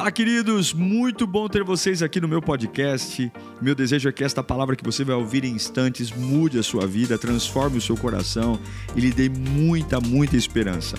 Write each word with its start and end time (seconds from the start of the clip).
Fala, 0.00 0.10
queridos! 0.10 0.72
Muito 0.72 1.26
bom 1.26 1.46
ter 1.46 1.62
vocês 1.62 2.02
aqui 2.02 2.22
no 2.22 2.26
meu 2.26 2.40
podcast. 2.40 3.30
Meu 3.60 3.74
desejo 3.74 4.08
é 4.08 4.12
que 4.12 4.24
esta 4.24 4.42
palavra 4.42 4.74
que 4.74 4.82
você 4.82 5.04
vai 5.04 5.14
ouvir 5.14 5.44
em 5.44 5.52
instantes 5.52 6.10
mude 6.10 6.58
a 6.58 6.62
sua 6.62 6.86
vida, 6.86 7.18
transforme 7.18 7.76
o 7.76 7.82
seu 7.82 7.94
coração 7.98 8.58
e 8.96 9.00
lhe 9.00 9.10
dê 9.10 9.28
muita, 9.28 10.00
muita 10.00 10.38
esperança. 10.38 10.96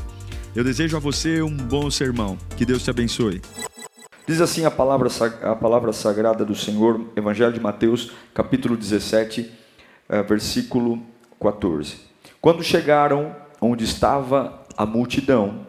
Eu 0.55 0.63
desejo 0.63 0.95
a 0.95 0.99
você 0.99 1.41
um 1.41 1.57
bom 1.57 1.89
sermão. 1.89 2.37
Que 2.55 2.63
Deus 2.63 2.83
te 2.83 2.91
abençoe. 2.91 3.41
Diz 4.27 4.39
assim 4.39 4.65
a 4.65 4.71
palavra, 4.71 5.09
a 5.41 5.55
palavra 5.55 5.91
sagrada 5.91 6.45
do 6.45 6.53
Senhor, 6.53 7.03
Evangelho 7.15 7.53
de 7.53 7.59
Mateus, 7.59 8.11
capítulo 8.35 8.77
17, 8.77 9.51
eh, 10.09 10.21
versículo 10.21 11.01
14. 11.41 11.95
Quando 12.39 12.61
chegaram 12.61 13.35
onde 13.59 13.83
estava 13.83 14.63
a 14.77 14.85
multidão, 14.85 15.65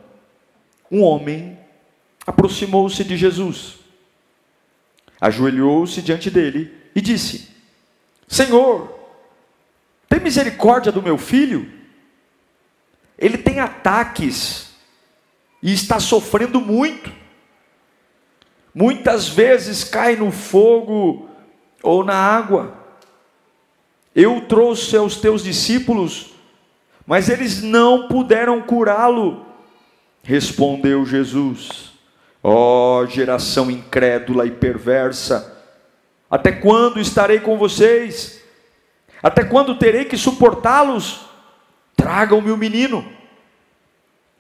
um 0.91 1.01
homem 1.01 1.62
aproximou-se 2.27 3.03
de 3.05 3.17
Jesus, 3.17 3.79
ajoelhou-se 5.21 6.01
diante 6.03 6.31
dele 6.31 6.73
e 6.95 7.01
disse: 7.01 7.49
Senhor, 8.27 8.99
tem 10.09 10.21
misericórdia 10.21 10.93
do 10.93 11.03
meu 11.03 11.19
filho? 11.19 11.71
Ele 13.19 13.39
tem 13.39 13.61
ataques 13.61 14.73
e 15.63 15.73
está 15.73 16.01
sofrendo 16.01 16.61
muito. 16.61 17.13
Muitas 18.75 19.29
vezes 19.29 19.85
cai 19.85 20.17
no 20.17 20.33
fogo 20.33 21.29
ou 21.83 22.05
na 22.05 22.15
água. 22.15 22.77
Eu 24.15 24.43
trouxe 24.43 24.97
aos 24.97 25.17
teus 25.17 25.45
discípulos, 25.45 26.35
mas 27.07 27.29
eles 27.29 27.63
não 27.63 28.09
puderam 28.09 28.61
curá-lo. 28.63 29.47
Respondeu 30.23 31.05
Jesus: 31.07 31.92
Ó 32.43 33.01
oh, 33.01 33.07
geração 33.07 33.71
incrédula 33.71 34.47
e 34.47 34.51
perversa, 34.51 35.53
até 36.29 36.51
quando 36.51 36.99
estarei 36.99 37.39
com 37.39 37.57
vocês? 37.57 38.43
Até 39.23 39.45
quando 39.45 39.79
terei 39.79 40.07
que 40.07 40.17
suportá-los? 40.17 41.27
Tragam-me 41.95 42.51
o 42.51 42.57
menino. 42.57 43.07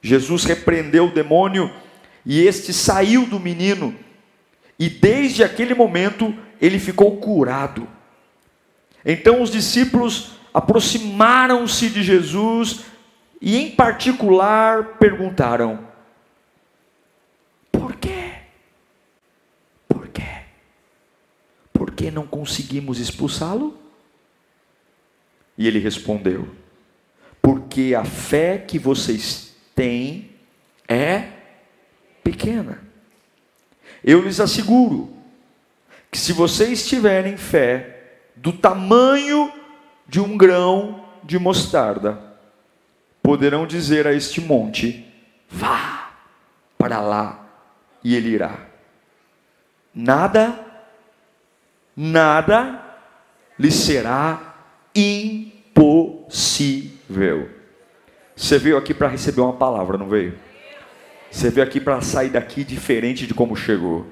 Jesus 0.01 0.45
repreendeu 0.45 1.07
o 1.07 1.13
demônio 1.13 1.71
e 2.27 2.45
este 2.45 2.73
saiu 2.73 3.27
do 3.27 3.39
menino, 3.39 3.95
e 4.79 4.89
desde 4.89 5.45
aquele 5.45 5.75
momento 5.75 6.35
ele 6.61 6.79
ficou 6.79 7.17
curado. 7.19 7.87
Então 9.05 9.43
os 9.43 9.51
discípulos 9.51 10.33
aproximaram-se 10.55 11.89
de 11.89 12.03
Jesus 12.03 12.81
e, 13.41 13.57
em 13.57 13.71
particular, 13.71 14.97
perguntaram: 14.99 15.87
que 22.03 22.11
não 22.11 22.27
conseguimos 22.27 22.99
expulsá-lo? 22.99 23.79
E 25.57 25.69
ele 25.69 25.79
respondeu: 25.79 26.49
Porque 27.41 27.95
a 27.95 28.05
fé 28.05 28.59
que 28.59 28.77
vocês 28.77 29.55
têm 29.73 30.31
é 30.89 31.29
pequena. 32.25 32.83
Eu 34.03 34.21
lhes 34.21 34.41
asseguro 34.41 35.17
que 36.11 36.19
se 36.19 36.33
vocês 36.33 36.89
tiverem 36.89 37.37
fé 37.37 38.19
do 38.35 38.53
tamanho 38.53 39.53
de 40.09 40.19
um 40.19 40.37
grão 40.37 41.07
de 41.23 41.39
mostarda, 41.39 42.21
poderão 43.23 43.65
dizer 43.65 44.09
a 44.09 44.13
este 44.13 44.41
monte: 44.41 45.07
vá 45.49 46.15
para 46.77 47.01
lá, 47.01 47.47
e 48.03 48.17
ele 48.17 48.31
irá. 48.31 48.67
Nada 49.95 50.72
nada 51.97 52.81
lhe 53.59 53.71
será 53.71 54.55
impossível. 54.95 56.03
Você 58.35 58.59
veio 58.59 58.77
aqui 58.77 58.93
para 58.95 59.09
receber 59.09 59.41
uma 59.41 59.53
palavra, 59.53 59.97
não 59.99 60.09
veio? 60.09 60.39
Você 61.31 61.51
veio 61.51 61.67
aqui 61.67 61.81
para 61.81 62.01
sair 62.01 62.31
daqui 62.31 62.65
diferente 62.65 63.27
de 63.27 63.35
como 63.35 63.57
chegou. 63.57 64.07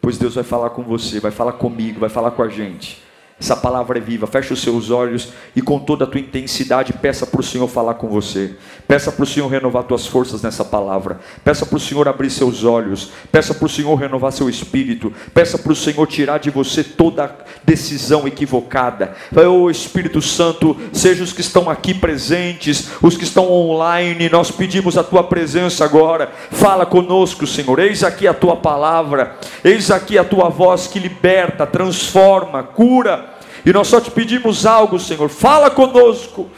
Pois 0.00 0.16
Deus 0.18 0.34
vai 0.34 0.44
falar 0.44 0.70
com 0.70 0.82
você, 0.82 1.20
vai 1.20 1.30
falar 1.30 1.52
comigo, 1.52 2.00
vai 2.00 2.08
falar 2.08 2.30
com 2.30 2.42
a 2.42 2.48
gente. 2.48 3.02
Essa 3.40 3.54
palavra 3.54 3.98
é 3.98 4.00
viva. 4.00 4.26
Feche 4.26 4.52
os 4.52 4.60
seus 4.60 4.90
olhos 4.90 5.28
e 5.54 5.62
com 5.62 5.78
toda 5.78 6.04
a 6.04 6.06
tua 6.08 6.20
intensidade 6.20 6.92
peça 6.92 7.24
para 7.24 7.40
o 7.40 7.42
Senhor 7.42 7.68
falar 7.68 7.94
com 7.94 8.08
você. 8.08 8.56
Peça 8.88 9.12
para 9.12 9.22
o 9.22 9.26
Senhor 9.26 9.46
renovar 9.46 9.84
tuas 9.84 10.06
forças 10.08 10.42
nessa 10.42 10.64
palavra. 10.64 11.20
Peça 11.44 11.64
para 11.64 11.76
o 11.76 11.80
Senhor 11.80 12.08
abrir 12.08 12.30
seus 12.30 12.64
olhos. 12.64 13.12
Peça 13.30 13.54
para 13.54 13.66
o 13.66 13.68
Senhor 13.68 13.94
renovar 13.94 14.32
seu 14.32 14.48
espírito. 14.48 15.12
Peça 15.32 15.56
para 15.56 15.70
o 15.70 15.76
Senhor 15.76 16.04
tirar 16.08 16.38
de 16.38 16.50
você 16.50 16.82
toda 16.82 17.32
decisão 17.64 18.26
equivocada. 18.26 19.14
Oh 19.36 19.70
Espírito 19.70 20.20
Santo, 20.20 20.76
seja 20.92 21.22
os 21.22 21.32
que 21.32 21.40
estão 21.40 21.70
aqui 21.70 21.94
presentes, 21.94 22.90
os 23.00 23.16
que 23.16 23.22
estão 23.22 23.48
online, 23.52 24.28
nós 24.28 24.50
pedimos 24.50 24.98
a 24.98 25.04
tua 25.04 25.22
presença 25.22 25.84
agora. 25.84 26.32
Fala 26.50 26.84
conosco, 26.84 27.46
Senhor. 27.46 27.78
Eis 27.78 28.02
aqui 28.02 28.26
a 28.26 28.34
tua 28.34 28.56
palavra. 28.56 29.36
Eis 29.62 29.92
aqui 29.92 30.18
a 30.18 30.24
tua 30.24 30.48
voz 30.48 30.88
que 30.88 30.98
liberta, 30.98 31.64
transforma, 31.64 32.64
cura 32.64 33.27
e 33.64 33.72
nós 33.72 33.88
só 33.88 34.00
te 34.00 34.10
pedimos 34.10 34.66
algo, 34.66 34.98
Senhor. 34.98 35.28
Fala 35.28 35.70
conosco. 35.70 36.50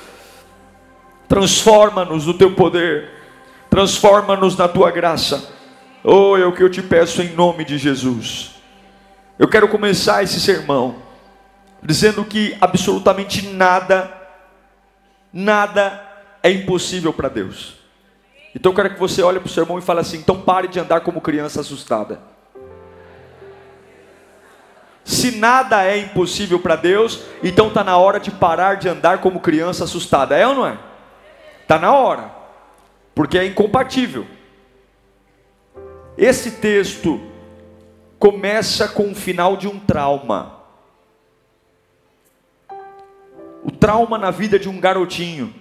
Transforma-nos 1.29 2.27
no 2.27 2.35
teu 2.35 2.55
poder. 2.55 3.11
Transforma-nos 3.69 4.57
na 4.57 4.69
tua 4.69 4.91
graça. 4.91 5.53
Oh, 6.03 6.37
é 6.37 6.45
o 6.45 6.53
que 6.53 6.63
eu 6.63 6.71
te 6.71 6.83
peço 6.83 7.23
em 7.23 7.35
nome 7.35 7.65
de 7.65 7.79
Jesus. 7.79 8.53
Eu 9.39 9.49
quero 9.49 9.69
começar 9.69 10.23
esse 10.23 10.41
sermão 10.41 10.97
dizendo 11.83 12.25
que 12.25 12.57
absolutamente 12.61 13.47
nada, 13.49 14.13
nada 15.33 16.03
é 16.43 16.51
impossível 16.51 17.13
para 17.13 17.29
Deus. 17.29 17.75
Então 18.55 18.73
eu 18.73 18.77
quero 18.77 18.91
que 18.91 19.01
você 19.01 19.23
olhe 19.23 19.39
para 19.39 19.47
o 19.47 19.53
sermão 19.53 19.79
e 19.79 19.83
fale 19.83 20.01
assim: 20.01 20.19
então 20.19 20.41
pare 20.41 20.69
de 20.69 20.81
andar 20.81 21.01
como 21.01 21.21
criança 21.21 21.61
assustada. 21.61 22.21
Se 25.05 25.33
nada 25.33 25.85
é 25.85 25.99
impossível 25.99 26.61
para 26.61 26.77
Deus, 26.77 27.23
então 27.43 27.69
está 27.69 27.83
na 27.83 27.97
hora 27.97 28.21
de 28.21 28.31
parar 28.31 28.77
de 28.77 28.89
andar 28.89 29.21
como 29.21 29.41
criança 29.41 29.85
assustada. 29.85 30.37
É 30.37 30.47
ou 30.47 30.55
não 30.55 30.67
é? 30.67 30.79
Está 31.63 31.79
na 31.79 31.95
hora, 31.95 32.31
porque 33.15 33.39
é 33.39 33.47
incompatível. 33.47 34.27
Esse 36.17 36.53
texto 36.53 37.21
começa 38.19 38.89
com 38.89 39.11
o 39.11 39.15
final 39.15 39.57
de 39.57 39.67
um 39.67 39.79
trauma. 39.79 40.61
O 43.63 43.71
trauma 43.71 44.19
na 44.19 44.31
vida 44.31 44.59
de 44.59 44.69
um 44.69 44.79
garotinho 44.79 45.55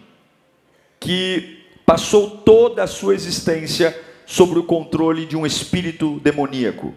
que 0.99 1.65
passou 1.85 2.29
toda 2.29 2.83
a 2.83 2.87
sua 2.87 3.15
existência 3.15 3.97
sobre 4.25 4.59
o 4.59 4.63
controle 4.63 5.25
de 5.25 5.35
um 5.35 5.45
espírito 5.45 6.19
demoníaco. 6.19 6.93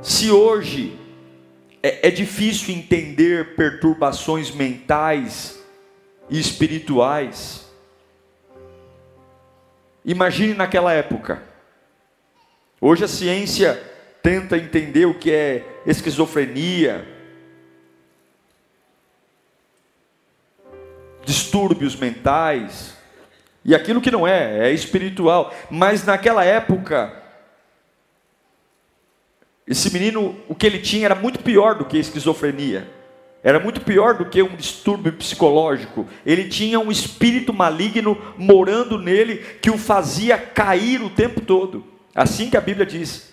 Se 0.00 0.30
hoje 0.30 0.96
é, 1.82 2.08
é 2.08 2.10
difícil 2.10 2.74
entender 2.74 3.56
perturbações 3.56 4.50
mentais 4.50 5.58
e 6.30 6.38
espirituais, 6.38 7.68
imagine 10.04 10.54
naquela 10.54 10.92
época. 10.92 11.42
Hoje 12.80 13.04
a 13.04 13.08
ciência 13.08 13.74
tenta 14.22 14.56
entender 14.56 15.04
o 15.06 15.14
que 15.14 15.32
é 15.32 15.64
esquizofrenia, 15.84 17.04
distúrbios 21.24 21.96
mentais, 21.96 22.96
e 23.64 23.74
aquilo 23.74 24.00
que 24.00 24.12
não 24.12 24.26
é, 24.26 24.68
é 24.68 24.72
espiritual. 24.72 25.52
Mas 25.68 26.04
naquela 26.04 26.44
época, 26.44 27.27
esse 29.68 29.92
menino, 29.92 30.34
o 30.48 30.54
que 30.54 30.66
ele 30.66 30.78
tinha 30.78 31.06
era 31.06 31.14
muito 31.14 31.40
pior 31.40 31.74
do 31.74 31.84
que 31.84 31.98
esquizofrenia. 31.98 32.88
Era 33.42 33.60
muito 33.60 33.80
pior 33.82 34.14
do 34.14 34.24
que 34.24 34.42
um 34.42 34.56
distúrbio 34.56 35.12
psicológico. 35.12 36.06
Ele 36.24 36.48
tinha 36.48 36.80
um 36.80 36.90
espírito 36.90 37.52
maligno 37.52 38.16
morando 38.36 38.98
nele 38.98 39.36
que 39.62 39.70
o 39.70 39.78
fazia 39.78 40.36
cair 40.36 41.02
o 41.02 41.10
tempo 41.10 41.40
todo. 41.40 41.84
Assim 42.14 42.50
que 42.50 42.56
a 42.56 42.60
Bíblia 42.60 42.84
diz. 42.84 43.32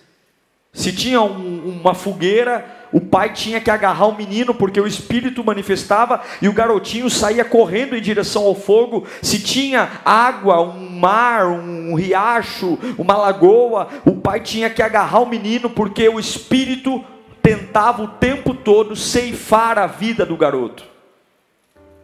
Se 0.71 0.91
tinha 0.91 1.21
um, 1.21 1.79
uma 1.81 1.93
fogueira, 1.93 2.65
o 2.91 2.99
pai 2.99 3.33
tinha 3.33 3.61
que 3.61 3.71
agarrar 3.71 4.07
o 4.07 4.15
menino 4.15 4.53
porque 4.53 4.79
o 4.79 4.85
espírito 4.85 5.43
manifestava 5.43 6.21
e 6.41 6.49
o 6.49 6.53
garotinho 6.53 7.09
saía 7.09 7.45
correndo 7.45 7.95
em 7.95 8.01
direção 8.01 8.43
ao 8.43 8.53
fogo. 8.53 9.07
Se 9.21 9.39
tinha 9.39 10.01
água, 10.03 10.61
um 10.61 10.84
mar, 10.95 11.47
um 11.47 11.93
riacho, 11.93 12.77
uma 12.97 13.15
lagoa, 13.15 13.89
o 14.05 14.15
pai 14.15 14.39
tinha 14.39 14.69
que 14.69 14.81
agarrar 14.81 15.19
o 15.19 15.25
menino 15.25 15.69
porque 15.69 16.07
o 16.09 16.19
espírito 16.19 17.03
tentava 17.41 18.01
o 18.01 18.07
tempo 18.07 18.55
todo 18.55 18.95
ceifar 18.95 19.77
a 19.77 19.85
vida 19.85 20.25
do 20.25 20.35
garoto. 20.35 20.83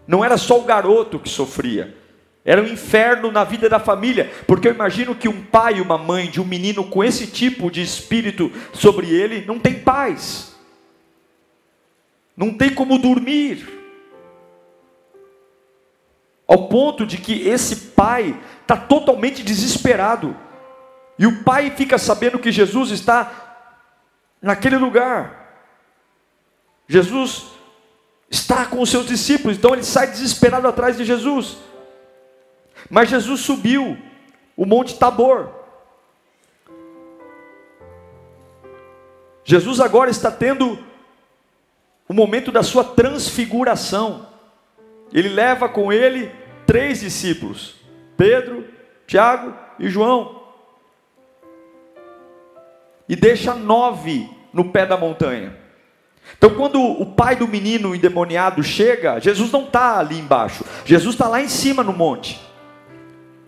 Não 0.08 0.24
era 0.24 0.38
só 0.38 0.60
o 0.60 0.64
garoto 0.64 1.18
que 1.18 1.30
sofria, 1.30 1.98
Era 2.44 2.62
um 2.62 2.66
inferno 2.66 3.32
na 3.32 3.44
vida 3.44 3.70
da 3.70 3.80
família, 3.80 4.32
porque 4.48 4.68
eu 4.68 4.74
imagino 4.74 5.14
que 5.14 5.30
um 5.30 5.44
pai 5.44 5.78
e 5.78 5.82
uma 5.82 5.98
mãe 5.98 6.28
de 6.28 6.42
um 6.42 6.46
menino 6.46 6.84
com 6.84 7.04
esse 7.04 7.28
tipo 7.28 7.70
de 7.70 7.82
espírito 7.82 8.52
sobre 8.74 9.12
ele 9.12 9.46
não 9.46 9.60
tem 9.60 9.76
paz, 9.76 10.56
não 12.36 12.52
tem 12.52 12.74
como 12.74 12.98
dormir, 12.98 13.68
ao 16.48 16.68
ponto 16.68 17.06
de 17.06 17.18
que 17.18 17.48
esse 17.48 17.92
pai 17.96 18.36
está 18.72 18.78
totalmente 18.78 19.44
desesperado, 19.44 20.36
e 21.20 21.28
o 21.28 21.44
pai 21.44 21.72
fica 21.72 21.98
sabendo 21.98 22.40
que 22.40 22.54
Jesus 22.54 22.90
está 22.92 23.30
naquele 24.42 24.78
lugar. 24.78 25.40
Jesus 26.88 27.48
está 28.30 28.66
com 28.66 28.82
os 28.82 28.90
seus 28.90 29.06
discípulos, 29.06 29.58
então 29.58 29.74
ele 29.74 29.84
sai 29.84 30.08
desesperado 30.08 30.68
atrás 30.70 30.96
de 30.96 31.04
Jesus. 31.04 31.58
Mas 32.90 33.10
Jesus 33.10 33.42
subiu 33.42 33.98
o 34.56 34.66
Monte 34.66 34.98
Tabor. 34.98 35.50
Jesus 39.44 39.82
agora 39.82 40.10
está 40.10 40.32
tendo 40.32 40.80
o 42.08 42.14
momento 42.14 42.54
da 42.54 42.64
sua 42.64 42.86
transfiguração. 42.86 44.28
Ele 45.12 45.28
leva 45.28 45.68
com 45.68 45.92
ele 45.92 46.32
três 46.66 47.02
discípulos: 47.02 47.81
Pedro, 48.22 48.64
Tiago 49.08 49.52
e 49.80 49.90
João. 49.90 50.44
E 53.10 53.16
deixa 53.16 53.56
nove 53.56 54.30
no 54.54 54.66
pé 54.66 54.86
da 54.86 54.96
montanha. 54.96 55.58
Então, 56.38 56.52
quando 56.52 56.80
o 56.80 57.16
pai 57.16 57.36
do 57.36 57.48
menino 57.48 57.96
endemoniado 57.96 58.62
chega, 58.62 59.20
Jesus 59.20 59.52
não 59.52 59.64
está 59.64 59.98
ali 59.98 60.20
embaixo, 60.20 60.64
Jesus 60.86 61.16
está 61.16 61.28
lá 61.28 61.42
em 61.42 61.48
cima 61.48 61.82
no 61.82 61.94
monte 61.94 62.40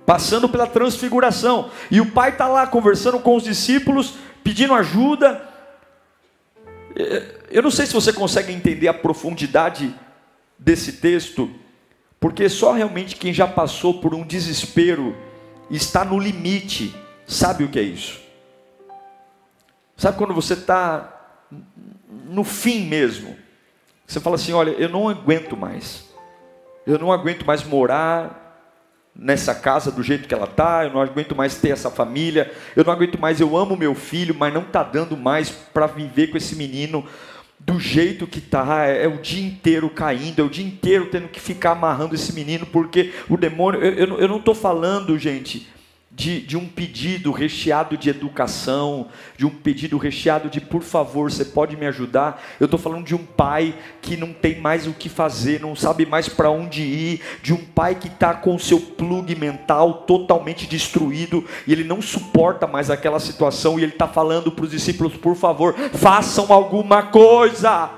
passando 0.07 0.49
pela 0.49 0.65
transfiguração. 0.65 1.69
E 1.91 2.01
o 2.01 2.11
pai 2.11 2.31
está 2.31 2.47
lá 2.47 2.65
conversando 2.65 3.19
com 3.19 3.35
os 3.35 3.43
discípulos, 3.43 4.15
pedindo 4.43 4.73
ajuda. 4.73 5.47
Eu 7.51 7.61
não 7.61 7.71
sei 7.71 7.85
se 7.85 7.93
você 7.93 8.11
consegue 8.11 8.51
entender 8.51 8.87
a 8.87 8.93
profundidade 8.93 9.93
desse 10.57 10.93
texto, 10.93 11.49
porque 12.23 12.47
só 12.47 12.71
realmente 12.71 13.17
quem 13.17 13.33
já 13.33 13.45
passou 13.45 13.95
por 13.95 14.15
um 14.15 14.25
desespero 14.25 15.13
está 15.69 16.05
no 16.05 16.17
limite, 16.17 16.95
sabe 17.27 17.65
o 17.65 17.67
que 17.67 17.77
é 17.77 17.81
isso? 17.81 18.21
Sabe 19.97 20.17
quando 20.17 20.33
você 20.33 20.53
está 20.53 21.41
no 22.09 22.45
fim 22.45 22.85
mesmo? 22.85 23.35
Você 24.07 24.21
fala 24.21 24.37
assim: 24.37 24.53
olha, 24.53 24.69
eu 24.69 24.87
não 24.87 25.09
aguento 25.09 25.57
mais, 25.57 26.13
eu 26.87 26.97
não 26.97 27.11
aguento 27.11 27.45
mais 27.45 27.61
morar 27.61 28.71
nessa 29.13 29.53
casa 29.53 29.91
do 29.91 30.01
jeito 30.01 30.25
que 30.25 30.33
ela 30.33 30.47
tá, 30.47 30.85
eu 30.85 30.93
não 30.93 31.01
aguento 31.01 31.35
mais 31.35 31.57
ter 31.57 31.71
essa 31.71 31.91
família, 31.91 32.49
eu 32.73 32.85
não 32.85 32.93
aguento 32.93 33.19
mais, 33.19 33.41
eu 33.41 33.57
amo 33.57 33.75
meu 33.75 33.93
filho, 33.93 34.33
mas 34.33 34.53
não 34.53 34.61
está 34.61 34.81
dando 34.81 35.17
mais 35.17 35.49
para 35.49 35.87
viver 35.87 36.27
com 36.27 36.37
esse 36.37 36.55
menino 36.55 37.05
do 37.65 37.79
jeito 37.79 38.27
que 38.27 38.41
tá, 38.41 38.87
é, 38.87 39.05
é, 39.05 39.07
o 39.07 39.21
dia 39.21 39.45
inteiro 39.45 39.89
caindo, 39.89 40.41
é 40.41 40.43
o 40.43 40.49
dia 40.49 40.65
inteiro 40.65 41.07
tendo 41.09 41.27
que 41.27 41.39
ficar 41.39 41.71
amarrando 41.71 42.15
esse 42.15 42.33
menino, 42.33 42.65
porque 42.65 43.13
o 43.29 43.37
demônio, 43.37 43.81
eu, 43.81 43.93
eu, 43.93 44.19
eu 44.19 44.27
não 44.27 44.37
estou 44.37 44.53
falando, 44.53 45.17
gente, 45.17 45.67
de, 46.15 46.41
de, 46.41 46.55
um 46.55 46.67
pedido 46.67 47.31
recheado 47.31 47.97
de 47.97 48.07
educação, 48.07 49.07
de 49.35 49.47
um 49.47 49.49
pedido 49.49 49.97
recheado 49.97 50.47
de 50.47 50.61
por 50.61 50.83
favor, 50.83 51.31
você 51.31 51.43
pode 51.43 51.75
me 51.75 51.87
ajudar. 51.87 52.41
Eu 52.59 52.65
estou 52.65 52.79
falando 52.79 53.05
de 53.05 53.15
um 53.15 53.25
pai 53.25 53.75
que 53.99 54.15
não 54.15 54.31
tem 54.31 54.59
mais 54.59 54.85
o 54.85 54.93
que 54.93 55.09
fazer, 55.09 55.59
não 55.59 55.75
sabe 55.75 56.05
mais 56.05 56.29
para 56.29 56.51
onde 56.51 56.83
ir, 56.83 57.21
de 57.41 57.51
um 57.51 57.65
pai 57.65 57.95
que 57.95 58.07
está 58.07 58.33
com 58.33 58.53
o 58.53 58.59
seu 58.59 58.79
plug 58.79 59.35
mental 59.35 60.05
totalmente 60.05 60.67
destruído 60.67 61.43
e 61.65 61.71
ele 61.71 61.83
não 61.83 61.99
suporta 61.99 62.67
mais 62.67 62.91
aquela 62.91 63.19
situação 63.19 63.79
e 63.79 63.83
ele 63.83 63.93
está 63.93 64.07
falando 64.07 64.51
para 64.51 64.65
os 64.65 64.71
discípulos: 64.71 65.17
por 65.17 65.35
favor, 65.35 65.73
façam 65.93 66.53
alguma 66.53 67.03
coisa. 67.03 67.89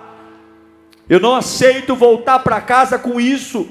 Eu 1.10 1.20
não 1.20 1.36
aceito 1.36 1.96
voltar 1.96 2.40
para 2.40 2.62
casa 2.62 2.98
com 2.98 3.20
isso, 3.20 3.68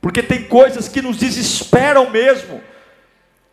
porque 0.00 0.20
tem 0.20 0.42
coisas 0.42 0.88
que 0.88 1.00
nos 1.00 1.16
desesperam 1.16 2.10
mesmo. 2.10 2.69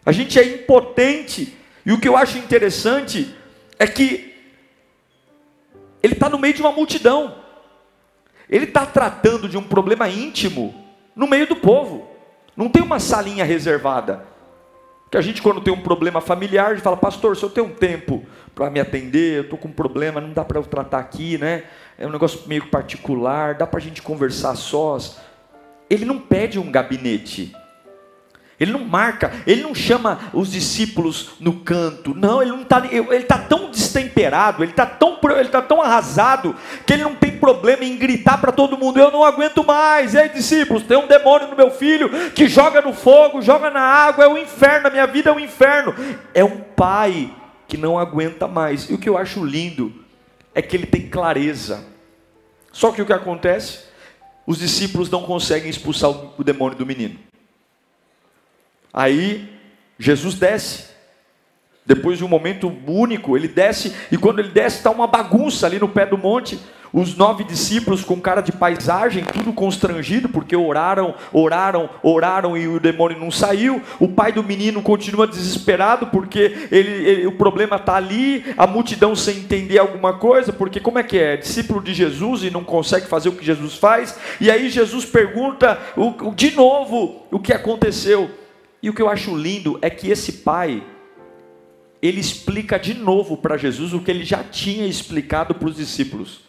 A 0.07 0.13
gente 0.13 0.39
é 0.39 0.53
impotente. 0.53 1.53
E 1.85 1.91
o 1.91 1.99
que 1.99 2.07
eu 2.07 2.15
acho 2.15 2.37
interessante 2.37 3.35
é 3.77 3.85
que 3.85 4.33
ele 6.01 6.13
está 6.13 6.29
no 6.29 6.39
meio 6.39 6.53
de 6.53 6.61
uma 6.61 6.71
multidão. 6.71 7.35
Ele 8.49 8.63
está 8.63 8.85
tratando 8.85 9.49
de 9.49 9.57
um 9.57 9.63
problema 9.63 10.07
íntimo 10.07 10.73
no 11.13 11.27
meio 11.27 11.45
do 11.45 11.57
povo. 11.57 12.09
Não 12.55 12.69
tem 12.69 12.81
uma 12.81 13.01
salinha 13.01 13.43
reservada. 13.43 14.23
Que 15.11 15.17
a 15.17 15.21
gente, 15.21 15.41
quando 15.41 15.59
tem 15.59 15.73
um 15.73 15.81
problema 15.81 16.21
familiar, 16.21 16.67
a 16.67 16.73
gente 16.75 16.83
fala, 16.83 16.95
pastor, 16.95 17.35
se 17.35 17.43
eu 17.43 17.49
tenho 17.49 17.67
um 17.67 17.73
tempo 17.73 18.25
para 18.55 18.69
me 18.69 18.79
atender, 18.79 19.39
eu 19.39 19.41
estou 19.41 19.59
com 19.59 19.67
um 19.67 19.73
problema, 19.73 20.21
não 20.21 20.31
dá 20.31 20.45
para 20.45 20.57
eu 20.57 20.63
tratar 20.63 20.99
aqui, 20.99 21.37
né? 21.37 21.65
É 21.97 22.07
um 22.07 22.11
negócio 22.11 22.47
meio 22.47 22.67
particular, 22.67 23.55
dá 23.55 23.67
para 23.67 23.79
a 23.79 23.83
gente 23.83 24.01
conversar 24.01 24.55
sós. 24.55 25.17
Ele 25.89 26.05
não 26.05 26.17
pede 26.17 26.57
um 26.57 26.71
gabinete. 26.71 27.53
Ele 28.59 28.71
não 28.71 28.79
marca, 28.79 29.31
ele 29.45 29.61
não 29.61 29.75
chama 29.75 30.19
os 30.33 30.51
discípulos 30.51 31.33
no 31.39 31.53
canto. 31.59 32.15
Não, 32.15 32.41
ele 32.41 32.51
não 32.51 32.63
está. 32.63 32.83
Ele 32.89 33.15
está 33.15 33.37
tão 33.37 33.69
destemperado, 33.69 34.63
ele 34.63 34.71
está 34.71 34.85
tão, 34.85 35.19
tá 35.51 35.61
tão 35.61 35.79
arrasado 35.79 36.55
que 36.83 36.93
ele 36.93 37.03
não 37.03 37.13
tem 37.13 37.37
problema 37.37 37.85
em 37.85 37.95
gritar 37.95 38.41
para 38.41 38.51
todo 38.51 38.77
mundo: 38.77 38.99
Eu 38.99 39.11
não 39.11 39.23
aguento 39.23 39.63
mais. 39.63 40.15
E 40.15 40.17
aí, 40.17 40.29
discípulos, 40.29 40.81
tem 40.81 40.97
um 40.97 41.05
demônio 41.05 41.49
no 41.49 41.55
meu 41.55 41.69
filho 41.69 42.09
que 42.31 42.47
joga 42.47 42.81
no 42.81 42.93
fogo, 42.93 43.43
joga 43.43 43.69
na 43.69 43.81
água, 43.81 44.25
é 44.25 44.27
o 44.27 44.33
um 44.33 44.37
inferno. 44.37 44.87
A 44.87 44.91
minha 44.91 45.05
vida 45.05 45.29
é 45.29 45.33
um 45.33 45.39
inferno. 45.39 45.93
É 46.33 46.43
um 46.43 46.57
pai 46.57 47.31
que 47.67 47.77
não 47.77 47.99
aguenta 47.99 48.47
mais. 48.47 48.89
E 48.89 48.93
o 48.93 48.97
que 48.97 49.07
eu 49.07 49.19
acho 49.19 49.45
lindo 49.45 49.93
é 50.55 50.63
que 50.63 50.75
ele 50.75 50.87
tem 50.87 51.07
clareza. 51.07 51.85
Só 52.71 52.91
que 52.91 53.03
o 53.03 53.05
que 53.05 53.13
acontece? 53.13 53.85
Os 54.47 54.57
discípulos 54.57 55.11
não 55.11 55.21
conseguem 55.21 55.69
expulsar 55.69 56.09
o 56.09 56.43
demônio 56.43 56.75
do 56.75 56.85
menino. 56.85 57.26
Aí 58.97 59.47
Jesus 59.99 60.33
desce. 60.33 60.87
Depois 61.85 62.17
de 62.17 62.25
um 62.25 62.27
momento 62.27 62.75
único, 62.87 63.37
ele 63.37 63.47
desce, 63.47 63.95
e 64.11 64.17
quando 64.17 64.39
ele 64.39 64.49
desce, 64.49 64.77
está 64.77 64.89
uma 64.89 65.05
bagunça 65.05 65.67
ali 65.67 65.77
no 65.77 65.87
pé 65.87 66.03
do 66.03 66.17
monte. 66.17 66.59
Os 66.91 67.15
nove 67.15 67.43
discípulos 67.43 68.03
com 68.03 68.19
cara 68.19 68.41
de 68.41 68.51
paisagem, 68.51 69.23
tudo 69.23 69.53
constrangido, 69.53 70.27
porque 70.27 70.55
oraram, 70.55 71.13
oraram, 71.31 71.87
oraram 72.01 72.57
e 72.57 72.67
o 72.67 72.79
demônio 72.79 73.19
não 73.19 73.29
saiu. 73.29 73.83
O 73.99 74.07
pai 74.07 74.31
do 74.31 74.41
menino 74.41 74.81
continua 74.81 75.27
desesperado, 75.27 76.07
porque 76.07 76.67
ele, 76.71 77.07
ele 77.07 77.27
o 77.27 77.33
problema 77.33 77.75
está 77.75 77.97
ali, 77.97 78.43
a 78.57 78.65
multidão 78.65 79.15
sem 79.15 79.37
entender 79.37 79.77
alguma 79.77 80.13
coisa, 80.13 80.51
porque 80.51 80.79
como 80.79 80.97
é 80.97 81.03
que 81.03 81.19
é? 81.19 81.37
Discípulo 81.37 81.83
de 81.83 81.93
Jesus 81.93 82.41
e 82.41 82.49
não 82.49 82.63
consegue 82.63 83.05
fazer 83.05 83.29
o 83.29 83.33
que 83.33 83.45
Jesus 83.45 83.75
faz. 83.75 84.17
E 84.41 84.49
aí 84.49 84.71
Jesus 84.71 85.05
pergunta 85.05 85.79
o, 85.95 86.33
de 86.33 86.55
novo 86.55 87.27
o 87.29 87.37
que 87.37 87.53
aconteceu. 87.53 88.46
E 88.81 88.89
o 88.89 88.93
que 88.93 89.01
eu 89.01 89.09
acho 89.09 89.35
lindo 89.35 89.79
é 89.81 89.89
que 89.89 90.09
esse 90.09 90.31
pai, 90.33 90.83
ele 92.01 92.19
explica 92.19 92.77
de 92.77 92.93
novo 92.93 93.37
para 93.37 93.57
Jesus 93.57 93.93
o 93.93 94.01
que 94.01 94.11
ele 94.11 94.23
já 94.23 94.43
tinha 94.43 94.85
explicado 94.85 95.55
para 95.55 95.67
os 95.67 95.75
discípulos. 95.75 96.41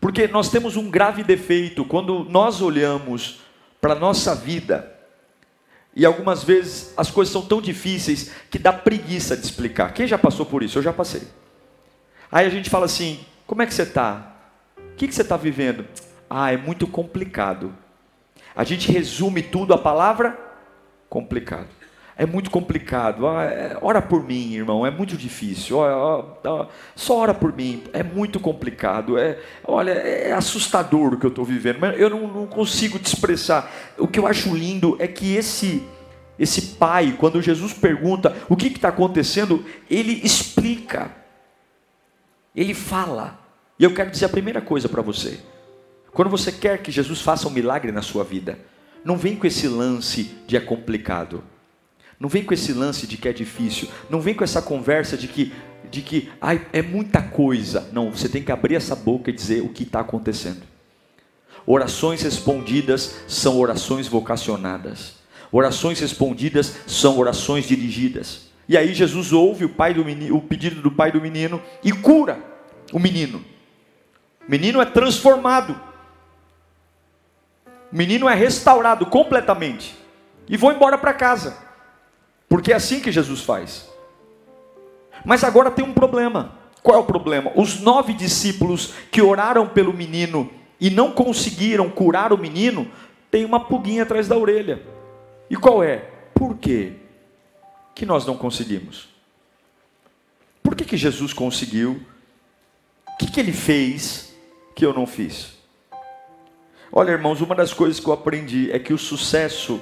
Porque 0.00 0.26
nós 0.26 0.50
temos 0.50 0.76
um 0.76 0.90
grave 0.90 1.22
defeito 1.22 1.84
quando 1.84 2.24
nós 2.24 2.60
olhamos 2.60 3.40
para 3.80 3.92
a 3.92 3.98
nossa 3.98 4.34
vida, 4.34 4.98
e 5.94 6.04
algumas 6.04 6.44
vezes 6.44 6.94
as 6.96 7.10
coisas 7.10 7.32
são 7.32 7.42
tão 7.42 7.60
difíceis 7.60 8.30
que 8.50 8.58
dá 8.58 8.72
preguiça 8.72 9.36
de 9.36 9.44
explicar. 9.44 9.92
Quem 9.92 10.06
já 10.06 10.16
passou 10.16 10.46
por 10.46 10.62
isso? 10.62 10.78
Eu 10.78 10.82
já 10.82 10.92
passei. 10.92 11.22
Aí 12.30 12.46
a 12.46 12.50
gente 12.50 12.70
fala 12.70 12.84
assim: 12.86 13.20
como 13.46 13.62
é 13.62 13.66
que 13.66 13.74
você 13.74 13.82
está? 13.82 14.36
O 14.76 14.96
que, 14.96 15.08
que 15.08 15.14
você 15.14 15.22
está 15.22 15.36
vivendo? 15.36 15.84
Ah, 16.28 16.52
é 16.52 16.56
muito 16.56 16.86
complicado. 16.86 17.74
A 18.54 18.62
gente 18.62 18.90
resume 18.92 19.42
tudo 19.42 19.74
a 19.74 19.78
palavra 19.78 20.38
complicado. 21.10 21.68
É 22.16 22.24
muito 22.24 22.50
complicado. 22.50 23.26
Ah, 23.26 23.44
é, 23.44 23.78
ora 23.80 24.00
por 24.00 24.22
mim, 24.22 24.54
irmão. 24.54 24.86
É 24.86 24.90
muito 24.90 25.16
difícil. 25.16 25.78
só 26.94 27.18
ora 27.18 27.34
por 27.34 27.54
mim. 27.54 27.82
É 27.92 28.02
muito 28.02 28.38
complicado. 28.38 29.18
É, 29.18 29.38
olha, 29.64 29.92
é 29.92 30.32
assustador 30.32 31.14
o 31.14 31.18
que 31.18 31.26
eu 31.26 31.30
estou 31.30 31.44
vivendo. 31.44 31.78
Mas 31.80 31.98
eu 31.98 32.10
não, 32.10 32.26
não 32.28 32.46
consigo 32.46 32.98
te 32.98 33.06
expressar. 33.06 33.72
O 33.98 34.06
que 34.06 34.18
eu 34.18 34.26
acho 34.26 34.54
lindo 34.54 34.96
é 34.98 35.08
que 35.08 35.34
esse 35.34 35.82
esse 36.38 36.76
pai, 36.76 37.14
quando 37.18 37.42
Jesus 37.42 37.74
pergunta 37.74 38.34
o 38.48 38.56
que 38.56 38.68
está 38.68 38.88
acontecendo, 38.88 39.62
ele 39.90 40.20
explica. 40.24 41.10
Ele 42.56 42.72
fala. 42.72 43.38
E 43.78 43.84
eu 43.84 43.92
quero 43.92 44.10
dizer 44.10 44.24
a 44.24 44.30
primeira 44.30 44.62
coisa 44.62 44.88
para 44.88 45.02
você. 45.02 45.38
Quando 46.12 46.30
você 46.30 46.50
quer 46.50 46.82
que 46.82 46.90
Jesus 46.90 47.20
faça 47.20 47.46
um 47.46 47.50
milagre 47.50 47.92
na 47.92 48.00
sua 48.00 48.24
vida, 48.24 48.58
não 49.04 49.16
vem 49.16 49.36
com 49.36 49.46
esse 49.46 49.66
lance 49.66 50.30
de 50.46 50.56
é 50.56 50.60
complicado. 50.60 51.42
Não 52.18 52.28
vem 52.28 52.44
com 52.44 52.52
esse 52.52 52.72
lance 52.72 53.06
de 53.06 53.16
que 53.16 53.28
é 53.28 53.32
difícil. 53.32 53.88
Não 54.10 54.20
vem 54.20 54.34
com 54.34 54.44
essa 54.44 54.60
conversa 54.60 55.16
de 55.16 55.26
que, 55.26 55.52
de 55.90 56.02
que 56.02 56.30
ai, 56.40 56.66
é 56.72 56.82
muita 56.82 57.22
coisa. 57.22 57.88
Não, 57.92 58.10
você 58.10 58.28
tem 58.28 58.42
que 58.42 58.52
abrir 58.52 58.74
essa 58.74 58.94
boca 58.94 59.30
e 59.30 59.32
dizer 59.32 59.62
o 59.62 59.70
que 59.70 59.84
está 59.84 60.00
acontecendo. 60.00 60.62
Orações 61.66 62.22
respondidas 62.22 63.20
são 63.26 63.58
orações 63.58 64.06
vocacionadas. 64.06 65.14
Orações 65.50 65.98
respondidas 65.98 66.76
são 66.86 67.18
orações 67.18 67.66
dirigidas. 67.66 68.50
E 68.68 68.76
aí 68.76 68.94
Jesus 68.94 69.32
ouve 69.32 69.64
o, 69.64 69.68
pai 69.68 69.94
do 69.94 70.04
menino, 70.04 70.36
o 70.36 70.42
pedido 70.42 70.80
do 70.80 70.92
pai 70.92 71.10
do 71.10 71.20
menino 71.20 71.60
e 71.82 71.90
cura 71.90 72.38
o 72.92 72.98
menino. 72.98 73.44
O 74.46 74.50
menino 74.50 74.80
é 74.80 74.84
transformado. 74.84 75.89
O 77.92 77.96
menino 77.96 78.28
é 78.28 78.34
restaurado 78.34 79.06
completamente. 79.06 79.96
E 80.48 80.56
vou 80.56 80.72
embora 80.72 80.98
para 80.98 81.14
casa. 81.14 81.56
Porque 82.48 82.72
é 82.72 82.76
assim 82.76 83.00
que 83.00 83.12
Jesus 83.12 83.42
faz. 83.42 83.88
Mas 85.24 85.44
agora 85.44 85.70
tem 85.70 85.84
um 85.84 85.92
problema. 85.92 86.58
Qual 86.82 86.96
é 86.96 87.00
o 87.00 87.04
problema? 87.04 87.52
Os 87.54 87.80
nove 87.80 88.12
discípulos 88.12 88.94
que 89.10 89.20
oraram 89.20 89.68
pelo 89.68 89.92
menino 89.92 90.50
e 90.80 90.88
não 90.88 91.12
conseguiram 91.12 91.90
curar 91.90 92.32
o 92.32 92.38
menino, 92.38 92.90
tem 93.30 93.44
uma 93.44 93.60
pulguinha 93.60 94.02
atrás 94.02 94.26
da 94.26 94.36
orelha. 94.36 94.82
E 95.48 95.56
qual 95.56 95.84
é? 95.84 95.98
Por 96.34 96.56
quê 96.56 96.94
que 97.94 98.06
nós 98.06 98.24
não 98.24 98.36
conseguimos? 98.36 99.08
Por 100.62 100.74
que, 100.74 100.84
que 100.84 100.96
Jesus 100.96 101.34
conseguiu? 101.34 102.00
O 103.08 103.16
que, 103.18 103.30
que 103.30 103.40
ele 103.40 103.52
fez 103.52 104.34
que 104.74 104.86
eu 104.86 104.94
não 104.94 105.06
fiz? 105.06 105.59
Olha, 106.92 107.12
irmãos, 107.12 107.40
uma 107.40 107.54
das 107.54 107.72
coisas 107.72 108.00
que 108.00 108.08
eu 108.08 108.12
aprendi 108.12 108.70
é 108.72 108.78
que 108.78 108.92
o 108.92 108.98
sucesso, 108.98 109.80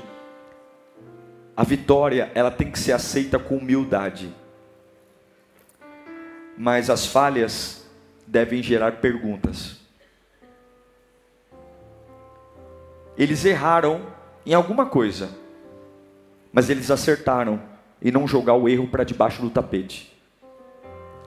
a 1.57 1.65
vitória, 1.65 2.31
ela 2.35 2.51
tem 2.51 2.71
que 2.71 2.79
ser 2.79 2.93
aceita 2.93 3.39
com 3.39 3.57
humildade. 3.57 4.31
Mas 6.57 6.91
as 6.91 7.07
falhas 7.07 7.89
devem 8.27 8.63
gerar 8.63 8.97
perguntas. 8.97 9.79
Eles 13.17 13.43
erraram 13.43 14.03
em 14.45 14.53
alguma 14.53 14.85
coisa, 14.85 15.31
mas 16.53 16.69
eles 16.69 16.91
acertaram 16.91 17.61
e 18.03 18.13
não 18.13 18.29
jogar 18.29 18.55
o 18.55 18.69
erro 18.69 18.87
para 18.87 19.03
debaixo 19.03 19.41
do 19.41 19.49
tapete. 19.49 20.15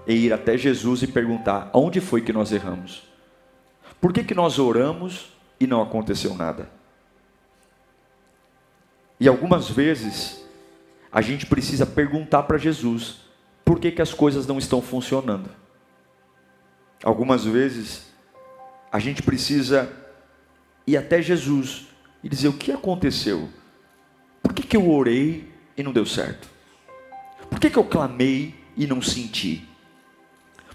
E 0.05 0.13
ir 0.13 0.33
até 0.33 0.55
Jesus 0.55 1.01
e 1.01 1.07
perguntar: 1.07 1.71
onde 1.73 1.99
foi 1.99 2.21
que 2.21 2.31
nós 2.31 2.51
erramos? 2.51 3.09
Por 3.99 4.13
que, 4.13 4.23
que 4.23 4.35
nós 4.35 4.59
oramos 4.59 5.30
e 5.61 5.67
não 5.67 5.79
aconteceu 5.79 6.33
nada? 6.33 6.67
E 9.19 9.27
algumas 9.27 9.69
vezes 9.69 10.43
a 11.11 11.21
gente 11.21 11.45
precisa 11.45 11.85
perguntar 11.85 12.43
para 12.43 12.57
Jesus 12.57 13.17
por 13.63 13.79
que, 13.79 13.91
que 13.91 14.01
as 14.01 14.11
coisas 14.11 14.47
não 14.47 14.57
estão 14.57 14.81
funcionando. 14.81 15.51
Algumas 17.03 17.45
vezes 17.45 18.07
a 18.91 18.97
gente 18.97 19.21
precisa 19.21 19.91
ir 20.87 20.97
até 20.97 21.21
Jesus 21.21 21.87
e 22.23 22.29
dizer 22.29 22.47
o 22.47 22.53
que 22.53 22.71
aconteceu. 22.71 23.47
Por 24.41 24.53
que, 24.53 24.63
que 24.63 24.75
eu 24.75 24.89
orei 24.89 25.47
e 25.77 25.83
não 25.83 25.93
deu 25.93 26.05
certo? 26.07 26.49
Por 27.47 27.59
que, 27.59 27.69
que 27.69 27.77
eu 27.77 27.83
clamei 27.83 28.55
e 28.75 28.87
não 28.87 28.99
senti? 28.99 29.67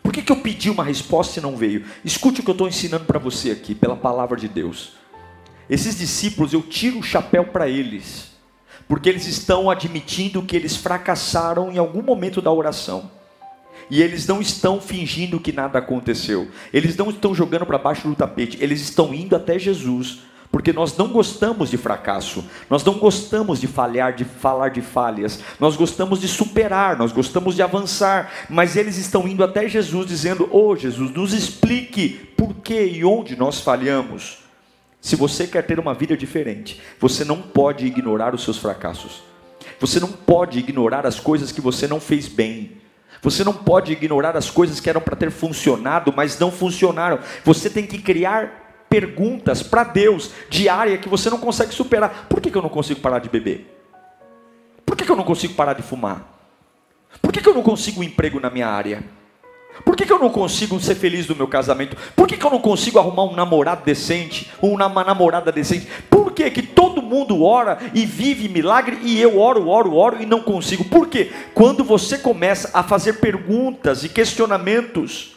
Por 0.07 0.13
que, 0.13 0.23
que 0.23 0.31
eu 0.31 0.37
pedi 0.37 0.71
uma 0.71 0.85
resposta 0.85 1.41
e 1.41 1.43
não 1.43 1.57
veio? 1.57 1.85
Escute 2.05 2.41
o 2.41 2.45
que 2.45 2.49
eu 2.49 2.53
estou 2.53 2.69
ensinando 2.69 3.07
para 3.07 3.19
você 3.19 3.51
aqui, 3.51 3.75
pela 3.75 3.97
palavra 3.97 4.39
de 4.39 4.47
Deus. 4.47 4.93
Esses 5.69 5.99
discípulos, 5.99 6.53
eu 6.53 6.63
tiro 6.63 7.01
o 7.01 7.03
chapéu 7.03 7.47
para 7.47 7.69
eles, 7.69 8.31
porque 8.87 9.09
eles 9.09 9.27
estão 9.27 9.69
admitindo 9.69 10.45
que 10.45 10.55
eles 10.55 10.77
fracassaram 10.77 11.73
em 11.73 11.79
algum 11.79 12.03
momento 12.03 12.41
da 12.41 12.53
oração. 12.53 13.11
E 13.91 14.01
eles 14.01 14.29
não 14.29 14.41
estão 14.41 14.81
fingindo 14.81 15.41
que 15.41 15.51
nada 15.51 15.81
aconteceu. 15.81 16.47
Eles 16.73 16.97
não 16.97 17.11
estão 17.11 17.35
jogando 17.35 17.67
para 17.67 17.77
baixo 17.77 18.07
do 18.07 18.15
tapete. 18.15 18.59
Eles 18.61 18.81
estão 18.83 19.13
indo 19.13 19.35
até 19.35 19.59
Jesus 19.59 20.21
porque 20.51 20.73
nós 20.73 20.97
não 20.97 21.09
gostamos 21.09 21.71
de 21.71 21.77
fracasso, 21.77 22.45
nós 22.71 22.85
não 22.85 22.95
gostamos 22.95 23.61
de 23.61 23.67
falhar, 23.67 24.15
de 24.15 24.25
falar 24.25 24.71
de 24.71 24.81
falhas, 24.81 25.41
nós 25.59 25.77
gostamos 25.77 26.21
de 26.21 26.29
superar, 26.29 26.97
nós 26.97 27.13
gostamos 27.13 27.55
de 27.55 27.63
avançar, 27.63 28.31
mas 28.49 28.77
eles 28.77 28.97
estão 28.97 29.27
indo 29.27 29.45
até 29.45 29.69
Jesus 29.69 30.07
dizendo: 30.07 30.49
Ô 30.51 30.69
oh, 30.69 30.77
Jesus, 30.77 31.11
nos 31.11 31.33
explique 31.33 32.33
por 32.37 32.55
que 32.55 32.81
e 32.85 33.05
onde 33.05 33.37
nós 33.37 33.61
falhamos. 33.61 34.39
Se 35.01 35.15
você 35.15 35.47
quer 35.47 35.63
ter 35.63 35.79
uma 35.79 35.95
vida 35.95 36.17
diferente, 36.17 36.81
você 36.99 37.25
não 37.25 37.41
pode 37.41 37.87
ignorar 37.87 38.35
os 38.35 38.43
seus 38.43 38.59
fracassos, 38.59 39.23
você 39.79 40.01
não 40.01 40.11
pode 40.11 40.59
ignorar 40.59 41.07
as 41.07 41.21
coisas 41.21 41.53
que 41.53 41.61
você 41.61 41.87
não 41.87 42.01
fez 42.01 42.27
bem. 42.29 42.73
Você 43.23 43.43
não 43.43 43.53
pode 43.53 43.93
ignorar 43.93 44.37
as 44.37 44.51
coisas 44.51 44.79
que 44.79 44.89
eram 44.89 45.01
para 45.01 45.17
ter 45.17 45.31
funcionado, 45.31 46.13
mas 46.15 46.39
não 46.39 46.51
funcionaram. 46.51 47.19
Você 47.45 47.69
tem 47.69 47.87
que 47.87 47.99
criar 47.99 48.66
perguntas 48.97 49.63
para 49.63 49.85
Deus 49.85 50.31
diária 50.49 50.97
que 50.97 51.07
você 51.07 51.29
não 51.29 51.37
consegue 51.37 51.75
superar. 51.75 52.25
Por 52.31 52.41
que, 52.41 52.51
que 52.51 52.57
eu 52.57 52.63
não 52.63 52.71
consigo 52.71 52.99
parar 52.99 53.19
de 53.19 53.29
beber? 53.29 53.79
Por 54.87 54.97
que, 54.97 55.05
que 55.05 55.13
eu 55.13 55.17
não 55.17 55.25
consigo 55.25 55.53
parar 55.53 55.75
de 55.75 55.83
fumar? 55.83 56.25
Por 57.21 57.31
que, 57.31 57.43
que 57.43 57.49
eu 57.49 57.53
não 57.53 57.63
consigo 57.63 58.01
um 58.01 58.03
emprego 58.03 58.41
na 58.41 58.49
minha 58.49 58.69
área? 58.69 59.05
Por 59.85 59.95
que, 59.95 60.07
que 60.07 60.13
eu 60.13 60.19
não 60.19 60.31
consigo 60.31 60.81
ser 60.81 60.95
feliz 60.95 61.29
no 61.29 61.37
meu 61.37 61.47
casamento? 61.47 61.95
Por 62.17 62.27
que, 62.27 62.39
que 62.39 62.47
eu 62.47 62.51
não 62.51 62.59
consigo 62.59 62.99
arrumar 62.99 63.25
um 63.25 63.37
namorado 63.37 63.85
decente? 63.85 64.51
Ou 64.63 64.73
uma 64.73 65.05
namorada 65.05 65.53
decente? 65.53 65.87
Por 66.09 66.33
que, 66.33 66.51
que 66.51 66.63
todo 66.63 67.03
mundo 67.03 67.45
ora 67.45 67.79
e 67.93 68.07
vive 68.07 68.49
milagre 68.49 68.99
e 69.03 69.21
eu 69.21 69.39
oro, 69.39 69.69
oro, 69.69 69.95
oro 69.95 70.23
e 70.23 70.25
não 70.25 70.41
consigo? 70.41 70.85
Por 70.85 71.09
quê? 71.09 71.31
Quando 71.53 71.85
você 71.85 72.17
começa 72.17 72.71
a 72.73 72.83
fazer 72.83 73.21
perguntas 73.21 74.05
e 74.05 74.09
questionamentos, 74.09 75.36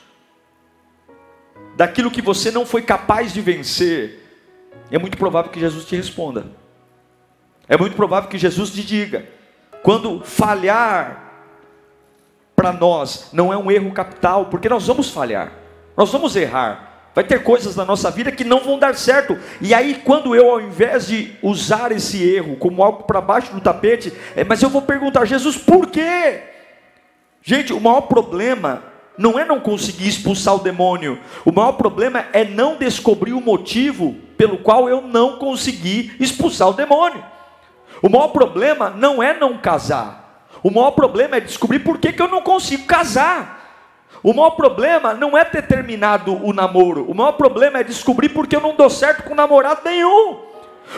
daquilo 1.80 2.12
que 2.12 2.22
você 2.22 2.52
não 2.52 2.66
foi 2.66 2.82
capaz 2.82 3.32
de 3.32 3.40
vencer, 3.40 4.20
é 4.92 5.00
muito 5.00 5.18
provável 5.18 5.50
que 5.50 5.62
Jesus 5.62 5.86
te 5.86 5.96
responda. 5.96 6.48
É 7.70 7.78
muito 7.78 7.96
provável 7.96 8.30
que 8.30 8.38
Jesus 8.38 8.72
te 8.72 8.84
diga: 8.84 9.26
quando 9.82 10.20
falhar 10.26 11.46
para 12.54 12.74
nós 12.74 13.30
não 13.32 13.54
é 13.54 13.58
um 13.58 13.72
erro 13.72 13.94
capital, 13.94 14.48
porque 14.48 14.68
nós 14.68 14.88
vamos 14.88 15.10
falhar, 15.10 15.54
nós 15.96 16.12
vamos 16.12 16.36
errar. 16.36 16.88
Vai 17.16 17.24
ter 17.24 17.44
coisas 17.44 17.78
na 17.78 17.86
nossa 17.86 18.12
vida 18.12 18.30
que 18.30 18.44
não 18.44 18.60
vão 18.60 18.78
dar 18.78 18.96
certo. 18.96 19.40
E 19.62 19.74
aí, 19.74 20.02
quando 20.04 20.36
eu, 20.36 20.52
ao 20.52 20.62
invés 20.62 21.08
de 21.08 21.34
usar 21.42 21.94
esse 21.94 22.22
erro 22.22 22.58
como 22.58 22.84
algo 22.84 23.04
para 23.04 23.22
baixo 23.22 23.54
do 23.54 23.62
tapete, 23.62 24.14
é, 24.36 24.44
mas 24.44 24.62
eu 24.62 24.70
vou 24.70 24.82
perguntar, 24.82 25.24
Jesus, 25.24 25.58
por 25.58 25.88
quê? 25.88 26.44
Gente, 27.42 27.72
o 27.72 27.80
maior 27.80 28.02
problema 28.02 28.89
não 29.20 29.38
é 29.38 29.44
não 29.44 29.60
conseguir 29.60 30.08
expulsar 30.08 30.56
o 30.56 30.60
demônio. 30.60 31.20
O 31.44 31.52
maior 31.52 31.74
problema 31.74 32.26
é 32.32 32.46
não 32.46 32.78
descobrir 32.78 33.34
o 33.34 33.42
motivo 33.42 34.16
pelo 34.38 34.60
qual 34.60 34.88
eu 34.88 35.02
não 35.02 35.38
consegui 35.38 36.14
expulsar 36.22 36.70
o 36.70 36.74
demônio. 36.74 37.22
O 38.02 38.08
maior 38.08 38.30
problema 38.30 38.90
não 38.90 39.22
é 39.22 39.38
não 39.38 39.58
casar. 39.58 40.48
O 40.64 40.72
maior 40.72 40.92
problema 40.92 41.36
é 41.36 41.42
descobrir 41.42 41.80
por 41.80 41.98
que, 41.98 42.14
que 42.14 42.22
eu 42.22 42.30
não 42.30 42.42
consigo 42.42 42.86
casar. 42.86 43.60
O 44.24 44.34
maior 44.34 44.52
problema 44.52 45.14
não 45.14 45.38
é 45.38 45.44
ter 45.44 45.68
terminado 45.68 46.34
o 46.42 46.54
namoro. 46.54 47.04
O 47.12 47.14
maior 47.14 47.34
problema 47.34 47.80
é 47.80 47.84
descobrir 47.84 48.30
por 48.30 48.48
que 48.48 48.56
eu 48.56 48.62
não 48.62 48.74
dou 48.74 48.90
certo 48.90 49.24
com 49.24 49.36
namorado 49.36 49.82
nenhum. 49.84 50.49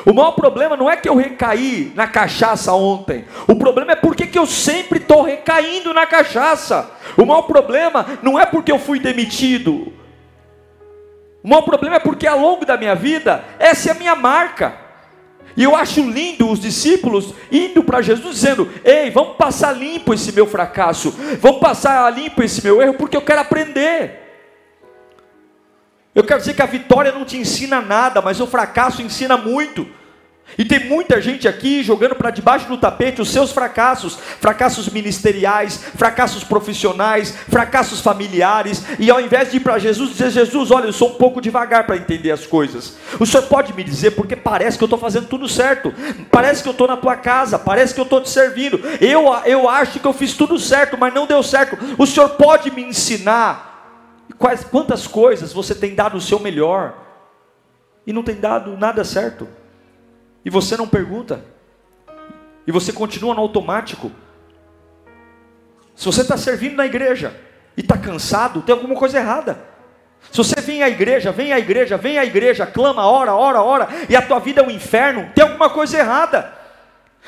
O 0.06 0.14
maior 0.14 0.32
problema 0.32 0.78
não 0.78 0.90
é 0.90 0.96
que 0.96 1.08
eu 1.08 1.16
recaí 1.16 1.92
na 1.96 2.08
cachaça 2.08 2.74
ontem. 2.74 3.26
O 3.48 3.56
problema 3.56 3.92
é 3.92 3.96
porque 3.96 4.28
que 4.28 4.40
eu 4.40 4.46
sempre 4.46 5.00
estou 5.00 5.22
recaindo 5.22 5.94
na 5.94 6.06
cachaça. 6.06 6.90
O 7.18 7.26
maior 7.26 7.44
problema 7.44 8.06
não 8.22 8.40
é 8.40 8.46
porque 8.46 8.72
eu 8.72 8.80
fui 8.80 9.00
demitido. 9.00 9.94
O 11.44 11.48
maior 11.48 11.64
problema 11.64 11.98
é 11.98 12.00
porque 12.00 12.28
ao 12.28 12.40
longo 12.40 12.66
da 12.66 12.78
minha 12.78 12.96
vida, 12.96 13.44
essa 13.60 13.90
é 13.90 13.92
a 13.92 13.96
minha 13.96 14.16
marca. 14.16 14.76
E 15.58 15.64
eu 15.64 15.76
acho 15.76 16.02
lindo 16.02 16.50
os 16.50 16.60
discípulos 16.60 17.34
indo 17.52 17.84
para 17.84 18.02
Jesus 18.02 18.36
dizendo: 18.36 18.70
Ei, 18.84 19.10
vamos 19.10 19.36
passar 19.36 19.74
limpo 19.74 20.14
esse 20.14 20.32
meu 20.32 20.48
fracasso, 20.48 21.14
vamos 21.40 21.60
passar 21.60 22.10
limpo 22.14 22.42
esse 22.42 22.64
meu 22.64 22.82
erro, 22.82 22.94
porque 22.94 23.18
eu 23.18 23.22
quero 23.22 23.42
aprender. 23.42 24.21
Eu 26.14 26.24
quero 26.24 26.40
dizer 26.40 26.54
que 26.54 26.62
a 26.62 26.66
vitória 26.66 27.12
não 27.12 27.24
te 27.24 27.38
ensina 27.38 27.82
nada, 27.82 28.22
mas 28.22 28.40
o 28.42 28.48
fracasso 28.48 29.02
ensina 29.02 29.38
muito. 29.38 29.88
E 30.58 30.66
tem 30.66 30.86
muita 30.86 31.22
gente 31.22 31.48
aqui 31.48 31.82
jogando 31.82 32.16
para 32.16 32.30
debaixo 32.30 32.68
do 32.68 32.78
tapete 32.78 33.22
os 33.22 33.30
seus 33.30 33.52
fracassos, 33.52 34.18
fracassos 34.40 34.90
ministeriais, 34.90 35.78
fracassos 35.96 36.44
profissionais, 36.44 37.34
fracassos 37.50 38.02
familiares, 38.02 38.84
e 39.00 39.10
ao 39.10 39.22
invés 39.22 39.50
de 39.50 39.58
ir 39.58 39.60
para 39.62 39.80
Jesus 39.80 40.10
dizer: 40.12 40.30
Jesus, 40.30 40.70
olha, 40.72 40.88
eu 40.88 40.94
sou 40.94 41.12
um 41.12 41.16
pouco 41.16 41.40
devagar 41.40 41.86
para 41.86 41.96
entender 41.96 42.32
as 42.32 42.46
coisas. 42.46 42.98
O 43.20 43.26
senhor 43.26 43.44
pode 43.44 43.74
me 43.74 43.84
dizer, 43.84 44.12
porque 44.12 44.36
parece 44.36 44.78
que 44.78 44.84
eu 44.84 44.88
estou 44.88 45.00
fazendo 45.00 45.28
tudo 45.28 45.48
certo, 45.48 45.94
parece 46.30 46.62
que 46.62 46.68
eu 46.68 46.74
estou 46.74 46.88
na 46.88 46.98
tua 46.98 47.16
casa, 47.16 47.58
parece 47.58 47.94
que 47.94 48.00
eu 48.00 48.06
estou 48.06 48.20
te 48.20 48.30
servindo. 48.30 48.82
Eu, 49.00 49.34
eu 49.46 49.70
acho 49.70 50.00
que 50.00 50.08
eu 50.08 50.14
fiz 50.14 50.34
tudo 50.34 50.60
certo, 50.60 50.98
mas 50.98 51.14
não 51.14 51.26
deu 51.26 51.42
certo. 51.42 51.78
O 51.98 52.06
senhor 52.06 52.32
pode 52.32 52.70
me 52.72 52.84
ensinar 52.84 53.71
Quais, 54.42 54.64
quantas 54.64 55.06
coisas 55.06 55.54
você 55.54 55.76
tem 55.76 55.94
dado 55.94 56.18
o 56.18 56.22
seu 56.22 56.40
melhor 56.40 56.96
e 58.08 58.12
não 58.12 58.24
tem 58.24 58.34
dado 58.34 58.76
nada 58.76 59.04
certo? 59.04 59.48
E 60.44 60.50
você 60.50 60.76
não 60.76 60.88
pergunta? 60.88 61.46
E 62.66 62.72
você 62.72 62.92
continua 62.92 63.36
no 63.36 63.42
automático? 63.42 64.12
Se 65.96 66.08
você 66.08 66.22
está 66.22 66.36
servindo 66.38 66.76
na 66.76 66.88
igreja 66.88 67.40
e 67.78 67.82
está 67.82 67.96
cansado, 67.96 68.64
tem 68.64 68.74
alguma 68.74 68.96
coisa 68.96 69.20
errada. 69.20 69.60
Se 70.32 70.38
você 70.40 70.60
vem 70.60 70.82
à 70.82 70.90
igreja, 70.90 71.32
vem 71.32 71.54
à 71.54 71.60
igreja, 71.60 71.96
vem 71.96 72.18
à 72.18 72.26
igreja, 72.26 72.66
clama, 72.66 73.06
ora, 73.06 73.36
ora, 73.36 73.62
ora, 73.62 73.90
e 74.10 74.16
a 74.16 74.24
tua 74.24 74.40
vida 74.40 74.62
é 74.62 74.66
um 74.66 74.72
inferno, 74.72 75.30
tem 75.36 75.44
alguma 75.44 75.70
coisa 75.70 76.00
errada. 76.00 76.52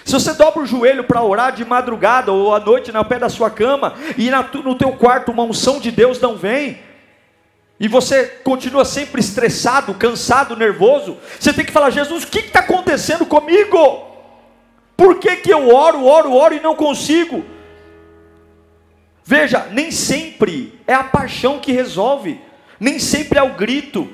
Se 0.03 0.13
você 0.13 0.33
dobra 0.33 0.63
o 0.63 0.65
joelho 0.65 1.03
para 1.03 1.21
orar 1.21 1.51
de 1.51 1.63
madrugada 1.63 2.31
ou 2.31 2.55
à 2.55 2.59
noite 2.59 2.91
no 2.91 3.05
pé 3.05 3.19
da 3.19 3.29
sua 3.29 3.51
cama, 3.51 3.93
e 4.17 4.31
no 4.31 4.73
teu 4.73 4.93
quarto 4.93 5.31
uma 5.31 5.43
unção 5.43 5.79
de 5.79 5.91
Deus 5.91 6.19
não 6.19 6.35
vem, 6.35 6.82
e 7.83 7.87
você 7.89 8.23
continua 8.45 8.85
sempre 8.85 9.19
estressado, 9.19 9.93
cansado, 9.95 10.55
nervoso, 10.55 11.17
você 11.37 11.51
tem 11.51 11.65
que 11.65 11.71
falar: 11.73 11.89
Jesus, 11.89 12.23
o 12.23 12.27
que 12.27 12.39
está 12.39 12.59
acontecendo 12.59 13.25
comigo? 13.25 14.07
Por 14.95 15.19
que, 15.19 15.35
que 15.35 15.51
eu 15.51 15.67
oro, 15.75 16.05
oro, 16.05 16.31
oro 16.31 16.55
e 16.55 16.61
não 16.61 16.77
consigo? 16.77 17.43
Veja, 19.25 19.67
nem 19.69 19.91
sempre 19.91 20.79
é 20.87 20.93
a 20.93 21.03
paixão 21.03 21.59
que 21.59 21.73
resolve, 21.73 22.39
nem 22.79 22.99
sempre 22.99 23.37
é 23.37 23.43
o 23.43 23.55
grito. 23.55 24.07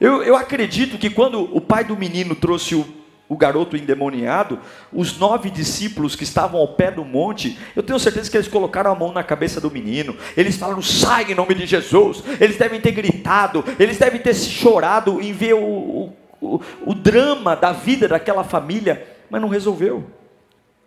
Eu, 0.00 0.24
eu 0.24 0.34
acredito 0.34 0.98
que 0.98 1.08
quando 1.08 1.56
o 1.56 1.60
pai 1.60 1.84
do 1.84 1.96
menino 1.96 2.34
trouxe 2.34 2.74
o, 2.74 2.84
o 3.28 3.36
garoto 3.36 3.76
endemoniado, 3.76 4.58
os 4.92 5.18
nove 5.18 5.50
discípulos 5.50 6.16
que 6.16 6.24
estavam 6.24 6.58
ao 6.58 6.68
pé 6.68 6.90
do 6.90 7.04
monte, 7.04 7.58
eu 7.76 7.82
tenho 7.82 7.98
certeza 7.98 8.30
que 8.30 8.36
eles 8.36 8.48
colocaram 8.48 8.90
a 8.90 8.94
mão 8.94 9.12
na 9.12 9.22
cabeça 9.22 9.60
do 9.60 9.70
menino, 9.70 10.16
eles 10.36 10.56
falaram, 10.56 10.80
sai 10.80 11.30
em 11.30 11.34
nome 11.34 11.54
de 11.54 11.66
Jesus, 11.66 12.22
eles 12.40 12.56
devem 12.56 12.80
ter 12.80 12.92
gritado, 12.92 13.62
eles 13.78 13.98
devem 13.98 14.20
ter 14.20 14.34
chorado 14.34 15.20
em 15.20 15.32
ver 15.32 15.54
o, 15.54 16.14
o, 16.40 16.62
o, 16.86 16.94
drama 16.94 17.54
da 17.54 17.70
vida 17.70 18.08
daquela 18.08 18.42
família, 18.42 19.06
mas 19.28 19.42
não 19.42 19.48
resolveu, 19.48 20.06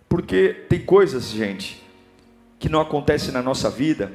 porque 0.10 0.65
tem 0.67 0.79
coisas, 0.79 1.29
gente, 1.29 1.83
que 2.57 2.67
não 2.67 2.81
acontece 2.81 3.31
na 3.31 3.43
nossa 3.43 3.69
vida, 3.69 4.12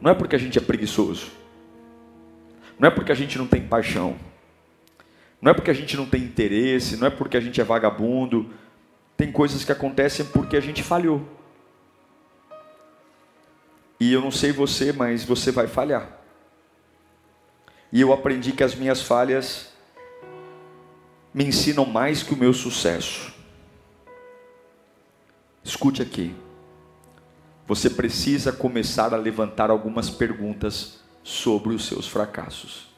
não 0.00 0.10
é 0.10 0.14
porque 0.14 0.36
a 0.36 0.38
gente 0.38 0.56
é 0.56 0.60
preguiçoso, 0.60 1.30
não 2.78 2.88
é 2.88 2.90
porque 2.90 3.12
a 3.12 3.14
gente 3.14 3.36
não 3.36 3.46
tem 3.46 3.60
paixão, 3.60 4.16
não 5.42 5.50
é 5.50 5.54
porque 5.54 5.72
a 5.72 5.74
gente 5.74 5.96
não 5.96 6.06
tem 6.06 6.22
interesse, 6.22 6.96
não 6.96 7.08
é 7.08 7.10
porque 7.10 7.36
a 7.36 7.40
gente 7.40 7.60
é 7.60 7.64
vagabundo, 7.64 8.48
tem 9.16 9.32
coisas 9.32 9.64
que 9.64 9.72
acontecem 9.72 10.24
porque 10.26 10.56
a 10.56 10.60
gente 10.60 10.84
falhou. 10.84 11.20
E 13.98 14.12
eu 14.12 14.20
não 14.20 14.30
sei 14.30 14.52
você, 14.52 14.92
mas 14.92 15.24
você 15.24 15.50
vai 15.50 15.66
falhar. 15.66 16.20
E 17.90 18.00
eu 18.00 18.12
aprendi 18.12 18.52
que 18.52 18.62
as 18.62 18.76
minhas 18.76 19.02
falhas 19.02 19.72
me 21.34 21.44
ensinam 21.44 21.84
mais 21.84 22.22
que 22.22 22.34
o 22.34 22.36
meu 22.36 22.54
sucesso. 22.54 23.34
Escute 25.64 26.02
aqui. 26.02 26.36
Você 27.66 27.90
precisa 27.90 28.52
começar 28.52 29.12
a 29.12 29.16
levantar 29.16 29.70
algumas 29.70 30.08
perguntas 30.08 31.00
sobre 31.22 31.74
os 31.74 31.86
seus 31.86 32.06
fracassos. 32.06 32.91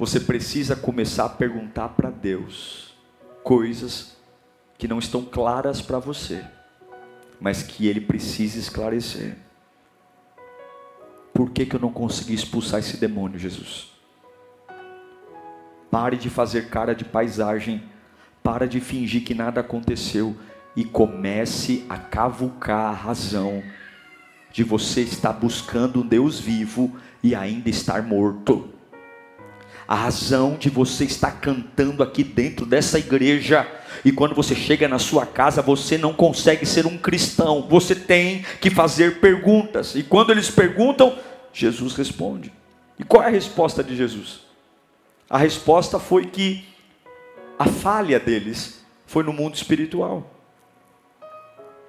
Você 0.00 0.18
precisa 0.18 0.74
começar 0.74 1.26
a 1.26 1.28
perguntar 1.28 1.90
para 1.90 2.08
Deus 2.08 2.94
coisas 3.44 4.16
que 4.78 4.88
não 4.88 4.98
estão 4.98 5.22
claras 5.22 5.82
para 5.82 5.98
você, 5.98 6.42
mas 7.38 7.62
que 7.62 7.86
Ele 7.86 8.00
precisa 8.00 8.58
esclarecer. 8.58 9.36
Por 11.34 11.50
que, 11.50 11.66
que 11.66 11.76
eu 11.76 11.80
não 11.80 11.92
consegui 11.92 12.32
expulsar 12.32 12.80
esse 12.80 12.96
demônio, 12.96 13.38
Jesus? 13.38 13.92
Pare 15.90 16.16
de 16.16 16.30
fazer 16.30 16.70
cara 16.70 16.94
de 16.94 17.04
paisagem, 17.04 17.82
para 18.42 18.66
de 18.66 18.80
fingir 18.80 19.22
que 19.22 19.34
nada 19.34 19.60
aconteceu 19.60 20.34
e 20.74 20.82
comece 20.82 21.84
a 21.90 21.98
cavucar 21.98 22.86
a 22.86 22.94
razão 22.94 23.62
de 24.50 24.64
você 24.64 25.02
estar 25.02 25.34
buscando 25.34 26.00
um 26.00 26.06
Deus 26.06 26.40
vivo 26.40 26.96
e 27.22 27.34
ainda 27.34 27.68
estar 27.68 28.02
morto. 28.02 28.79
A 29.90 29.96
razão 29.96 30.54
de 30.54 30.70
você 30.70 31.04
estar 31.04 31.32
cantando 31.40 32.00
aqui 32.00 32.22
dentro 32.22 32.64
dessa 32.64 32.96
igreja 32.96 33.66
e 34.04 34.12
quando 34.12 34.36
você 34.36 34.54
chega 34.54 34.86
na 34.86 35.00
sua 35.00 35.26
casa, 35.26 35.60
você 35.60 35.98
não 35.98 36.12
consegue 36.12 36.64
ser 36.64 36.86
um 36.86 36.96
cristão. 36.96 37.66
Você 37.68 37.96
tem 37.96 38.44
que 38.60 38.70
fazer 38.70 39.18
perguntas. 39.18 39.96
E 39.96 40.04
quando 40.04 40.30
eles 40.30 40.48
perguntam, 40.48 41.18
Jesus 41.52 41.96
responde. 41.96 42.52
E 42.96 43.02
qual 43.02 43.24
é 43.24 43.26
a 43.26 43.30
resposta 43.30 43.82
de 43.82 43.96
Jesus? 43.96 44.42
A 45.28 45.38
resposta 45.38 45.98
foi 45.98 46.26
que 46.26 46.64
a 47.58 47.66
falha 47.66 48.20
deles 48.20 48.84
foi 49.06 49.24
no 49.24 49.32
mundo 49.32 49.56
espiritual 49.56 50.30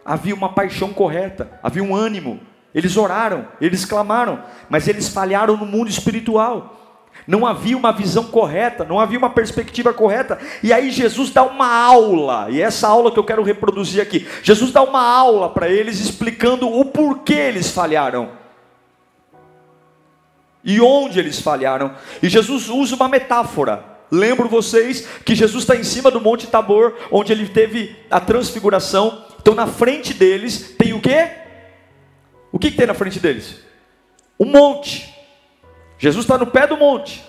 havia 0.06 0.36
uma 0.36 0.50
paixão 0.50 0.94
correta, 0.94 1.60
havia 1.64 1.84
um 1.84 1.96
ânimo. 1.96 2.40
Eles 2.74 2.96
oraram, 2.96 3.48
eles 3.60 3.86
clamaram, 3.86 4.44
mas 4.70 4.88
eles 4.88 5.10
falharam 5.10 5.58
no 5.58 5.66
mundo 5.66 5.90
espiritual. 5.90 6.81
Não 7.28 7.46
havia 7.46 7.78
uma 7.78 7.92
visão 7.92 8.26
correta, 8.26 8.84
não 8.84 9.00
havia 9.00 9.18
uma 9.18 9.30
perspectiva 9.30 9.94
correta. 9.94 10.40
E 10.64 10.74
aí 10.74 10.92
Jesus 10.92 11.30
dá 11.32 11.44
uma 11.44 11.68
aula, 11.68 12.48
e 12.50 12.62
é 12.62 12.66
essa 12.66 12.88
aula 12.88 13.12
que 13.12 13.20
eu 13.20 13.24
quero 13.24 13.44
reproduzir 13.44 14.02
aqui. 14.02 14.28
Jesus 14.44 14.72
dá 14.72 14.82
uma 14.82 15.02
aula 15.02 15.50
para 15.50 15.70
eles 15.70 16.00
explicando 16.00 16.70
o 16.70 16.86
porquê 16.86 17.34
eles 17.34 17.72
falharam. 17.72 18.30
E 20.64 20.80
onde 20.80 21.20
eles 21.20 21.40
falharam. 21.40 21.94
E 22.22 22.30
Jesus 22.30 22.70
usa 22.70 22.96
uma 22.96 23.10
metáfora. 23.10 23.86
Lembro 24.12 24.50
vocês 24.50 25.08
que 25.26 25.34
Jesus 25.34 25.64
está 25.64 25.76
em 25.76 25.84
cima 25.84 26.12
do 26.12 26.20
Monte 26.20 26.48
Tabor, 26.48 26.96
onde 27.10 27.32
ele 27.32 27.48
teve 27.48 27.96
a 28.10 28.20
transfiguração, 28.20 29.26
então 29.40 29.56
na 29.56 29.66
frente 29.66 30.14
deles 30.14 30.76
tem 30.78 30.94
o 30.94 31.00
quê? 31.00 31.30
O 32.52 32.60
que, 32.60 32.70
que 32.70 32.78
tem 32.78 32.86
na 32.86 32.94
frente 32.94 33.20
deles? 33.20 33.62
Um 34.38 34.46
monte. 34.46 35.11
Jesus 36.02 36.26
está 36.26 36.36
no 36.36 36.48
pé 36.48 36.66
do 36.66 36.76
monte. 36.76 37.24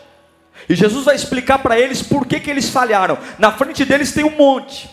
E 0.67 0.75
Jesus 0.75 1.05
vai 1.05 1.15
explicar 1.15 1.59
para 1.59 1.79
eles 1.79 2.03
por 2.03 2.27
que, 2.27 2.41
que 2.41 2.51
eles 2.51 2.71
falharam. 2.71 3.19
Na 3.39 3.53
frente 3.53 3.85
deles 3.85 4.13
tem 4.13 4.25
um 4.25 4.35
monte. 4.35 4.89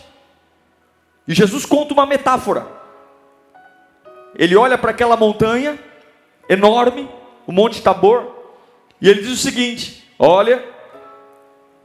E 1.26 1.32
Jesus 1.32 1.64
conta 1.64 1.94
uma 1.94 2.04
metáfora. 2.04 2.66
Ele 4.36 4.54
olha 4.54 4.76
para 4.76 4.90
aquela 4.90 5.16
montanha 5.16 5.78
enorme, 6.46 7.08
o 7.46 7.52
Monte 7.52 7.80
Tabor, 7.80 8.26
e 9.00 9.08
ele 9.08 9.22
diz 9.22 9.32
o 9.32 9.36
seguinte: 9.36 10.06
Olha, 10.18 10.62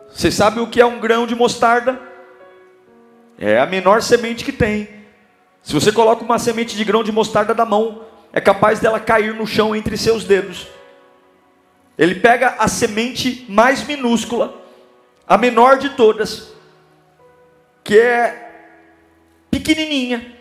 você 0.10 0.29
sabe 0.29 0.60
o 0.60 0.67
que 0.67 0.81
é 0.81 0.86
um 0.86 0.99
grão 0.99 1.25
de 1.25 1.34
mostarda? 1.34 1.97
É 3.39 3.58
a 3.58 3.65
menor 3.65 4.01
semente 4.01 4.43
que 4.43 4.51
tem. 4.51 4.89
Se 5.63 5.73
você 5.73 5.93
coloca 5.93 6.25
uma 6.25 6.39
semente 6.39 6.75
de 6.75 6.84
grão 6.84 7.05
de 7.05 7.12
mostarda 7.13 7.53
da 7.53 7.65
mão, 7.65 8.01
é 8.34 8.41
capaz 8.41 8.81
dela 8.81 8.99
cair 8.99 9.34
no 9.34 9.47
chão 9.47 9.73
entre 9.73 9.95
seus 9.95 10.25
dedos. 10.25 10.74
Ele 11.97 12.15
pega 12.15 12.55
a 12.60 12.67
semente 12.67 13.45
mais 13.47 13.86
minúscula, 13.86 14.62
a 15.27 15.38
menor 15.38 15.77
de 15.77 15.89
todas, 15.91 16.51
que 17.84 17.97
é 17.97 18.45
pequenininha, 19.49 20.36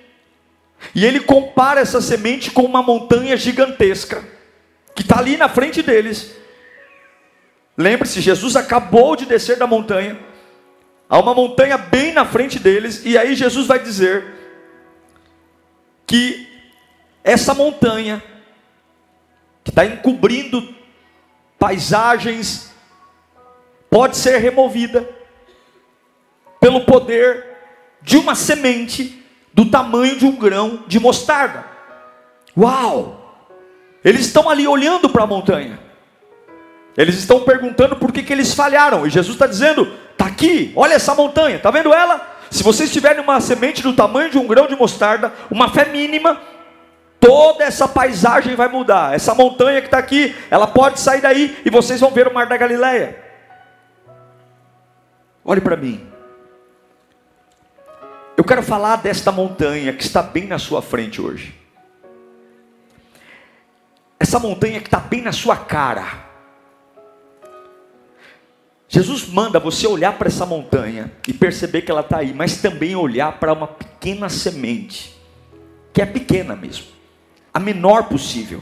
e 0.94 1.04
ele 1.04 1.20
compara 1.20 1.80
essa 1.80 2.00
semente 2.00 2.50
com 2.50 2.62
uma 2.62 2.82
montanha 2.82 3.36
gigantesca, 3.36 4.24
que 4.94 5.02
está 5.02 5.18
ali 5.18 5.36
na 5.36 5.48
frente 5.48 5.82
deles. 5.82 6.34
Lembre-se, 7.76 8.20
Jesus 8.20 8.56
acabou 8.56 9.16
de 9.16 9.26
descer 9.26 9.56
da 9.56 9.66
montanha, 9.66 10.18
há 11.08 11.18
uma 11.18 11.34
montanha 11.34 11.78
bem 11.78 12.12
na 12.12 12.24
frente 12.24 12.58
deles, 12.58 13.02
e 13.04 13.16
aí 13.16 13.34
Jesus 13.34 13.66
vai 13.66 13.78
dizer: 13.78 14.34
que 16.06 16.48
essa 17.22 17.54
montanha, 17.54 18.22
que 19.62 19.70
está 19.70 19.84
encobrindo 19.86 20.74
paisagens, 21.64 22.70
pode 23.88 24.18
ser 24.18 24.36
removida 24.36 25.08
pelo 26.60 26.82
poder 26.82 27.42
de 28.02 28.18
uma 28.18 28.34
semente 28.34 29.24
do 29.54 29.64
tamanho 29.64 30.18
de 30.18 30.26
um 30.26 30.36
grão 30.36 30.84
de 30.86 31.00
mostarda. 31.00 31.64
Uau! 32.54 33.48
Eles 34.04 34.26
estão 34.26 34.50
ali 34.50 34.68
olhando 34.68 35.08
para 35.08 35.24
a 35.24 35.26
montanha. 35.26 35.80
Eles 36.98 37.14
estão 37.14 37.40
perguntando 37.40 37.96
por 37.96 38.12
que, 38.12 38.22
que 38.22 38.34
eles 38.34 38.52
falharam. 38.52 39.06
E 39.06 39.10
Jesus 39.10 39.34
está 39.34 39.46
dizendo: 39.46 39.90
está 40.12 40.26
aqui, 40.26 40.70
olha 40.76 40.92
essa 40.92 41.14
montanha, 41.14 41.56
está 41.56 41.70
vendo 41.70 41.94
ela? 41.94 42.30
Se 42.50 42.62
vocês 42.62 42.92
tiverem 42.92 43.22
uma 43.22 43.40
semente 43.40 43.82
do 43.82 43.94
tamanho 43.94 44.28
de 44.28 44.36
um 44.36 44.46
grão 44.46 44.66
de 44.66 44.76
mostarda, 44.76 45.32
uma 45.50 45.70
fé 45.70 45.86
mínima, 45.86 46.38
toda 47.24 47.64
essa 47.64 47.88
paisagem 47.88 48.54
vai 48.54 48.68
mudar. 48.68 49.14
Essa 49.14 49.34
montanha 49.34 49.80
que 49.80 49.86
está 49.86 49.98
aqui, 49.98 50.36
ela 50.50 50.66
pode 50.66 51.00
sair 51.00 51.22
daí 51.22 51.60
e 51.64 51.70
vocês 51.70 52.00
vão 52.00 52.10
ver 52.10 52.28
o 52.28 52.34
mar 52.34 52.46
da 52.46 52.56
Galileia. 52.56 53.18
Olhe 55.44 55.60
para 55.60 55.76
mim. 55.76 56.06
Eu 58.36 58.44
quero 58.44 58.62
falar 58.62 58.96
desta 58.96 59.32
montanha 59.32 59.92
que 59.92 60.02
está 60.02 60.22
bem 60.22 60.46
na 60.46 60.58
sua 60.58 60.82
frente 60.82 61.20
hoje. 61.20 61.54
Essa 64.18 64.38
montanha 64.38 64.80
que 64.80 64.86
está 64.86 64.98
bem 64.98 65.22
na 65.22 65.32
sua 65.32 65.56
cara. 65.56 66.24
Jesus 68.88 69.26
manda 69.28 69.58
você 69.58 69.86
olhar 69.86 70.16
para 70.18 70.28
essa 70.28 70.46
montanha 70.46 71.12
e 71.26 71.32
perceber 71.32 71.82
que 71.82 71.90
ela 71.90 72.00
está 72.00 72.18
aí, 72.18 72.32
mas 72.32 72.58
também 72.58 72.94
olhar 72.94 73.38
para 73.38 73.52
uma 73.52 73.66
pequena 73.66 74.28
semente, 74.28 75.18
que 75.92 76.00
é 76.00 76.06
pequena 76.06 76.54
mesmo, 76.54 76.93
a 77.54 77.60
menor 77.60 78.08
possível. 78.08 78.60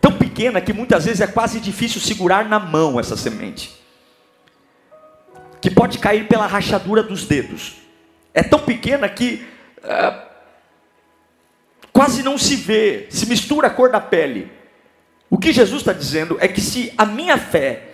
Tão 0.00 0.12
pequena 0.12 0.60
que 0.60 0.72
muitas 0.72 1.06
vezes 1.06 1.22
é 1.22 1.26
quase 1.26 1.58
difícil 1.58 2.00
segurar 2.00 2.46
na 2.46 2.60
mão 2.60 3.00
essa 3.00 3.16
semente. 3.16 3.74
Que 5.62 5.70
pode 5.70 5.98
cair 5.98 6.28
pela 6.28 6.46
rachadura 6.46 7.02
dos 7.02 7.24
dedos. 7.24 7.76
É 8.34 8.42
tão 8.42 8.58
pequena 8.60 9.08
que 9.08 9.46
é, 9.82 10.22
quase 11.92 12.22
não 12.22 12.36
se 12.36 12.56
vê, 12.56 13.06
se 13.10 13.26
mistura 13.26 13.68
a 13.68 13.70
cor 13.70 13.90
da 13.90 14.00
pele. 14.00 14.50
O 15.28 15.38
que 15.38 15.52
Jesus 15.52 15.80
está 15.80 15.92
dizendo 15.92 16.36
é 16.40 16.48
que 16.48 16.60
se 16.60 16.92
a 16.98 17.06
minha 17.06 17.38
fé 17.38 17.88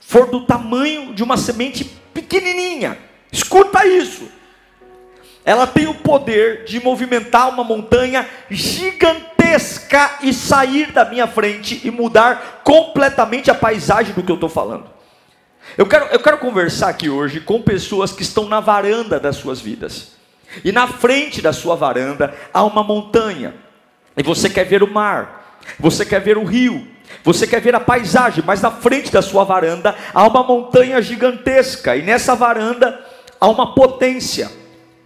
for 0.00 0.30
do 0.30 0.44
tamanho 0.44 1.14
de 1.14 1.22
uma 1.22 1.36
semente 1.36 1.84
pequenininha, 2.12 2.98
escuta 3.30 3.86
isso, 3.86 4.28
ela 5.48 5.66
tem 5.66 5.86
o 5.86 5.94
poder 5.94 6.64
de 6.64 6.78
movimentar 6.78 7.48
uma 7.48 7.64
montanha 7.64 8.28
gigantesca 8.50 10.18
e 10.20 10.30
sair 10.30 10.92
da 10.92 11.06
minha 11.06 11.26
frente 11.26 11.80
e 11.84 11.90
mudar 11.90 12.60
completamente 12.62 13.50
a 13.50 13.54
paisagem 13.54 14.12
do 14.12 14.22
que 14.22 14.30
eu 14.30 14.34
estou 14.34 14.50
falando. 14.50 14.84
Eu 15.78 15.86
quero, 15.86 16.04
eu 16.08 16.20
quero 16.20 16.36
conversar 16.36 16.90
aqui 16.90 17.08
hoje 17.08 17.40
com 17.40 17.62
pessoas 17.62 18.12
que 18.12 18.20
estão 18.20 18.44
na 18.44 18.60
varanda 18.60 19.18
das 19.18 19.36
suas 19.36 19.58
vidas. 19.58 20.12
E 20.62 20.70
na 20.70 20.86
frente 20.86 21.40
da 21.40 21.54
sua 21.54 21.74
varanda 21.74 22.34
há 22.52 22.62
uma 22.62 22.84
montanha. 22.84 23.54
E 24.18 24.22
você 24.22 24.50
quer 24.50 24.64
ver 24.64 24.82
o 24.82 24.92
mar, 24.92 25.60
você 25.80 26.04
quer 26.04 26.20
ver 26.20 26.36
o 26.36 26.44
rio, 26.44 26.86
você 27.24 27.46
quer 27.46 27.62
ver 27.62 27.74
a 27.74 27.80
paisagem, 27.80 28.44
mas 28.46 28.60
na 28.60 28.70
frente 28.70 29.10
da 29.10 29.22
sua 29.22 29.44
varanda 29.44 29.96
há 30.12 30.26
uma 30.26 30.42
montanha 30.42 31.00
gigantesca. 31.00 31.96
E 31.96 32.02
nessa 32.02 32.34
varanda 32.34 33.02
há 33.40 33.48
uma 33.48 33.74
potência. 33.74 34.57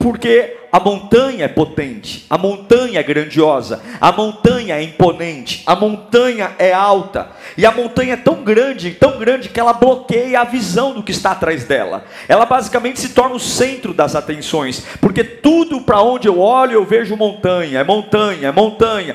Porque 0.03 0.62
a 0.73 0.81
montanha 0.81 1.45
é 1.45 1.49
potente, 1.49 2.25
a 2.31 2.39
montanha 2.39 2.99
é 2.99 3.03
grandiosa, 3.03 3.83
a 4.01 4.11
montanha 4.11 4.77
é 4.77 4.83
imponente, 4.83 5.63
a 5.67 5.77
montanha 5.77 6.53
é 6.59 6.73
alta, 6.73 7.29
e 7.59 7.67
a 7.67 7.71
montanha 7.71 8.15
é 8.15 8.17
tão 8.17 8.37
grande, 8.37 8.93
tão 8.93 9.19
grande 9.19 9.51
que 9.51 9.61
ela 9.61 9.75
bloqueia 9.75 10.41
a 10.41 10.45
visão 10.45 10.95
do 10.95 11.03
que 11.03 11.13
está 11.13 11.33
atrás 11.33 11.65
dela. 11.65 12.05
Ela 12.27 12.47
basicamente 12.47 13.01
se 13.01 13.11
torna 13.11 13.35
o 13.35 13.41
centro 13.41 13.93
das 13.93 14.17
atenções, 14.17 14.83
porque 14.99 15.23
tudo 15.23 15.83
para 15.83 16.01
onde 16.01 16.27
eu 16.27 16.41
olho 16.41 16.73
eu 16.73 16.85
vejo 16.87 17.17
montanha, 17.17 17.81
é 17.81 17.85
montanha, 17.85 18.49
é 18.49 18.53
montanha. 18.53 19.15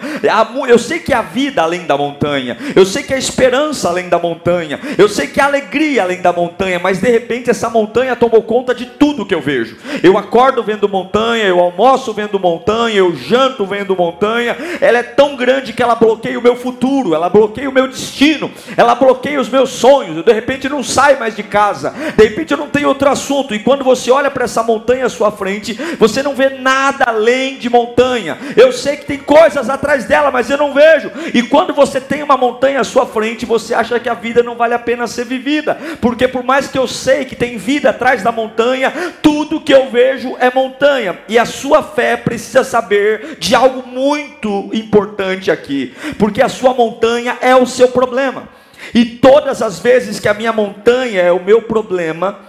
Eu 0.67 0.77
sei 0.77 0.99
que 0.99 1.11
há 1.11 1.23
vida 1.23 1.63
além 1.63 1.87
da 1.87 1.97
montanha, 1.97 2.55
eu 2.75 2.85
sei 2.85 3.01
que 3.01 3.15
há 3.15 3.17
esperança 3.17 3.89
além 3.89 4.09
da 4.09 4.19
montanha, 4.19 4.79
eu 4.95 5.09
sei 5.09 5.25
que 5.25 5.41
há 5.41 5.45
alegria 5.45 6.03
além 6.03 6.21
da 6.21 6.31
montanha, 6.31 6.77
mas 6.77 6.99
de 6.99 7.09
repente 7.09 7.49
essa 7.49 7.67
montanha 7.67 8.15
tomou 8.15 8.43
conta 8.43 8.75
de 8.75 8.85
tudo 8.85 9.25
que 9.25 9.33
eu 9.33 9.41
vejo. 9.41 9.75
Eu 10.03 10.19
acordo 10.19 10.61
vendo 10.61 10.87
montanha, 10.87 11.46
eu 11.47 11.59
almoço 11.59 12.13
vendo 12.13 12.39
montanha, 12.39 12.97
eu 12.97 13.15
janto 13.15 13.65
vendo 13.65 13.95
montanha. 13.95 14.55
Ela 14.81 14.99
é 14.99 15.03
tão 15.03 15.35
grande 15.35 15.73
que 15.73 15.81
ela 15.81 15.95
bloqueia 15.95 16.37
o 16.37 16.41
meu 16.41 16.55
futuro, 16.55 17.13
ela 17.13 17.29
bloqueia 17.29 17.69
o 17.69 17.73
meu 17.73 17.87
destino, 17.87 18.51
ela 18.75 18.95
bloqueia 18.95 19.39
os 19.39 19.49
meus 19.49 19.69
sonhos. 19.71 20.17
Eu, 20.17 20.23
de 20.23 20.33
repente 20.33 20.69
não 20.69 20.83
saio 20.83 21.19
mais 21.19 21.35
de 21.35 21.43
casa, 21.43 21.91
de 22.15 22.23
repente 22.23 22.51
eu 22.51 22.57
não 22.57 22.69
tenho 22.69 22.87
outro 22.87 23.09
assunto. 23.09 23.53
E 23.53 23.59
quando 23.59 23.83
você 23.83 24.11
olha 24.11 24.31
para 24.31 24.45
essa 24.45 24.63
montanha 24.63 25.05
à 25.05 25.09
sua 25.09 25.31
frente, 25.31 25.73
você 25.97 26.21
não 26.21 26.35
vê 26.35 26.49
nada 26.49 27.05
além 27.07 27.57
de 27.57 27.69
montanha. 27.69 28.37
Eu 28.55 28.71
sei 28.71 28.97
que 28.97 29.05
tem 29.05 29.17
coisas 29.17 29.69
atrás 29.69 30.05
dela, 30.05 30.31
mas 30.31 30.49
eu 30.49 30.57
não 30.57 30.73
vejo. 30.73 31.11
E 31.33 31.43
quando 31.43 31.73
você 31.73 31.99
tem 31.99 32.23
uma 32.23 32.37
montanha 32.37 32.81
à 32.81 32.83
sua 32.83 33.05
frente, 33.05 33.45
você 33.45 33.73
acha 33.73 33.99
que 33.99 34.09
a 34.09 34.13
vida 34.13 34.43
não 34.43 34.55
vale 34.55 34.73
a 34.73 34.79
pena 34.79 35.07
ser 35.07 35.25
vivida, 35.25 35.77
porque 36.01 36.27
por 36.27 36.43
mais 36.43 36.67
que 36.67 36.77
eu 36.77 36.87
sei 36.87 37.25
que 37.25 37.35
tem 37.35 37.57
vida 37.57 37.89
atrás 37.89 38.23
da 38.23 38.31
montanha, 38.31 38.91
tudo 39.21 39.61
que 39.61 39.73
eu 39.73 39.89
vejo 39.89 40.35
é 40.39 40.51
montanha. 40.53 41.19
E 41.27 41.36
a 41.37 41.45
sua 41.45 41.83
fé 41.83 42.17
precisa 42.17 42.63
saber 42.63 43.37
de 43.39 43.55
algo 43.55 43.87
muito 43.87 44.69
importante 44.73 45.51
aqui, 45.51 45.95
porque 46.17 46.41
a 46.41 46.49
sua 46.49 46.73
montanha 46.73 47.37
é 47.41 47.55
o 47.55 47.65
seu 47.65 47.89
problema. 47.89 48.49
E 48.93 49.05
todas 49.05 49.61
as 49.61 49.79
vezes 49.79 50.19
que 50.19 50.27
a 50.27 50.33
minha 50.33 50.53
montanha 50.53 51.21
é 51.21 51.31
o 51.31 51.43
meu 51.43 51.61
problema, 51.61 52.39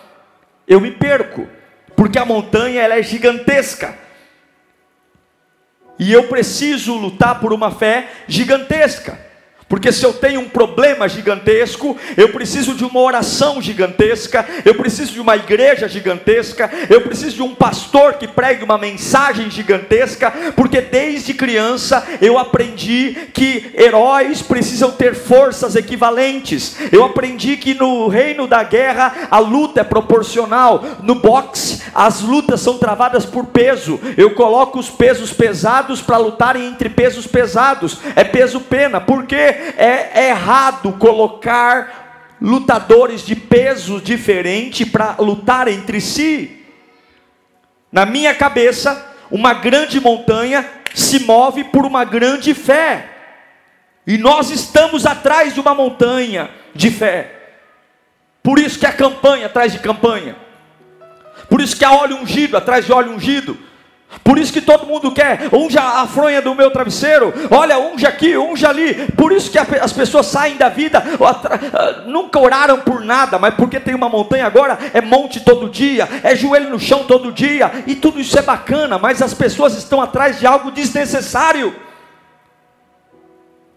eu 0.66 0.80
me 0.80 0.90
perco, 0.90 1.46
porque 1.96 2.18
a 2.18 2.24
montanha 2.24 2.82
ela 2.82 2.96
é 2.96 3.02
gigantesca. 3.02 3.96
E 5.98 6.12
eu 6.12 6.28
preciso 6.28 6.94
lutar 6.94 7.40
por 7.40 7.52
uma 7.52 7.70
fé 7.70 8.08
gigantesca. 8.28 9.27
Porque 9.68 9.92
se 9.92 10.04
eu 10.04 10.14
tenho 10.14 10.40
um 10.40 10.48
problema 10.48 11.06
gigantesco, 11.08 11.96
eu 12.16 12.30
preciso 12.30 12.74
de 12.74 12.84
uma 12.84 13.00
oração 13.00 13.60
gigantesca, 13.60 14.46
eu 14.64 14.74
preciso 14.74 15.12
de 15.12 15.20
uma 15.20 15.36
igreja 15.36 15.86
gigantesca, 15.86 16.70
eu 16.88 17.02
preciso 17.02 17.36
de 17.36 17.42
um 17.42 17.54
pastor 17.54 18.14
que 18.14 18.26
pregue 18.26 18.64
uma 18.64 18.78
mensagem 18.78 19.50
gigantesca, 19.50 20.30
porque 20.56 20.80
desde 20.80 21.34
criança 21.34 22.02
eu 22.20 22.38
aprendi 22.38 23.28
que 23.34 23.70
heróis 23.74 24.40
precisam 24.40 24.90
ter 24.90 25.14
forças 25.14 25.76
equivalentes. 25.76 26.76
Eu 26.90 27.04
aprendi 27.04 27.56
que 27.58 27.74
no 27.74 28.08
reino 28.08 28.46
da 28.46 28.62
guerra 28.62 29.28
a 29.30 29.38
luta 29.38 29.82
é 29.82 29.84
proporcional. 29.84 30.82
No 31.02 31.16
boxe 31.16 31.82
as 31.94 32.20
lutas 32.20 32.60
são 32.60 32.78
travadas 32.78 33.26
por 33.26 33.46
peso. 33.46 34.00
Eu 34.16 34.30
coloco 34.30 34.78
os 34.78 34.88
pesos 34.88 35.32
pesados 35.32 36.00
para 36.00 36.16
lutarem 36.16 36.66
entre 36.66 36.88
pesos 36.88 37.26
pesados. 37.26 37.98
É 38.16 38.24
peso 38.24 38.60
pena. 38.60 39.00
Por 39.00 39.26
quê? 39.26 39.57
É 39.76 40.28
errado 40.30 40.92
colocar 40.92 42.36
lutadores 42.40 43.22
de 43.22 43.34
peso 43.34 44.00
diferente 44.00 44.86
para 44.86 45.16
lutar 45.18 45.68
entre 45.68 46.00
si. 46.00 46.64
Na 47.90 48.06
minha 48.06 48.34
cabeça, 48.34 49.14
uma 49.30 49.54
grande 49.54 50.00
montanha 50.00 50.68
se 50.94 51.20
move 51.20 51.64
por 51.64 51.84
uma 51.84 52.04
grande 52.04 52.54
fé. 52.54 53.08
E 54.06 54.16
nós 54.16 54.50
estamos 54.50 55.04
atrás 55.04 55.54
de 55.54 55.60
uma 55.60 55.74
montanha 55.74 56.50
de 56.74 56.90
fé. 56.90 57.34
Por 58.42 58.58
isso 58.58 58.78
que 58.78 58.86
a 58.86 58.92
campanha 58.92 59.46
atrás 59.46 59.72
de 59.72 59.78
campanha. 59.78 60.36
Por 61.48 61.60
isso 61.60 61.76
que 61.76 61.84
há 61.84 61.92
óleo 61.92 62.16
ungido 62.16 62.56
atrás 62.56 62.86
de 62.86 62.92
óleo 62.92 63.12
ungido. 63.12 63.58
Por 64.24 64.38
isso 64.38 64.52
que 64.52 64.62
todo 64.62 64.86
mundo 64.86 65.12
quer, 65.12 65.50
unja 65.52 65.82
a 65.82 66.06
fronha 66.06 66.40
do 66.40 66.54
meu 66.54 66.70
travesseiro, 66.70 67.32
olha, 67.50 67.78
unja 67.78 68.08
aqui, 68.08 68.38
unja 68.38 68.70
ali. 68.70 68.94
Por 69.12 69.32
isso 69.32 69.50
que 69.50 69.58
as 69.58 69.92
pessoas 69.92 70.26
saem 70.26 70.56
da 70.56 70.70
vida, 70.70 71.02
ah, 71.20 72.02
nunca 72.06 72.38
oraram 72.38 72.80
por 72.80 73.04
nada, 73.04 73.38
mas 73.38 73.54
porque 73.54 73.78
tem 73.78 73.94
uma 73.94 74.08
montanha 74.08 74.46
agora, 74.46 74.78
é 74.94 75.02
monte 75.02 75.40
todo 75.40 75.68
dia, 75.68 76.08
é 76.22 76.34
joelho 76.34 76.70
no 76.70 76.80
chão 76.80 77.04
todo 77.04 77.30
dia, 77.30 77.70
e 77.86 77.94
tudo 77.94 78.18
isso 78.18 78.38
é 78.38 78.42
bacana, 78.42 78.98
mas 78.98 79.20
as 79.20 79.34
pessoas 79.34 79.76
estão 79.76 80.00
atrás 80.00 80.38
de 80.38 80.46
algo 80.46 80.70
desnecessário. 80.70 81.74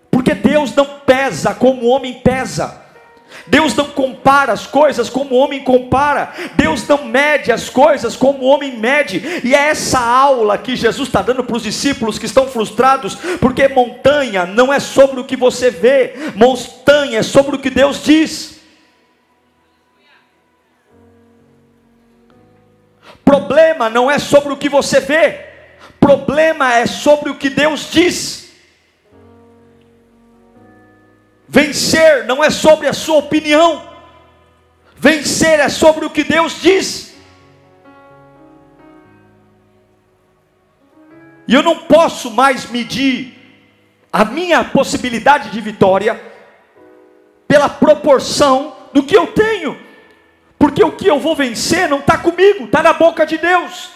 Porque 0.10 0.34
Deus 0.34 0.74
não 0.74 0.86
pesa 1.06 1.54
como 1.54 1.84
o 1.84 1.89
homem 1.89 2.13
pesa. 2.13 2.81
Deus 3.47 3.75
não 3.75 3.86
compara 3.86 4.54
as 4.54 4.67
coisas 4.67 5.10
como 5.10 5.36
o 5.36 5.38
homem 5.38 5.63
compara, 5.63 6.34
Deus 6.56 6.88
não 6.88 7.06
mede 7.06 7.51
as 7.51 7.69
coisas 7.69 8.15
como 8.15 8.39
o 8.39 8.47
homem 8.47 8.77
mede, 8.77 9.41
e 9.43 9.56
é 9.56 9.69
essa 9.69 9.99
aula 9.99 10.58
que 10.58 10.75
Jesus 10.75 11.08
está 11.08 11.21
dando 11.21 11.43
para 11.43 11.58
os 11.58 11.63
discípulos 11.63 12.19
que 12.19 12.25
estão 12.25 12.47
frustrados, 12.47 13.15
porque 13.39 13.67
montanha 13.67 14.45
não 14.45 14.71
é 14.71 14.80
sobre 14.80 15.19
o 15.19 15.23
que 15.23 15.36
você 15.36 15.69
vê, 15.69 16.13
montanha 16.36 17.19
é 17.19 17.23
sobre 17.23 17.56
o 17.56 17.60
que 17.60 17.69
Deus 17.69 18.04
diz. 18.04 18.60
Problema 23.23 23.89
não 23.89 24.12
é 24.12 24.19
sobre 24.19 24.51
o 24.51 24.58
que 24.58 24.67
você 24.67 24.99
vê, 24.99 25.45
problema 25.99 26.73
é 26.73 26.86
sobre 26.86 27.30
o 27.30 27.36
que 27.36 27.49
Deus 27.49 27.89
diz. 27.91 28.40
Vencer 31.54 32.24
não 32.28 32.42
é 32.42 32.50
sobre 32.50 32.88
a 32.88 32.94
sua 32.94 33.18
opinião, 33.18 33.86
vencer 34.96 35.60
é 35.60 35.68
sobre 35.68 36.06
o 36.06 36.10
que 36.10 36.24
Deus 36.24 36.62
diz. 36.62 37.14
E 41.46 41.54
eu 41.54 41.62
não 41.62 41.80
posso 41.80 42.32
mais 42.32 42.70
medir 42.70 43.38
a 44.14 44.24
minha 44.24 44.64
possibilidade 44.64 45.50
de 45.50 45.60
vitória 45.60 46.18
pela 47.50 47.68
proporção 47.68 48.74
do 48.94 49.04
que 49.04 49.18
eu 49.18 49.28
tenho, 49.28 49.78
porque 50.58 50.82
o 50.82 50.94
que 50.94 51.08
eu 51.08 51.20
vou 51.20 51.36
vencer 51.36 51.90
não 51.90 52.00
está 52.00 52.18
comigo, 52.18 52.64
está 52.64 52.82
na 52.82 52.94
boca 52.94 53.26
de 53.26 53.38
Deus. 53.38 53.90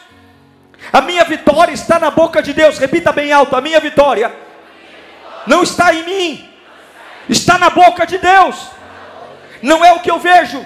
A 0.91 1.00
minha 1.00 1.24
vitória 1.24 1.72
está 1.72 2.00
na 2.00 2.12
boca 2.12 2.44
de 2.44 2.52
Deus, 2.52 2.78
repita 2.78 3.13
bem 3.13 3.32
alto: 3.32 3.56
a 3.56 3.62
minha 3.62 3.80
vitória 3.80 4.30
não 5.48 5.63
está 5.63 5.94
em 5.94 6.04
mim, 6.04 6.55
está 7.29 7.57
na 7.57 7.69
boca 7.69 8.05
de 8.05 8.17
Deus. 8.17 8.67
Não 9.61 9.83
é 9.83 9.93
o 9.93 9.99
que 9.99 10.11
eu 10.11 10.19
vejo, 10.19 10.65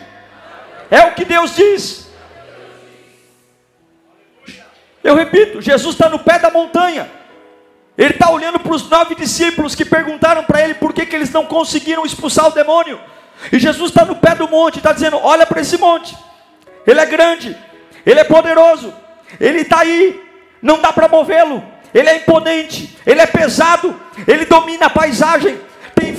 é 0.90 1.02
o 1.04 1.14
que 1.14 1.24
Deus 1.24 1.56
diz. 1.56 2.10
Eu 5.04 5.16
repito, 5.16 5.62
Jesus 5.62 5.96
está 5.96 6.10
no 6.10 6.20
pé 6.20 6.40
da 6.40 6.52
montanha. 6.52 7.10
Ele 7.98 8.14
está 8.14 8.30
olhando 8.30 8.60
para 8.60 8.74
os 8.74 8.90
nove 8.90 9.16
discípulos 9.16 9.76
que 9.76 9.84
perguntaram 9.84 10.44
para 10.44 10.62
ele 10.62 10.74
por 10.74 10.94
que, 10.94 11.06
que 11.06 11.16
eles 11.16 11.32
não 11.32 11.46
conseguiram 11.46 12.06
expulsar 12.06 12.48
o 12.48 12.52
demônio. 12.52 13.00
E 13.52 13.60
Jesus 13.60 13.92
está 13.92 14.06
no 14.06 14.16
pé 14.16 14.36
do 14.36 14.48
monte, 14.48 14.78
está 14.78 14.94
dizendo: 14.94 15.18
Olha 15.22 15.46
para 15.46 15.62
esse 15.62 15.78
monte, 15.78 16.18
ele 16.86 17.00
é 17.00 17.06
grande, 17.06 17.58
ele 18.06 18.20
é 18.20 18.24
poderoso, 18.24 18.94
ele 19.40 19.62
está 19.62 19.80
aí, 19.80 20.22
não 20.62 20.80
dá 20.80 20.92
para 20.92 21.08
movê-lo, 21.08 21.64
ele 21.94 22.10
é 22.10 22.18
imponente, 22.18 22.98
ele 23.06 23.22
é 23.22 23.26
pesado, 23.26 24.00
ele 24.28 24.46
domina 24.46 24.88
a 24.88 24.90
paisagem, 24.90 25.60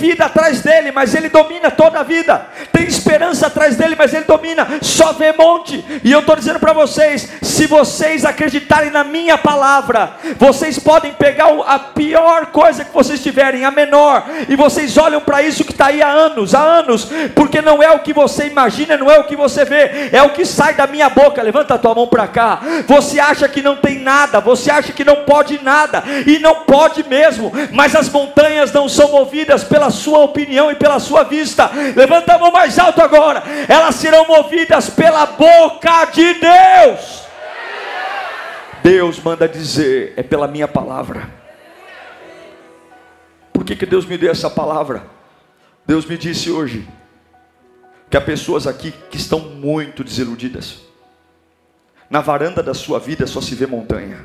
vida 0.00 0.24
atrás 0.24 0.62
dele, 0.62 0.90
mas 0.90 1.14
ele 1.14 1.28
domina 1.28 1.70
toda 1.70 2.00
a 2.00 2.02
vida. 2.02 2.46
Tem 2.72 2.84
esperança 2.84 3.48
atrás 3.48 3.76
dele, 3.76 3.94
mas 3.96 4.14
ele 4.14 4.24
domina. 4.24 4.66
Só 4.80 5.12
vê 5.12 5.32
monte. 5.32 5.84
E 6.02 6.10
eu 6.10 6.20
estou 6.20 6.34
dizendo 6.34 6.58
para 6.58 6.72
vocês: 6.72 7.28
se 7.42 7.66
vocês 7.66 8.24
acreditarem 8.24 8.90
na 8.90 9.04
minha 9.04 9.36
palavra, 9.36 10.12
vocês 10.38 10.78
podem 10.78 11.12
pegar 11.12 11.48
a 11.66 11.78
pior 11.78 12.46
coisa 12.46 12.84
que 12.84 12.94
vocês 12.94 13.22
tiverem, 13.22 13.64
a 13.64 13.70
menor, 13.70 14.24
e 14.48 14.56
vocês 14.56 14.96
olham 14.96 15.20
para 15.20 15.42
isso 15.42 15.64
que 15.64 15.72
está 15.72 15.86
aí 15.86 16.00
há 16.00 16.08
anos, 16.08 16.54
há 16.54 16.62
anos, 16.62 17.08
porque 17.34 17.60
não 17.60 17.82
é 17.82 17.90
o 17.90 17.98
que 17.98 18.12
você 18.12 18.46
imagina, 18.46 18.96
não 18.96 19.10
é 19.10 19.18
o 19.18 19.24
que 19.24 19.36
você 19.36 19.64
vê, 19.64 20.08
é 20.12 20.22
o 20.22 20.30
que 20.30 20.46
sai 20.46 20.72
da 20.74 20.86
minha 20.86 21.10
boca. 21.10 21.42
Levanta 21.42 21.74
a 21.74 21.78
tua 21.78 21.94
mão 21.94 22.06
para 22.06 22.26
cá. 22.26 22.60
Você 22.86 23.20
acha 23.20 23.46
que 23.46 23.60
não 23.60 23.76
tem 23.76 23.98
nada, 23.98 24.40
você 24.40 24.70
acha 24.70 24.92
que 24.92 25.04
não 25.04 25.16
pode 25.24 25.62
nada, 25.62 26.02
e 26.26 26.38
não 26.38 26.64
pode 26.64 27.06
mesmo, 27.06 27.52
mas 27.72 27.94
as 27.94 28.08
montanhas 28.08 28.72
não 28.72 28.88
são 28.88 29.10
movidas 29.10 29.64
pela 29.90 29.92
sua 29.92 30.18
opinião 30.20 30.70
e 30.70 30.74
pela 30.76 31.00
sua 31.00 31.24
vista. 31.24 31.70
Levanta 31.96 32.34
a 32.34 32.38
mão 32.38 32.52
mais 32.52 32.78
alto 32.78 33.02
agora. 33.02 33.42
Elas 33.68 33.96
serão 33.96 34.26
movidas 34.26 34.88
pela 34.88 35.26
boca 35.26 36.04
de 36.06 36.34
Deus. 36.34 37.24
Deus 38.82 39.20
manda 39.20 39.48
dizer, 39.48 40.14
é 40.16 40.22
pela 40.22 40.46
minha 40.46 40.68
palavra. 40.68 41.28
Por 43.52 43.64
que, 43.64 43.76
que 43.76 43.84
Deus 43.84 44.06
me 44.06 44.16
deu 44.16 44.30
essa 44.30 44.48
palavra? 44.48 45.04
Deus 45.86 46.06
me 46.06 46.16
disse 46.16 46.50
hoje 46.50 46.88
que 48.08 48.16
há 48.16 48.20
pessoas 48.20 48.66
aqui 48.66 48.92
que 49.10 49.16
estão 49.16 49.40
muito 49.40 50.02
desiludidas. 50.02 50.80
Na 52.08 52.20
varanda 52.20 52.62
da 52.62 52.74
sua 52.74 52.98
vida 52.98 53.26
só 53.26 53.40
se 53.40 53.54
vê 53.54 53.66
montanha. 53.66 54.24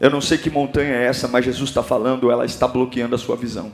Eu 0.00 0.10
não 0.10 0.20
sei 0.20 0.38
que 0.38 0.50
montanha 0.50 0.94
é 0.94 1.04
essa, 1.04 1.28
mas 1.28 1.44
Jesus 1.44 1.70
está 1.70 1.82
falando, 1.82 2.30
ela 2.30 2.44
está 2.44 2.66
bloqueando 2.66 3.14
a 3.14 3.18
sua 3.18 3.36
visão. 3.36 3.72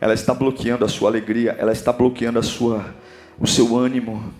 Ela 0.00 0.14
está 0.14 0.32
bloqueando 0.32 0.84
a 0.84 0.88
sua 0.88 1.10
alegria, 1.10 1.56
ela 1.58 1.72
está 1.72 1.92
bloqueando 1.92 2.38
a 2.38 2.42
sua, 2.42 2.94
o 3.38 3.46
seu 3.46 3.76
ânimo. 3.76 4.32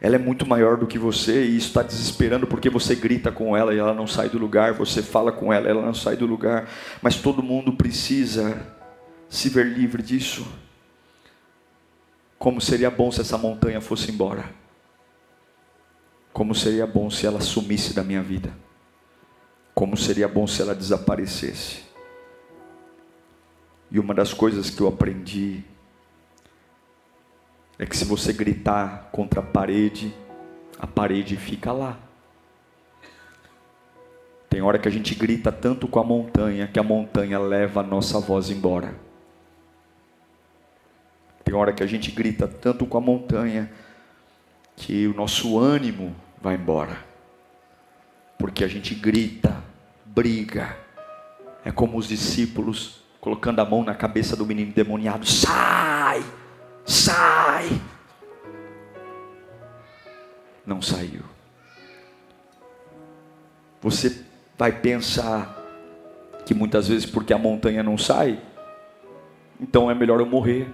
Ela 0.00 0.16
é 0.16 0.18
muito 0.18 0.46
maior 0.46 0.76
do 0.76 0.86
que 0.86 0.98
você 0.98 1.44
e 1.44 1.56
isso 1.56 1.68
está 1.68 1.82
desesperando 1.82 2.46
porque 2.46 2.68
você 2.68 2.94
grita 2.94 3.30
com 3.30 3.56
ela 3.56 3.74
e 3.74 3.78
ela 3.78 3.94
não 3.94 4.06
sai 4.06 4.28
do 4.28 4.38
lugar, 4.38 4.72
você 4.72 5.00
fala 5.02 5.32
com 5.32 5.52
ela, 5.52 5.68
ela 5.68 5.82
não 5.82 5.94
sai 5.94 6.16
do 6.16 6.26
lugar. 6.26 6.68
Mas 7.00 7.16
todo 7.16 7.42
mundo 7.42 7.72
precisa 7.72 8.66
se 9.28 9.48
ver 9.48 9.66
livre 9.66 10.02
disso. 10.02 10.46
Como 12.38 12.60
seria 12.60 12.90
bom 12.90 13.10
se 13.10 13.20
essa 13.20 13.38
montanha 13.38 13.80
fosse 13.80 14.10
embora. 14.10 14.44
Como 16.32 16.54
seria 16.54 16.86
bom 16.86 17.08
se 17.08 17.26
ela 17.26 17.40
sumisse 17.40 17.94
da 17.94 18.02
minha 18.02 18.22
vida. 18.22 18.52
Como 19.74 19.96
seria 19.96 20.28
bom 20.28 20.46
se 20.46 20.60
ela 20.62 20.74
desaparecesse. 20.74 21.82
E 23.90 23.98
uma 23.98 24.14
das 24.14 24.32
coisas 24.32 24.70
que 24.70 24.80
eu 24.80 24.88
aprendi 24.88 25.62
é 27.78 27.84
que 27.84 27.96
se 27.96 28.04
você 28.04 28.32
gritar 28.32 29.10
contra 29.12 29.40
a 29.40 29.42
parede, 29.42 30.14
a 30.78 30.86
parede 30.86 31.36
fica 31.36 31.72
lá. 31.72 31.98
Tem 34.48 34.60
hora 34.60 34.78
que 34.78 34.88
a 34.88 34.90
gente 34.90 35.14
grita 35.14 35.50
tanto 35.50 35.88
com 35.88 35.98
a 35.98 36.04
montanha 36.04 36.66
que 36.66 36.78
a 36.78 36.82
montanha 36.82 37.38
leva 37.38 37.80
a 37.80 37.82
nossa 37.82 38.20
voz 38.20 38.50
embora. 38.50 38.94
Tem 41.44 41.54
hora 41.54 41.72
que 41.72 41.82
a 41.82 41.86
gente 41.86 42.10
grita 42.10 42.46
tanto 42.46 42.86
com 42.86 42.98
a 42.98 43.00
montanha 43.00 43.70
que 44.76 45.06
o 45.06 45.14
nosso 45.14 45.58
ânimo 45.58 46.14
vai 46.40 46.54
embora. 46.54 47.11
Porque 48.38 48.64
a 48.64 48.68
gente 48.68 48.94
grita, 48.94 49.62
briga. 50.04 50.76
É 51.64 51.70
como 51.70 51.96
os 51.96 52.08
discípulos 52.08 53.02
colocando 53.20 53.60
a 53.60 53.64
mão 53.64 53.84
na 53.84 53.94
cabeça 53.94 54.36
do 54.36 54.44
menino 54.44 54.72
demoniado: 54.72 55.24
sai, 55.24 56.22
sai. 56.84 57.80
Não 60.66 60.82
saiu. 60.82 61.22
Você 63.80 64.24
vai 64.56 64.72
pensar 64.72 65.58
que 66.44 66.54
muitas 66.54 66.88
vezes 66.88 67.06
porque 67.06 67.32
a 67.32 67.38
montanha 67.38 67.82
não 67.82 67.96
sai, 67.98 68.40
então 69.60 69.90
é 69.90 69.94
melhor 69.94 70.20
eu 70.20 70.26
morrer. 70.26 70.68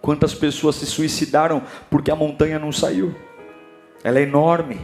Quantas 0.00 0.34
pessoas 0.34 0.76
se 0.76 0.86
suicidaram 0.86 1.62
porque 1.88 2.10
a 2.10 2.16
montanha 2.16 2.58
não 2.58 2.70
saiu? 2.70 3.14
Ela 4.02 4.18
é 4.18 4.22
enorme. 4.22 4.78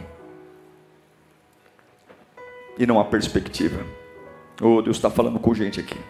E 2.81 2.87
não 2.87 2.99
há 2.99 3.05
perspectiva. 3.05 3.85
Oh, 4.59 4.81
Deus 4.81 4.97
está 4.97 5.11
falando 5.11 5.39
com 5.39 5.55
gente 5.55 5.79
aqui. 5.79 6.01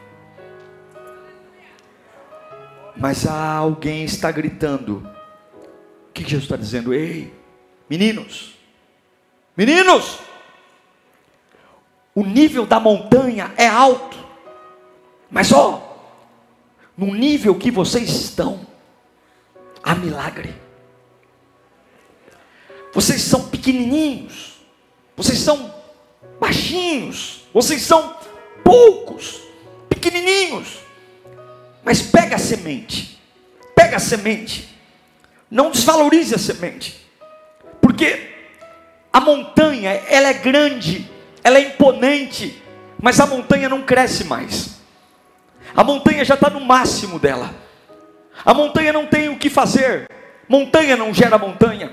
Mas 2.97 3.27
há 3.27 3.55
alguém 3.55 4.05
está 4.05 4.31
gritando. 4.31 4.99
O 6.09 6.13
que 6.13 6.23
Jesus 6.23 6.45
está 6.45 6.57
dizendo? 6.57 6.95
Ei, 6.95 7.35
meninos, 7.89 8.55
meninos, 9.57 10.21
o 12.15 12.25
nível 12.25 12.65
da 12.65 12.79
montanha 12.79 13.53
é 13.57 13.67
alto, 13.67 14.17
mas 15.29 15.51
ó, 15.51 16.07
no 16.97 17.13
nível 17.13 17.57
que 17.57 17.73
vocês 17.73 18.11
estão, 18.11 18.65
há 19.83 19.97
milagre. 19.97 20.55
Vocês 22.95 23.23
são 23.23 23.49
pequenininhos, 23.49 24.61
vocês 25.17 25.41
são 25.41 25.80
baixinhos, 26.41 27.45
vocês 27.53 27.83
são 27.83 28.17
poucos, 28.65 29.41
pequenininhos. 29.89 30.81
Mas 31.85 32.03
pega 32.03 32.37
a 32.37 32.39
semente, 32.39 33.21
pega 33.75 33.97
a 33.97 34.01
semente, 34.01 34.69
não 35.51 35.71
desvalorize 35.71 36.35
a 36.35 36.39
semente, 36.39 37.07
porque 37.81 38.31
a 39.13 39.21
montanha, 39.21 39.91
ela 40.09 40.29
é 40.29 40.35
grande, 40.35 41.09
ela 41.45 41.59
é 41.59 41.63
imponente, 41.63 42.63
mas 43.01 43.21
a 43.21 43.27
montanha 43.27 43.69
não 43.69 43.83
cresce 43.83 44.25
mais. 44.25 44.81
A 45.75 45.85
montanha 45.85 46.25
já 46.25 46.35
está 46.35 46.51
no 46.51 46.61
máximo 46.61 47.19
dela. 47.19 47.55
A 48.45 48.53
montanha 48.53 48.93
não 48.93 49.07
tem 49.07 49.29
o 49.29 49.39
que 49.39 49.49
fazer. 49.49 50.09
Montanha 50.49 50.97
não 50.97 51.15
gera 51.15 51.39
montanha. 51.39 51.93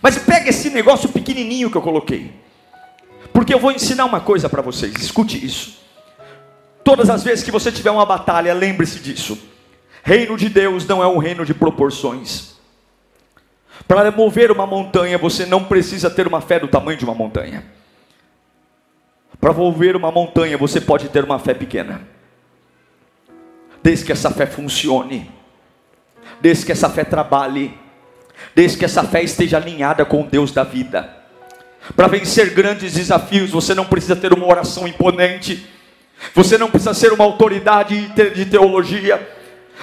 Mas 0.00 0.18
pega 0.18 0.50
esse 0.50 0.70
negócio 0.70 1.08
pequenininho 1.08 1.70
que 1.70 1.76
eu 1.76 1.82
coloquei. 1.82 2.32
Porque 3.32 3.54
eu 3.54 3.58
vou 3.58 3.72
ensinar 3.72 4.04
uma 4.04 4.20
coisa 4.20 4.48
para 4.48 4.62
vocês. 4.62 4.94
Escute 4.96 5.44
isso. 5.44 5.80
Todas 6.84 7.08
as 7.08 7.22
vezes 7.22 7.44
que 7.44 7.50
você 7.50 7.70
tiver 7.70 7.90
uma 7.90 8.04
batalha, 8.04 8.52
lembre-se 8.52 8.98
disso. 8.98 9.38
Reino 10.02 10.36
de 10.36 10.48
Deus 10.48 10.86
não 10.86 11.02
é 11.02 11.06
um 11.06 11.18
reino 11.18 11.44
de 11.44 11.54
proporções. 11.54 12.56
Para 13.86 14.10
mover 14.10 14.50
uma 14.50 14.66
montanha, 14.66 15.16
você 15.16 15.46
não 15.46 15.64
precisa 15.64 16.10
ter 16.10 16.26
uma 16.26 16.40
fé 16.40 16.58
do 16.60 16.68
tamanho 16.68 16.98
de 16.98 17.04
uma 17.04 17.14
montanha. 17.14 17.64
Para 19.40 19.52
mover 19.52 19.96
uma 19.96 20.10
montanha, 20.10 20.58
você 20.58 20.80
pode 20.80 21.08
ter 21.08 21.24
uma 21.24 21.38
fé 21.38 21.54
pequena. 21.54 22.06
Desde 23.82 24.04
que 24.04 24.12
essa 24.12 24.30
fé 24.30 24.46
funcione 24.46 25.30
desde 26.40 26.66
que 26.66 26.72
essa 26.72 26.90
fé 26.90 27.04
trabalhe, 27.04 27.78
desde 28.54 28.78
que 28.78 28.84
essa 28.84 29.04
fé 29.04 29.22
esteja 29.22 29.56
alinhada 29.56 30.04
com 30.04 30.22
o 30.22 30.26
Deus 30.26 30.52
da 30.52 30.64
vida. 30.64 31.21
Para 31.96 32.06
vencer 32.06 32.50
grandes 32.54 32.94
desafios, 32.94 33.50
você 33.50 33.74
não 33.74 33.84
precisa 33.84 34.14
ter 34.14 34.32
uma 34.32 34.46
oração 34.46 34.86
imponente, 34.86 35.66
você 36.34 36.56
não 36.56 36.70
precisa 36.70 36.94
ser 36.94 37.12
uma 37.12 37.24
autoridade 37.24 38.08
de 38.08 38.46
teologia, 38.46 39.28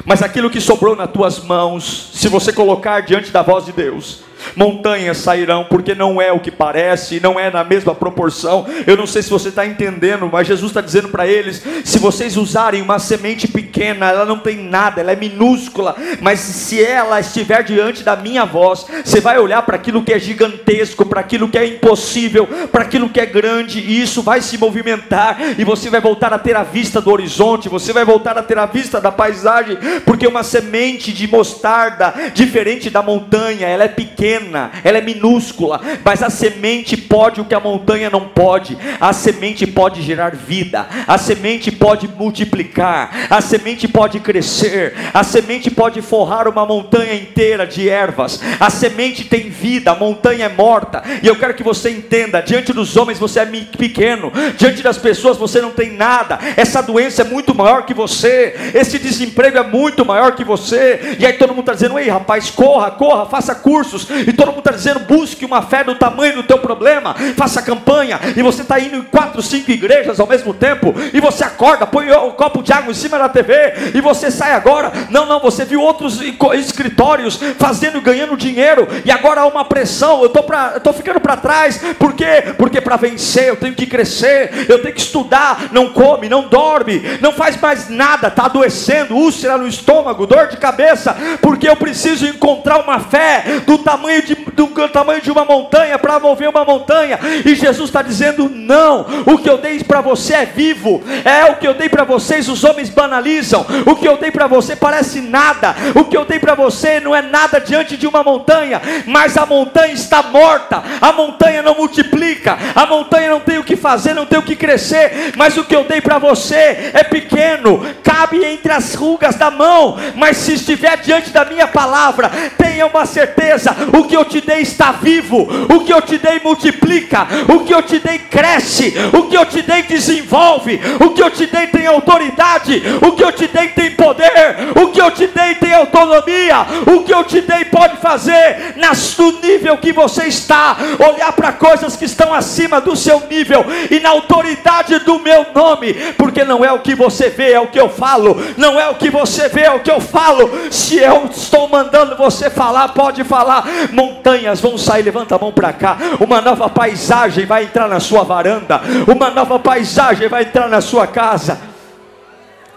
mas 0.05 0.21
aquilo 0.21 0.49
que 0.49 0.61
sobrou 0.61 0.95
nas 0.95 1.11
tuas 1.11 1.39
mãos, 1.39 2.11
se 2.13 2.29
você 2.29 2.53
colocar 2.53 3.01
diante 3.01 3.31
da 3.31 3.41
voz 3.41 3.65
de 3.65 3.73
Deus, 3.73 4.21
montanhas 4.55 5.17
sairão, 5.17 5.65
porque 5.69 5.93
não 5.93 6.21
é 6.21 6.31
o 6.31 6.39
que 6.39 6.51
parece, 6.51 7.19
não 7.19 7.39
é 7.39 7.51
na 7.51 7.63
mesma 7.63 7.93
proporção. 7.93 8.65
Eu 8.85 8.97
não 8.97 9.07
sei 9.07 9.21
se 9.21 9.29
você 9.29 9.49
está 9.49 9.65
entendendo, 9.65 10.29
mas 10.31 10.47
Jesus 10.47 10.71
está 10.71 10.81
dizendo 10.81 11.09
para 11.09 11.27
eles: 11.27 11.63
se 11.83 11.99
vocês 11.99 12.37
usarem 12.37 12.81
uma 12.81 12.99
semente 12.99 13.47
pequena, 13.47 14.09
ela 14.09 14.25
não 14.25 14.39
tem 14.39 14.57
nada, 14.57 15.01
ela 15.01 15.11
é 15.11 15.15
minúscula, 15.15 15.95
mas 16.21 16.39
se 16.39 16.83
ela 16.83 17.19
estiver 17.19 17.63
diante 17.63 18.03
da 18.03 18.15
minha 18.15 18.45
voz, 18.45 18.85
você 19.03 19.19
vai 19.19 19.37
olhar 19.39 19.61
para 19.63 19.75
aquilo 19.75 20.03
que 20.03 20.13
é 20.13 20.19
gigantesco, 20.19 21.05
para 21.05 21.21
aquilo 21.21 21.49
que 21.49 21.57
é 21.57 21.65
impossível, 21.65 22.47
para 22.71 22.83
aquilo 22.83 23.09
que 23.09 23.19
é 23.19 23.25
grande, 23.25 23.79
e 23.79 24.01
isso 24.01 24.21
vai 24.21 24.41
se 24.41 24.57
movimentar, 24.57 25.37
e 25.57 25.63
você 25.63 25.89
vai 25.89 26.01
voltar 26.01 26.33
a 26.33 26.39
ter 26.39 26.55
a 26.55 26.63
vista 26.63 27.01
do 27.01 27.11
horizonte, 27.11 27.69
você 27.69 27.93
vai 27.93 28.05
voltar 28.05 28.37
a 28.37 28.43
ter 28.43 28.57
a 28.57 28.65
vista 28.65 28.99
da 28.99 29.11
paisagem, 29.11 29.77
porque 30.05 30.27
uma 30.27 30.43
semente 30.43 31.11
de 31.11 31.27
mostarda, 31.27 32.13
diferente 32.33 32.89
da 32.89 33.01
montanha, 33.01 33.67
ela 33.67 33.83
é 33.83 33.87
pequena 33.87 34.38
pequena, 34.39 34.71
ela 34.83 34.97
é 34.97 35.01
minúscula, 35.01 35.81
mas 36.03 36.23
a 36.23 36.29
semente 36.29 36.95
pode 36.95 37.41
o 37.41 37.45
que 37.45 37.53
a 37.53 37.59
montanha 37.59 38.09
não 38.09 38.21
pode. 38.21 38.77
A 38.99 39.11
semente 39.13 39.67
pode 39.67 40.01
gerar 40.01 40.35
vida, 40.35 40.87
a 41.05 41.17
semente 41.17 41.71
pode 41.71 42.07
multiplicar, 42.07 43.27
a 43.29 43.41
semente 43.41 43.87
pode 43.87 44.19
crescer, 44.19 44.93
a 45.13 45.23
semente 45.23 45.69
pode 45.69 46.01
forrar 46.01 46.47
uma 46.47 46.65
montanha 46.65 47.13
inteira 47.13 47.67
de 47.67 47.89
ervas. 47.89 48.41
A 48.59 48.69
semente 48.69 49.25
tem 49.25 49.49
vida, 49.49 49.91
a 49.91 49.95
montanha 49.95 50.45
é 50.45 50.49
morta. 50.49 51.03
E 51.21 51.27
eu 51.27 51.35
quero 51.35 51.53
que 51.53 51.63
você 51.63 51.89
entenda: 51.89 52.41
diante 52.41 52.73
dos 52.73 52.95
homens 52.95 53.19
você 53.19 53.39
é 53.41 53.45
pequeno, 53.45 54.31
diante 54.57 54.81
das 54.81 54.97
pessoas 54.97 55.37
você 55.37 55.61
não 55.61 55.71
tem 55.71 55.91
nada. 55.91 56.39
Essa 56.55 56.81
doença 56.81 57.21
é 57.21 57.25
muito 57.25 57.53
maior 57.53 57.85
que 57.85 57.93
você, 57.93 58.71
esse 58.73 58.97
desemprego 58.97 59.57
é 59.57 59.63
muito 59.63 60.05
maior 60.05 60.35
que 60.35 60.43
você. 60.43 61.17
E 61.19 61.25
aí 61.25 61.33
todo 61.33 61.49
mundo 61.49 61.61
está 61.61 61.73
dizendo: 61.73 61.97
ei 61.99 62.09
rapaz, 62.09 62.49
corra, 62.49 62.91
corra, 62.91 63.25
faça 63.25 63.55
cursos. 63.55 64.07
E 64.27 64.33
todo 64.33 64.49
mundo 64.49 64.59
está 64.59 64.71
dizendo: 64.71 64.99
busque 65.01 65.45
uma 65.45 65.61
fé 65.61 65.83
do 65.83 65.95
tamanho 65.95 66.35
do 66.35 66.43
teu 66.43 66.59
problema, 66.59 67.15
faça 67.35 67.61
campanha. 67.61 68.19
E 68.35 68.41
você 68.41 68.61
está 68.61 68.79
indo 68.79 68.97
em 68.97 69.03
quatro, 69.03 69.41
cinco 69.41 69.71
igrejas 69.71 70.19
ao 70.19 70.27
mesmo 70.27 70.53
tempo. 70.53 70.93
E 71.13 71.19
você 71.19 71.43
acorda, 71.43 71.85
põe 71.85 72.09
o 72.11 72.31
copo 72.31 72.61
de 72.61 72.71
água 72.71 72.91
em 72.91 72.95
cima 72.95 73.17
da 73.17 73.29
TV. 73.29 73.53
E 73.93 74.01
você 74.01 74.31
sai 74.31 74.53
agora. 74.53 74.91
Não, 75.09 75.25
não, 75.25 75.39
você 75.39 75.65
viu 75.65 75.81
outros 75.81 76.19
escritórios 76.55 77.39
fazendo 77.57 77.97
e 77.97 78.01
ganhando 78.01 78.37
dinheiro. 78.37 78.87
E 79.05 79.11
agora 79.11 79.41
há 79.41 79.45
uma 79.45 79.65
pressão. 79.65 80.21
Eu 80.21 80.27
estou 80.27 80.93
ficando 80.93 81.19
para 81.19 81.37
trás. 81.37 81.81
Por 81.97 82.13
quê? 82.13 82.53
Porque 82.57 82.81
para 82.81 82.95
vencer 82.95 83.47
eu 83.47 83.55
tenho 83.55 83.75
que 83.75 83.85
crescer. 83.85 84.65
Eu 84.69 84.81
tenho 84.81 84.93
que 84.93 85.01
estudar. 85.01 85.69
Não 85.71 85.89
come, 85.89 86.29
não 86.29 86.47
dorme, 86.47 87.01
não 87.21 87.31
faz 87.31 87.59
mais 87.59 87.89
nada. 87.89 88.27
Está 88.27 88.45
adoecendo, 88.45 89.15
úlcera 89.15 89.57
no 89.57 89.67
estômago, 89.67 90.25
dor 90.25 90.47
de 90.47 90.57
cabeça. 90.57 91.15
Porque 91.41 91.67
eu 91.67 91.75
preciso 91.75 92.25
encontrar 92.25 92.79
uma 92.79 92.99
fé 92.99 93.43
do 93.65 93.77
tamanho 93.77 94.08
de, 94.21 94.35
do, 94.35 94.65
do 94.67 94.89
tamanho 94.89 95.21
de 95.21 95.31
uma 95.31 95.45
montanha 95.45 95.97
para 95.97 96.19
mover 96.19 96.49
uma 96.49 96.65
montanha. 96.65 97.19
E 97.45 97.55
Jesus 97.55 97.89
está 97.89 98.01
dizendo: 98.01 98.49
não, 98.49 99.05
o 99.25 99.37
que 99.37 99.49
eu 99.49 99.57
dei 99.57 99.83
para 99.83 100.01
você 100.01 100.33
é 100.33 100.45
vivo, 100.45 101.01
é 101.23 101.45
o 101.45 101.55
que 101.55 101.67
eu 101.67 101.73
dei 101.73 101.89
para 101.89 102.03
vocês, 102.03 102.49
os 102.49 102.63
homens 102.63 102.89
banalizam. 102.89 103.65
O 103.85 103.95
que 103.95 104.07
eu 104.07 104.17
dei 104.17 104.31
para 104.31 104.47
você 104.47 104.75
parece 104.75 105.21
nada, 105.21 105.75
o 105.95 106.05
que 106.05 106.17
eu 106.17 106.25
dei 106.25 106.39
para 106.39 106.55
você 106.55 106.99
não 106.99 107.15
é 107.15 107.21
nada 107.21 107.59
diante 107.59 107.95
de 107.95 108.07
uma 108.07 108.23
montanha, 108.23 108.81
mas 109.05 109.37
a 109.37 109.45
montanha 109.45 109.93
está 109.93 110.23
morta, 110.23 110.83
a 110.99 111.11
montanha 111.11 111.61
não 111.61 111.75
multiplica, 111.75 112.57
a 112.75 112.85
montanha 112.85 113.29
não 113.29 113.39
tem 113.39 113.57
o 113.57 113.63
que 113.63 113.75
fazer, 113.75 114.13
não 114.13 114.25
tem 114.25 114.39
o 114.39 114.43
que 114.43 114.55
crescer, 114.55 115.33
mas 115.35 115.57
o 115.57 115.63
que 115.63 115.75
eu 115.75 115.83
dei 115.83 116.01
para 116.01 116.17
você 116.17 116.91
é 116.93 117.03
pequeno, 117.03 117.85
cabe 118.03 118.43
entre 118.43 118.71
as 118.71 118.95
rugas 118.95 119.35
da 119.35 119.51
mão, 119.51 119.97
mas 120.15 120.37
se 120.37 120.53
estiver 120.53 120.97
diante 120.97 121.29
da 121.29 121.45
minha 121.45 121.67
palavra, 121.67 122.29
tenha 122.57 122.85
uma 122.85 123.05
certeza: 123.05 123.75
o 123.99 124.03
que 124.05 124.15
eu 124.15 124.25
te 124.25 124.41
dei 124.41 124.61
está 124.61 124.91
vivo, 124.91 125.47
o 125.73 125.81
que 125.81 125.93
eu 125.93 126.01
te 126.01 126.17
dei 126.17 126.39
multiplica, 126.43 127.27
o 127.47 127.59
que 127.59 127.73
eu 127.73 127.81
te 127.81 127.99
dei 127.99 128.19
cresce, 128.19 128.93
o 129.13 129.23
que 129.23 129.37
eu 129.37 129.45
te 129.45 129.61
dei 129.61 129.83
desenvolve, 129.83 130.79
o 130.99 131.09
que 131.11 131.21
eu 131.21 131.29
te 131.29 131.45
dei 131.45 131.67
tem 131.67 131.85
autoridade, 131.85 132.81
o 133.01 133.11
que 133.11 133.23
eu 133.23 133.31
te 133.31 133.47
dei 133.47 133.69
tem 133.69 133.91
poder, 133.91 134.57
o 134.75 134.87
que 134.87 135.01
eu 135.01 135.11
te 135.11 135.27
dei 135.27 135.55
tem 135.55 135.73
autonomia, 135.73 136.65
o 136.87 137.03
que 137.03 137.13
eu 137.13 137.23
te 137.23 137.41
dei 137.41 137.65
pode 137.65 137.97
fazer 137.97 138.75
no 139.19 139.31
nível 139.41 139.77
que 139.77 139.91
você 139.91 140.25
está, 140.25 140.77
olhar 140.97 141.33
para 141.33 141.51
coisas 141.51 141.95
que 141.95 142.05
estão 142.05 142.33
acima 142.33 142.79
do 142.79 142.95
seu 142.95 143.21
nível 143.29 143.65
e 143.91 143.99
na 143.99 144.09
autoridade 144.09 144.97
do 144.99 145.19
meu 145.19 145.45
nome, 145.53 145.93
porque 146.17 146.43
não 146.43 146.63
é 146.63 146.71
o 146.71 146.79
que 146.79 146.95
você 146.95 147.29
vê, 147.29 147.51
é 147.51 147.59
o 147.59 147.67
que 147.67 147.79
eu 147.79 147.89
falo, 147.89 148.41
não 148.57 148.79
é 148.79 148.87
o 148.89 148.95
que 148.95 149.09
você 149.09 149.49
vê, 149.49 149.61
é 149.61 149.71
o 149.71 149.81
que 149.81 149.91
eu 149.91 149.99
falo. 149.99 150.49
Se 150.71 150.97
eu 150.97 151.29
estou 151.31 151.67
mandando 151.67 152.15
você 152.15 152.49
falar, 152.49 152.89
pode 152.89 153.23
falar. 153.23 153.67
Montanhas 153.91 154.59
vão 154.61 154.77
sair, 154.77 155.03
levanta 155.03 155.35
a 155.35 155.39
mão 155.39 155.51
para 155.51 155.73
cá. 155.73 155.97
Uma 156.19 156.41
nova 156.41 156.69
paisagem 156.69 157.45
vai 157.45 157.63
entrar 157.65 157.87
na 157.87 157.99
sua 157.99 158.23
varanda, 158.23 158.81
uma 159.07 159.29
nova 159.29 159.59
paisagem 159.59 160.27
vai 160.27 160.43
entrar 160.43 160.67
na 160.67 160.81
sua 160.81 161.07
casa. 161.07 161.59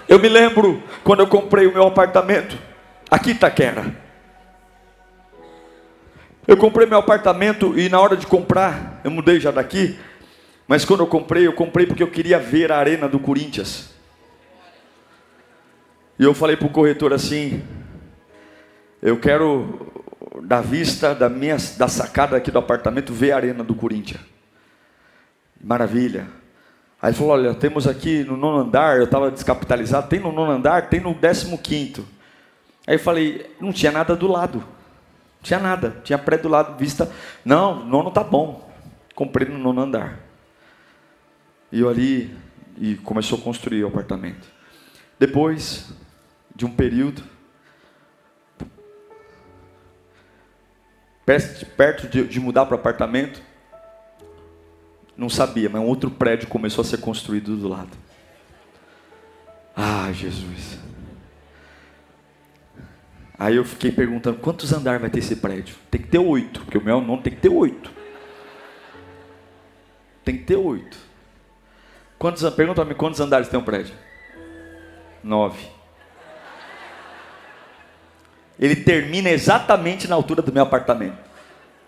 Eu 0.09 0.19
me 0.19 0.29
lembro 0.29 0.83
quando 1.03 1.21
eu 1.21 1.27
comprei 1.27 1.67
o 1.67 1.73
meu 1.73 1.87
apartamento 1.87 2.59
aqui 3.11 3.33
Itaquera. 3.33 3.95
Eu 6.47 6.57
comprei 6.57 6.87
meu 6.87 6.99
apartamento 6.99 7.79
e 7.79 7.89
na 7.89 8.01
hora 8.01 8.17
de 8.17 8.27
comprar, 8.27 9.01
eu 9.05 9.11
mudei 9.11 9.39
já 9.39 9.51
daqui, 9.51 9.97
mas 10.67 10.85
quando 10.85 11.01
eu 11.01 11.07
comprei, 11.07 11.47
eu 11.47 11.53
comprei 11.53 11.87
porque 11.87 12.03
eu 12.03 12.11
queria 12.11 12.39
ver 12.39 12.73
a 12.73 12.79
arena 12.79 13.09
do 13.09 13.19
Corinthians. 13.19 13.95
E 16.19 16.25
eu 16.25 16.35
falei 16.35 16.57
para 16.57 16.67
o 16.67 16.71
corretor 16.71 17.13
assim: 17.13 17.63
eu 19.03 19.19
quero 19.19 20.02
da 20.41 20.61
vista 20.61 21.15
da 21.15 21.29
minha 21.29 21.57
da 21.77 21.89
sacada 21.89 22.37
aqui 22.37 22.51
do 22.51 22.59
apartamento 22.59 23.13
ver 23.13 23.33
a 23.33 23.37
arena 23.37 23.63
do 23.63 23.75
Corinthians. 23.75 24.21
Maravilha. 25.63 26.27
Aí 27.01 27.11
ele 27.11 27.17
falou: 27.17 27.33
olha, 27.33 27.55
temos 27.55 27.87
aqui 27.87 28.25
no 28.25 28.37
nono 28.37 28.59
andar, 28.59 28.97
eu 28.97 29.05
estava 29.05 29.31
descapitalizado, 29.31 30.09
tem 30.09 30.21
no 30.21 30.33
nono 30.33 30.53
andar, 30.53 30.89
tem 30.89 31.01
no 31.01 31.15
décimo 31.15 31.59
quinto. 31.59 32.07
Aí 32.87 32.95
eu 32.95 32.99
falei, 32.99 33.55
não 33.61 33.73
tinha 33.73 33.93
nada 33.93 34.17
do 34.17 34.27
lado. 34.27 34.65
Tinha 35.43 35.59
nada, 35.59 36.01
tinha 36.05 36.19
pré 36.19 36.39
do 36.39 36.49
lado, 36.49 36.79
vista. 36.79 37.11
Não, 37.45 37.85
nono 37.85 38.11
tá 38.11 38.23
bom. 38.23 38.71
Comprei 39.15 39.49
no 39.49 39.59
nono 39.59 39.83
andar. 39.83 40.21
E 41.71 41.81
eu 41.81 41.89
ali 41.89 42.35
e 42.77 42.95
começou 42.97 43.39
a 43.39 43.43
construir 43.43 43.85
o 43.85 43.89
apartamento. 43.89 44.47
Depois 45.19 45.93
de 46.55 46.65
um 46.65 46.71
período, 46.71 47.23
perto 51.25 52.09
de, 52.09 52.27
de 52.27 52.41
mudar 52.41 52.67
para 52.67 52.77
apartamento, 52.77 53.41
não 55.17 55.29
sabia, 55.29 55.69
mas 55.69 55.81
um 55.81 55.87
outro 55.87 56.11
prédio 56.11 56.49
começou 56.49 56.83
a 56.83 56.85
ser 56.85 56.99
construído 56.99 57.57
do 57.57 57.69
lado. 57.69 57.91
Ah, 59.77 60.11
Jesus. 60.13 60.79
Aí 63.39 63.57
eu 63.57 63.65
fiquei 63.65 63.91
perguntando, 63.91 64.39
quantos 64.39 64.73
andares 64.73 65.01
vai 65.01 65.11
ter 65.11 65.19
esse 65.19 65.37
prédio? 65.37 65.75
Tem 65.91 66.01
que 66.01 66.09
ter 66.09 66.19
oito, 66.19 66.61
porque 66.61 66.79
o 66.79 66.85
meu 66.85 67.01
nome 67.01 67.23
tem 67.23 67.33
que 67.33 67.41
ter 67.41 67.49
oito. 67.49 67.91
Tem 70.25 70.37
que 70.37 70.45
ter 70.45 70.57
oito. 70.57 70.97
Quantos, 72.19 72.49
pergunta-me 72.55 72.95
quantos 72.95 73.19
andares 73.21 73.49
tem 73.49 73.59
um 73.59 73.65
prédio? 73.65 73.95
Nove. 75.25 75.67
Ele 78.63 78.77
termina 78.77 79.29
exatamente 79.29 80.07
na 80.07 80.15
altura 80.15 80.41
do 80.41 80.53
meu 80.53 80.63
apartamento. 80.63 81.19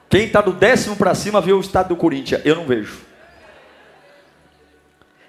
Quem 0.09 0.25
está 0.25 0.41
do 0.41 0.53
décimo 0.53 0.97
para 0.97 1.15
cima 1.15 1.41
vê 1.41 1.53
o 1.53 1.61
estado 1.61 1.91
do 1.91 1.97
Corinthians. 1.97 2.45
Eu 2.45 2.57
não 2.57 2.67
vejo. 2.67 3.01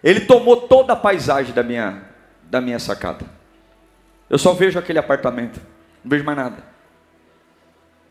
Ele 0.03 0.21
tomou 0.21 0.57
toda 0.61 0.93
a 0.93 0.95
paisagem 0.95 1.53
da 1.53 1.61
minha, 1.61 2.01
da 2.41 2.59
minha 2.59 2.79
sacada. 2.79 3.23
Eu 4.27 4.39
só 4.39 4.53
vejo 4.53 4.79
aquele 4.79 4.97
apartamento. 4.97 5.61
Não 6.03 6.09
vejo 6.09 6.23
mais 6.23 6.35
nada. 6.35 6.63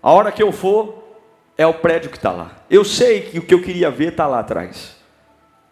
A 0.00 0.12
hora 0.12 0.30
que 0.30 0.42
eu 0.42 0.52
for, 0.52 1.02
é 1.58 1.66
o 1.66 1.74
prédio 1.74 2.10
que 2.10 2.16
está 2.16 2.30
lá. 2.30 2.52
Eu 2.70 2.84
sei 2.84 3.22
que 3.22 3.40
o 3.40 3.42
que 3.42 3.52
eu 3.52 3.62
queria 3.62 3.90
ver 3.90 4.12
está 4.12 4.28
lá 4.28 4.38
atrás. 4.38 4.94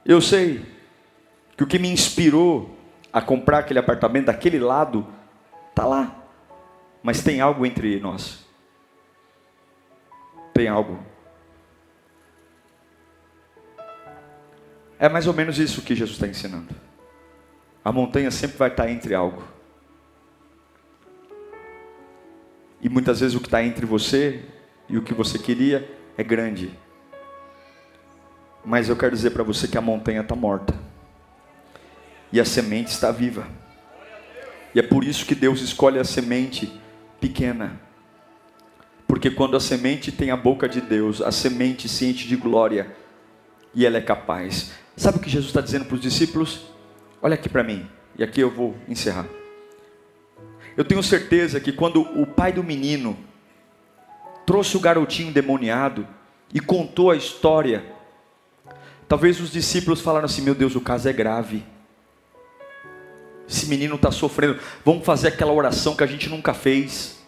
Eu 0.05 0.21
sei 0.21 0.67
que 1.57 1.63
o 1.63 1.67
que 1.69 1.79
me 1.79 1.89
inspirou 1.89 2.77
a 3.13 3.21
comprar 3.21 3.59
aquele 3.59 3.79
apartamento 3.79 4.27
daquele 4.27 4.59
lado 4.59 5.07
está 5.71 5.87
lá. 5.87 6.22
Mas 7.03 7.23
tem 7.23 7.41
algo 7.41 7.67
entre 7.67 7.99
nós. 7.99 8.45
Tem 10.55 10.69
algo. 10.69 10.99
É 14.99 15.09
mais 15.09 15.27
ou 15.27 15.35
menos 15.35 15.59
isso 15.59 15.83
que 15.83 15.97
Jesus 15.97 16.17
está 16.17 16.29
ensinando. 16.29 16.73
A 17.85 17.91
montanha 17.91 18.31
sempre 18.31 18.57
vai 18.57 18.69
estar 18.69 18.89
entre 18.89 19.15
algo. 19.15 19.43
E 22.81 22.89
muitas 22.89 23.19
vezes 23.21 23.35
o 23.35 23.41
que 23.41 23.47
está 23.47 23.65
entre 23.65 23.85
você 23.85 24.45
e 24.89 24.97
o 24.97 25.03
que 25.03 25.13
você 25.13 25.39
queria 25.39 25.89
é 26.17 26.23
grande. 26.23 26.77
Mas 28.65 28.89
eu 28.89 28.97
quero 28.97 29.15
dizer 29.15 29.31
para 29.31 29.43
você 29.43 29.67
que 29.67 29.77
a 29.77 29.81
montanha 29.81 30.21
está 30.21 30.37
morta. 30.37 30.75
E 32.33 32.41
a 32.41 32.45
semente 32.45 32.91
está 32.91 33.11
viva. 33.11 33.47
E 34.73 34.79
é 34.79 34.83
por 34.83 35.03
isso 35.03 35.27
que 35.27 35.35
Deus 35.35 35.61
escolhe 35.61 35.99
a 35.99 36.05
semente 36.05 36.81
pequena. 37.23 37.81
Porque 39.07 39.31
quando 39.31 39.57
a 39.57 39.61
semente 39.61 40.11
tem 40.11 40.33
a 40.33 40.37
boca 40.37 40.69
de 40.69 40.81
Deus, 40.81 41.23
a 41.23 41.31
semente 41.31 41.89
se 41.89 42.05
enche 42.07 42.27
de 42.27 42.35
glória 42.35 42.97
e 43.73 43.87
ela 43.87 43.99
é 43.99 44.01
capaz. 44.01 44.73
Sabe 44.97 45.19
o 45.19 45.21
que 45.21 45.31
Jesus 45.31 45.51
está 45.51 45.61
dizendo 45.61 45.85
para 45.85 45.95
os 45.95 46.01
discípulos? 46.01 46.67
Olha 47.23 47.35
aqui 47.35 47.49
para 47.49 47.63
mim, 47.63 47.87
e 48.19 48.25
aqui 48.25 48.41
eu 48.41 48.51
vou 48.51 48.77
encerrar. 48.89 49.27
Eu 50.77 50.85
tenho 50.85 51.03
certeza 51.03 51.61
que 51.61 51.71
quando 51.71 52.01
o 52.01 52.27
pai 52.27 52.53
do 52.53 52.65
menino 52.65 53.17
trouxe 54.45 54.77
o 54.77 54.81
garotinho 54.81 55.29
endemoniado 55.29 56.07
e 56.53 56.59
contou 56.59 57.11
a 57.11 57.17
história, 57.17 57.85
talvez 59.07 59.41
os 59.41 59.53
discípulos 59.53 60.01
falaram 60.01 60.25
assim: 60.25 60.43
Meu 60.43 60.55
Deus, 60.55 60.75
o 60.75 60.81
caso 60.81 61.09
é 61.09 61.13
grave. 61.13 61.63
Esse 63.53 63.67
menino 63.67 63.97
está 63.97 64.11
sofrendo. 64.11 64.59
Vamos 64.85 65.05
fazer 65.05 65.29
aquela 65.29 65.53
oração 65.53 65.95
que 65.95 66.03
a 66.03 66.07
gente 66.07 66.29
nunca 66.29 66.55
fez. 66.55 67.19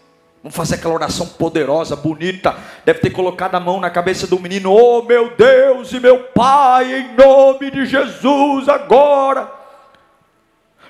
Vamos 0.43 0.57
fazer 0.57 0.77
aquela 0.77 0.95
oração 0.95 1.27
poderosa, 1.27 1.95
bonita. 1.95 2.57
Deve 2.85 3.01
ter 3.01 3.11
colocado 3.11 3.55
a 3.55 3.61
mão 3.61 3.79
na 3.79 3.91
cabeça 3.91 4.27
do 4.27 4.41
menino. 4.41 4.73
Oh, 4.73 5.03
meu 5.03 5.37
Deus 5.37 5.93
e 5.93 6.01
meu 6.01 6.25
Pai, 6.25 7.01
em 7.01 7.15
nome 7.15 7.71
de 7.71 7.85
Jesus, 7.85 8.69
agora. 8.69 9.51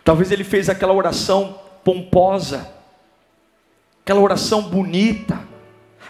Talvez 0.04 0.30
ele 0.30 0.44
fez 0.44 0.68
aquela 0.68 0.92
oração 0.92 1.58
pomposa, 1.82 2.70
aquela 4.02 4.20
oração 4.20 4.62
bonita, 4.62 5.40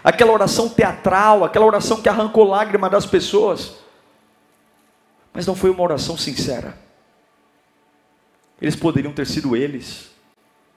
aquela 0.03 0.31
oração 0.31 0.69
teatral, 0.69 1.43
aquela 1.43 1.65
oração 1.65 2.01
que 2.01 2.09
arrancou 2.09 2.43
lágrima 2.43 2.89
das 2.89 3.05
pessoas. 3.05 3.73
Mas 5.33 5.47
não 5.47 5.55
foi 5.55 5.69
uma 5.69 5.83
oração 5.83 6.15
sincera. 6.15 6.84
Eles 8.61 8.75
poderiam 8.75 9.13
ter 9.13 9.27
sido 9.27 9.55
eles, 9.55 10.11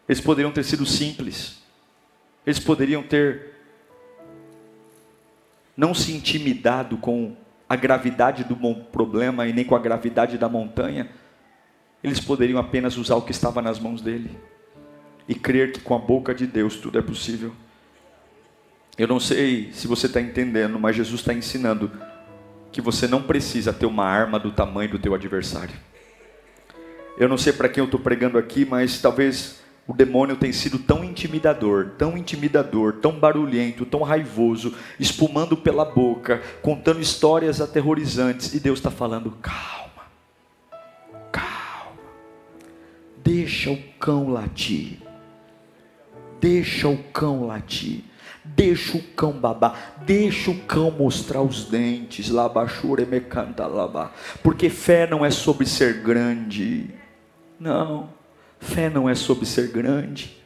eles 0.09 0.21
poderiam 0.21 0.53
ter 0.53 0.65
sido 0.65 0.85
simples 0.85 1.59
eles 2.49 2.59
poderiam 2.59 3.03
ter 3.03 3.53
não 5.77 5.93
se 5.93 6.13
intimidado 6.13 6.97
com 6.97 7.37
a 7.69 7.77
gravidade 7.77 8.43
do 8.43 8.57
problema 8.91 9.47
e 9.47 9.53
nem 9.53 9.67
com 9.67 9.77
a 9.77 9.79
gravidade 9.79 10.39
da 10.39 10.49
montanha. 10.49 11.11
Eles 12.03 12.19
poderiam 12.19 12.59
apenas 12.59 12.97
usar 12.97 13.17
o 13.17 13.21
que 13.21 13.33
estava 13.33 13.61
nas 13.61 13.79
mãos 13.79 14.01
dele 14.01 14.31
e 15.29 15.35
crer 15.35 15.73
que 15.73 15.81
com 15.81 15.95
a 15.95 15.99
boca 15.99 16.35
de 16.35 16.47
Deus 16.47 16.77
tudo 16.77 16.99
é 16.99 17.03
possível. 17.03 17.53
Eu 18.97 19.07
não 19.07 19.21
sei 19.21 19.71
se 19.75 19.87
você 19.87 20.07
está 20.07 20.19
entendendo, 20.19 20.81
mas 20.81 20.97
Jesus 20.97 21.21
está 21.21 21.35
ensinando 21.35 21.93
que 22.73 22.81
você 22.81 23.07
não 23.07 23.23
precisa 23.23 23.75
ter 23.75 23.85
uma 23.85 24.07
arma 24.07 24.39
do 24.39 24.53
tamanho 24.53 24.89
do 24.89 24.99
teu 24.99 25.15
adversário. 25.15 25.75
Eu 27.19 27.29
não 27.29 27.37
sei 27.37 27.53
para 27.53 27.69
quem 27.69 27.81
eu 27.81 27.87
estou 27.87 27.99
pregando 27.99 28.39
aqui, 28.39 28.65
mas 28.65 29.01
talvez 29.01 29.59
o 29.89 29.93
demônio 29.93 30.37
tem 30.37 30.53
sido 30.53 30.79
tão 30.79 31.03
intimidador, 31.03 31.93
tão 31.99 32.17
intimidador, 32.17 32.93
tão 33.01 33.19
barulhento, 33.19 33.85
tão 33.85 34.03
raivoso, 34.03 34.75
espumando 35.01 35.57
pela 35.57 35.85
boca, 35.85 36.41
contando 36.63 37.01
histórias 37.01 37.61
aterrorizantes, 37.61 38.55
e 38.55 38.61
Deus 38.61 38.79
está 38.79 38.91
falando: 38.91 39.33
calma, 39.43 40.07
calma, 41.33 41.99
deixa 43.17 43.71
o 43.71 43.79
cão 43.99 44.29
latir, 44.29 44.99
deixa 46.41 46.87
o 46.87 46.99
cão 47.13 47.47
latir. 47.47 48.05
Deixa 48.51 48.97
o 48.97 49.03
cão 49.03 49.33
babar, 49.33 49.97
deixa 50.07 50.51
o 50.51 50.59
cão 50.61 50.91
mostrar 50.91 51.43
os 51.43 51.67
dentes. 51.67 52.31
Porque 54.43 54.71
fé 54.71 55.07
não 55.07 55.25
é 55.25 55.31
sobre 55.31 55.67
ser 55.67 56.03
grande. 56.03 56.89
Não. 57.59 58.11
Fé 58.61 58.89
não 58.89 59.09
é 59.09 59.15
sobre 59.15 59.47
ser 59.47 59.69
grande. 59.69 60.37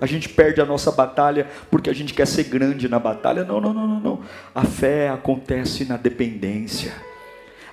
A 0.00 0.06
gente 0.06 0.28
perde 0.28 0.60
a 0.60 0.64
nossa 0.64 0.92
batalha 0.92 1.46
porque 1.70 1.90
a 1.90 1.92
gente 1.92 2.14
quer 2.14 2.26
ser 2.26 2.44
grande 2.44 2.88
na 2.88 2.98
batalha. 2.98 3.44
Não, 3.44 3.60
não, 3.60 3.74
não, 3.74 3.86
não, 3.86 4.00
não. 4.00 4.20
A 4.54 4.64
fé 4.64 5.08
acontece 5.08 5.84
na 5.84 5.96
dependência. 5.96 6.92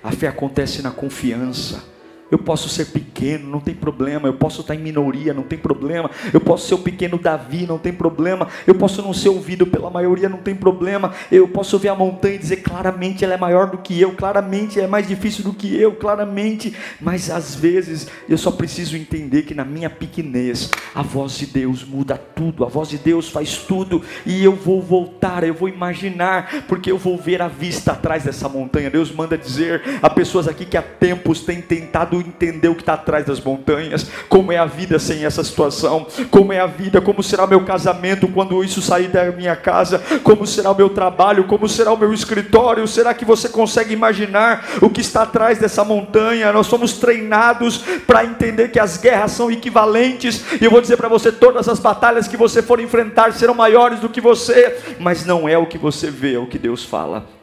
A 0.02 0.10
fé 0.10 0.28
acontece 0.28 0.82
na 0.82 0.90
confiança. 0.90 1.84
Eu 2.30 2.38
posso 2.38 2.68
ser 2.68 2.86
pequeno, 2.86 3.48
não 3.48 3.60
tem 3.60 3.74
problema. 3.74 4.28
Eu 4.28 4.34
posso 4.34 4.60
estar 4.60 4.74
em 4.74 4.78
minoria, 4.78 5.32
não 5.32 5.42
tem 5.42 5.58
problema. 5.58 6.10
Eu 6.32 6.40
posso 6.40 6.66
ser 6.66 6.74
o 6.74 6.78
pequeno 6.78 7.18
Davi, 7.18 7.66
não 7.66 7.78
tem 7.78 7.92
problema. 7.92 8.48
Eu 8.66 8.74
posso 8.74 9.00
não 9.02 9.12
ser 9.12 9.28
ouvido 9.28 9.66
pela 9.66 9.90
maioria, 9.90 10.28
não 10.28 10.38
tem 10.38 10.54
problema. 10.54 11.12
Eu 11.30 11.46
posso 11.48 11.78
ver 11.78 11.88
a 11.88 11.94
montanha 11.94 12.34
e 12.34 12.38
dizer 12.38 12.56
claramente 12.56 13.24
ela 13.24 13.34
é 13.34 13.36
maior 13.36 13.70
do 13.70 13.78
que 13.78 14.00
eu, 14.00 14.12
claramente 14.12 14.80
é 14.80 14.86
mais 14.86 15.06
difícil 15.06 15.44
do 15.44 15.52
que 15.52 15.76
eu, 15.76 15.92
claramente. 15.92 16.74
Mas 17.00 17.30
às 17.30 17.54
vezes 17.54 18.08
eu 18.28 18.36
só 18.36 18.50
preciso 18.50 18.96
entender 18.96 19.42
que 19.42 19.54
na 19.54 19.64
minha 19.64 19.88
pequenez 19.88 20.70
a 20.94 21.02
voz 21.02 21.38
de 21.38 21.46
Deus 21.46 21.84
muda 21.84 22.16
tudo. 22.16 22.64
A 22.64 22.68
voz 22.68 22.88
de 22.88 22.98
Deus 22.98 23.28
faz 23.28 23.58
tudo 23.58 24.02
e 24.24 24.44
eu 24.44 24.54
vou 24.54 24.82
voltar, 24.82 25.44
eu 25.44 25.54
vou 25.54 25.68
imaginar, 25.68 26.64
porque 26.66 26.90
eu 26.90 26.98
vou 26.98 27.16
ver 27.16 27.40
a 27.40 27.48
vista 27.48 27.92
atrás 27.92 28.24
dessa 28.24 28.48
montanha. 28.48 28.90
Deus 28.90 29.12
manda 29.12 29.38
dizer 29.38 29.82
a 30.02 30.10
pessoas 30.10 30.48
aqui 30.48 30.64
que 30.64 30.76
há 30.76 30.82
tempos 30.82 31.42
têm 31.42 31.60
tentado 31.60 32.15
entender 32.20 32.68
o 32.68 32.74
que 32.74 32.82
está 32.82 32.94
atrás 32.94 33.26
das 33.26 33.40
montanhas, 33.40 34.06
como 34.28 34.52
é 34.52 34.58
a 34.58 34.64
vida 34.64 34.98
sem 34.98 35.24
essa 35.24 35.42
situação, 35.42 36.06
como 36.30 36.52
é 36.52 36.60
a 36.60 36.66
vida, 36.66 37.00
como 37.00 37.22
será 37.22 37.46
meu 37.46 37.64
casamento 37.64 38.28
quando 38.28 38.62
isso 38.62 38.82
sair 38.82 39.08
da 39.08 39.24
minha 39.32 39.56
casa, 39.56 40.02
como 40.22 40.46
será 40.46 40.70
o 40.70 40.76
meu 40.76 40.88
trabalho, 40.88 41.44
como 41.44 41.68
será 41.68 41.92
o 41.92 41.96
meu 41.96 42.12
escritório. 42.12 42.86
Será 42.86 43.14
que 43.14 43.24
você 43.24 43.48
consegue 43.48 43.92
imaginar 43.92 44.66
o 44.80 44.90
que 44.90 45.00
está 45.00 45.22
atrás 45.22 45.58
dessa 45.58 45.84
montanha? 45.84 46.52
Nós 46.52 46.66
somos 46.66 46.94
treinados 46.94 47.78
para 48.06 48.24
entender 48.24 48.68
que 48.68 48.78
as 48.78 48.96
guerras 48.96 49.32
são 49.32 49.50
equivalentes, 49.50 50.44
e 50.60 50.64
eu 50.64 50.70
vou 50.70 50.80
dizer 50.80 50.96
para 50.96 51.08
você: 51.08 51.30
todas 51.30 51.68
as 51.68 51.78
batalhas 51.78 52.28
que 52.28 52.36
você 52.36 52.62
for 52.62 52.80
enfrentar 52.80 53.32
serão 53.32 53.54
maiores 53.54 54.00
do 54.00 54.08
que 54.08 54.20
você, 54.20 54.76
mas 54.98 55.24
não 55.24 55.48
é 55.48 55.56
o 55.56 55.66
que 55.66 55.78
você 55.78 56.10
vê, 56.10 56.34
é 56.34 56.38
o 56.38 56.46
que 56.46 56.58
Deus 56.58 56.84
fala 56.84 57.35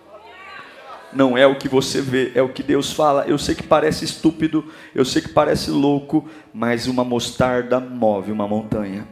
não 1.16 1.38
é 1.38 1.46
o 1.46 1.58
que 1.58 1.68
você 1.68 2.02
vê, 2.02 2.32
é 2.36 2.42
o 2.42 2.50
que 2.50 2.64
Deus 2.64 2.92
fala. 2.92 3.26
Eu 3.28 3.38
sei 3.38 3.56
que 3.56 3.64
parece 3.64 4.06
estúpido, 4.06 4.66
eu 4.94 5.06
sei 5.06 5.22
que 5.22 5.30
parece 5.30 5.72
louco, 5.72 6.28
mas 6.54 6.88
uma 6.88 7.04
mostarda 7.04 7.80
move 7.80 8.32
uma 8.32 8.48
montanha. 8.48 9.08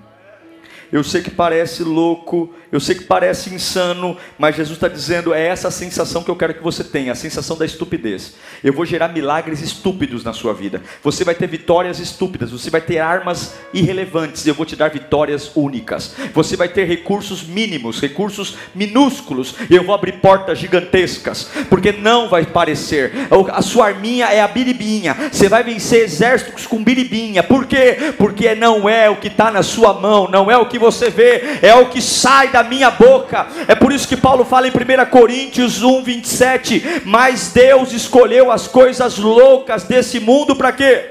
Eu 0.92 1.04
sei 1.04 1.22
que 1.22 1.32
parece 1.32 1.84
louco, 1.84 2.54
eu 2.70 2.80
sei 2.80 2.96
que 2.96 3.04
parece 3.04 3.54
insano, 3.54 4.18
mas 4.38 4.56
Jesus 4.56 4.78
está 4.78 4.90
dizendo: 4.90 5.34
é 5.34 5.48
essa 5.48 5.72
sensação 5.72 6.22
que 6.22 6.30
eu 6.30 6.36
quero 6.36 6.54
que 6.54 6.64
você 6.64 6.84
tenha, 6.84 7.14
a 7.14 7.16
sensação 7.16 7.58
da 7.58 7.66
estupidez. 7.66 8.34
Eu 8.62 8.74
vou 8.74 8.86
gerar 8.86 9.08
milagres 9.08 9.62
estúpidos 9.62 10.24
na 10.24 10.34
sua 10.34 10.54
vida. 10.54 10.82
Você 11.02 11.24
vai 11.24 11.34
ter 11.34 11.48
vitórias 11.48 12.00
estúpidas, 12.00 12.52
você 12.52 12.70
vai 12.70 12.82
ter 12.82 13.00
armas 13.00 13.56
irrelevantes, 13.74 14.46
eu 14.46 14.54
vou 14.54 14.66
te 14.66 14.76
dar 14.76 14.90
vitórias 14.90 15.52
únicas. 15.56 16.16
Você 16.34 16.58
vai 16.58 16.68
ter 16.68 16.86
recursos 16.86 17.44
mínimos, 17.44 18.02
recursos 18.02 18.58
minúsculos, 18.76 19.56
e 19.70 19.76
eu 19.76 19.84
vou 19.84 19.96
abrir 19.96 20.20
portas 20.20 20.60
gigantescas, 20.60 21.50
porque 21.70 21.94
não 21.94 22.28
vai 22.28 22.46
parecer. 22.46 23.14
A 23.54 23.62
sua 23.62 23.88
arminha 23.88 24.26
é 24.26 24.42
a 24.42 24.48
biribinha, 24.48 25.16
você 25.32 25.48
vai 25.48 25.64
vencer 25.64 26.04
exércitos 26.04 26.68
com 26.68 26.84
biribinha, 26.84 27.44
por 27.44 27.66
quê? 27.66 28.14
Porque 28.18 28.54
não 28.56 28.90
é 28.90 29.10
o 29.10 29.16
que 29.16 29.28
está 29.28 29.50
na 29.52 29.64
sua 29.64 29.94
mão, 29.94 30.30
não 30.30 30.52
é 30.52 30.58
o 30.58 30.66
que 30.66 30.81
você 30.82 31.10
vê, 31.10 31.60
é 31.62 31.74
o 31.76 31.86
que 31.86 32.02
sai 32.02 32.50
da 32.50 32.64
minha 32.64 32.92
boca. 32.92 33.48
É 33.68 33.76
por 33.76 33.94
isso 33.94 34.08
que 34.08 34.18
Paulo 34.18 34.44
fala 34.44 34.68
em 34.68 34.72
1 34.72 35.10
Coríntios 35.10 35.82
1, 35.82 36.04
27. 36.04 37.02
Mas 37.06 37.52
Deus 37.54 37.94
escolheu 37.94 38.52
as 38.52 38.68
coisas 38.68 39.18
loucas 39.18 39.84
desse 39.84 40.20
mundo 40.20 40.56
para 40.56 40.74
quê? 40.74 41.10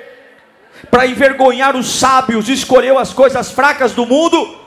Para 0.91 1.07
envergonhar 1.07 1.77
os 1.77 1.89
sábios, 1.89 2.49
escolheu 2.49 2.99
as 2.99 3.13
coisas 3.13 3.51
fracas 3.53 3.93
do 3.93 4.05
mundo 4.05 4.59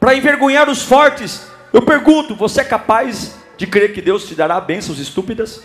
para 0.00 0.14
envergonhar 0.14 0.68
os 0.68 0.82
fortes. 0.82 1.46
Eu 1.72 1.82
pergunto: 1.82 2.34
você 2.34 2.60
é 2.60 2.64
capaz 2.64 3.36
de 3.56 3.66
crer 3.66 3.92
que 3.92 4.02
Deus 4.02 4.26
te 4.26 4.34
dará 4.34 4.60
bênçãos 4.60 4.98
estúpidas? 4.98 5.62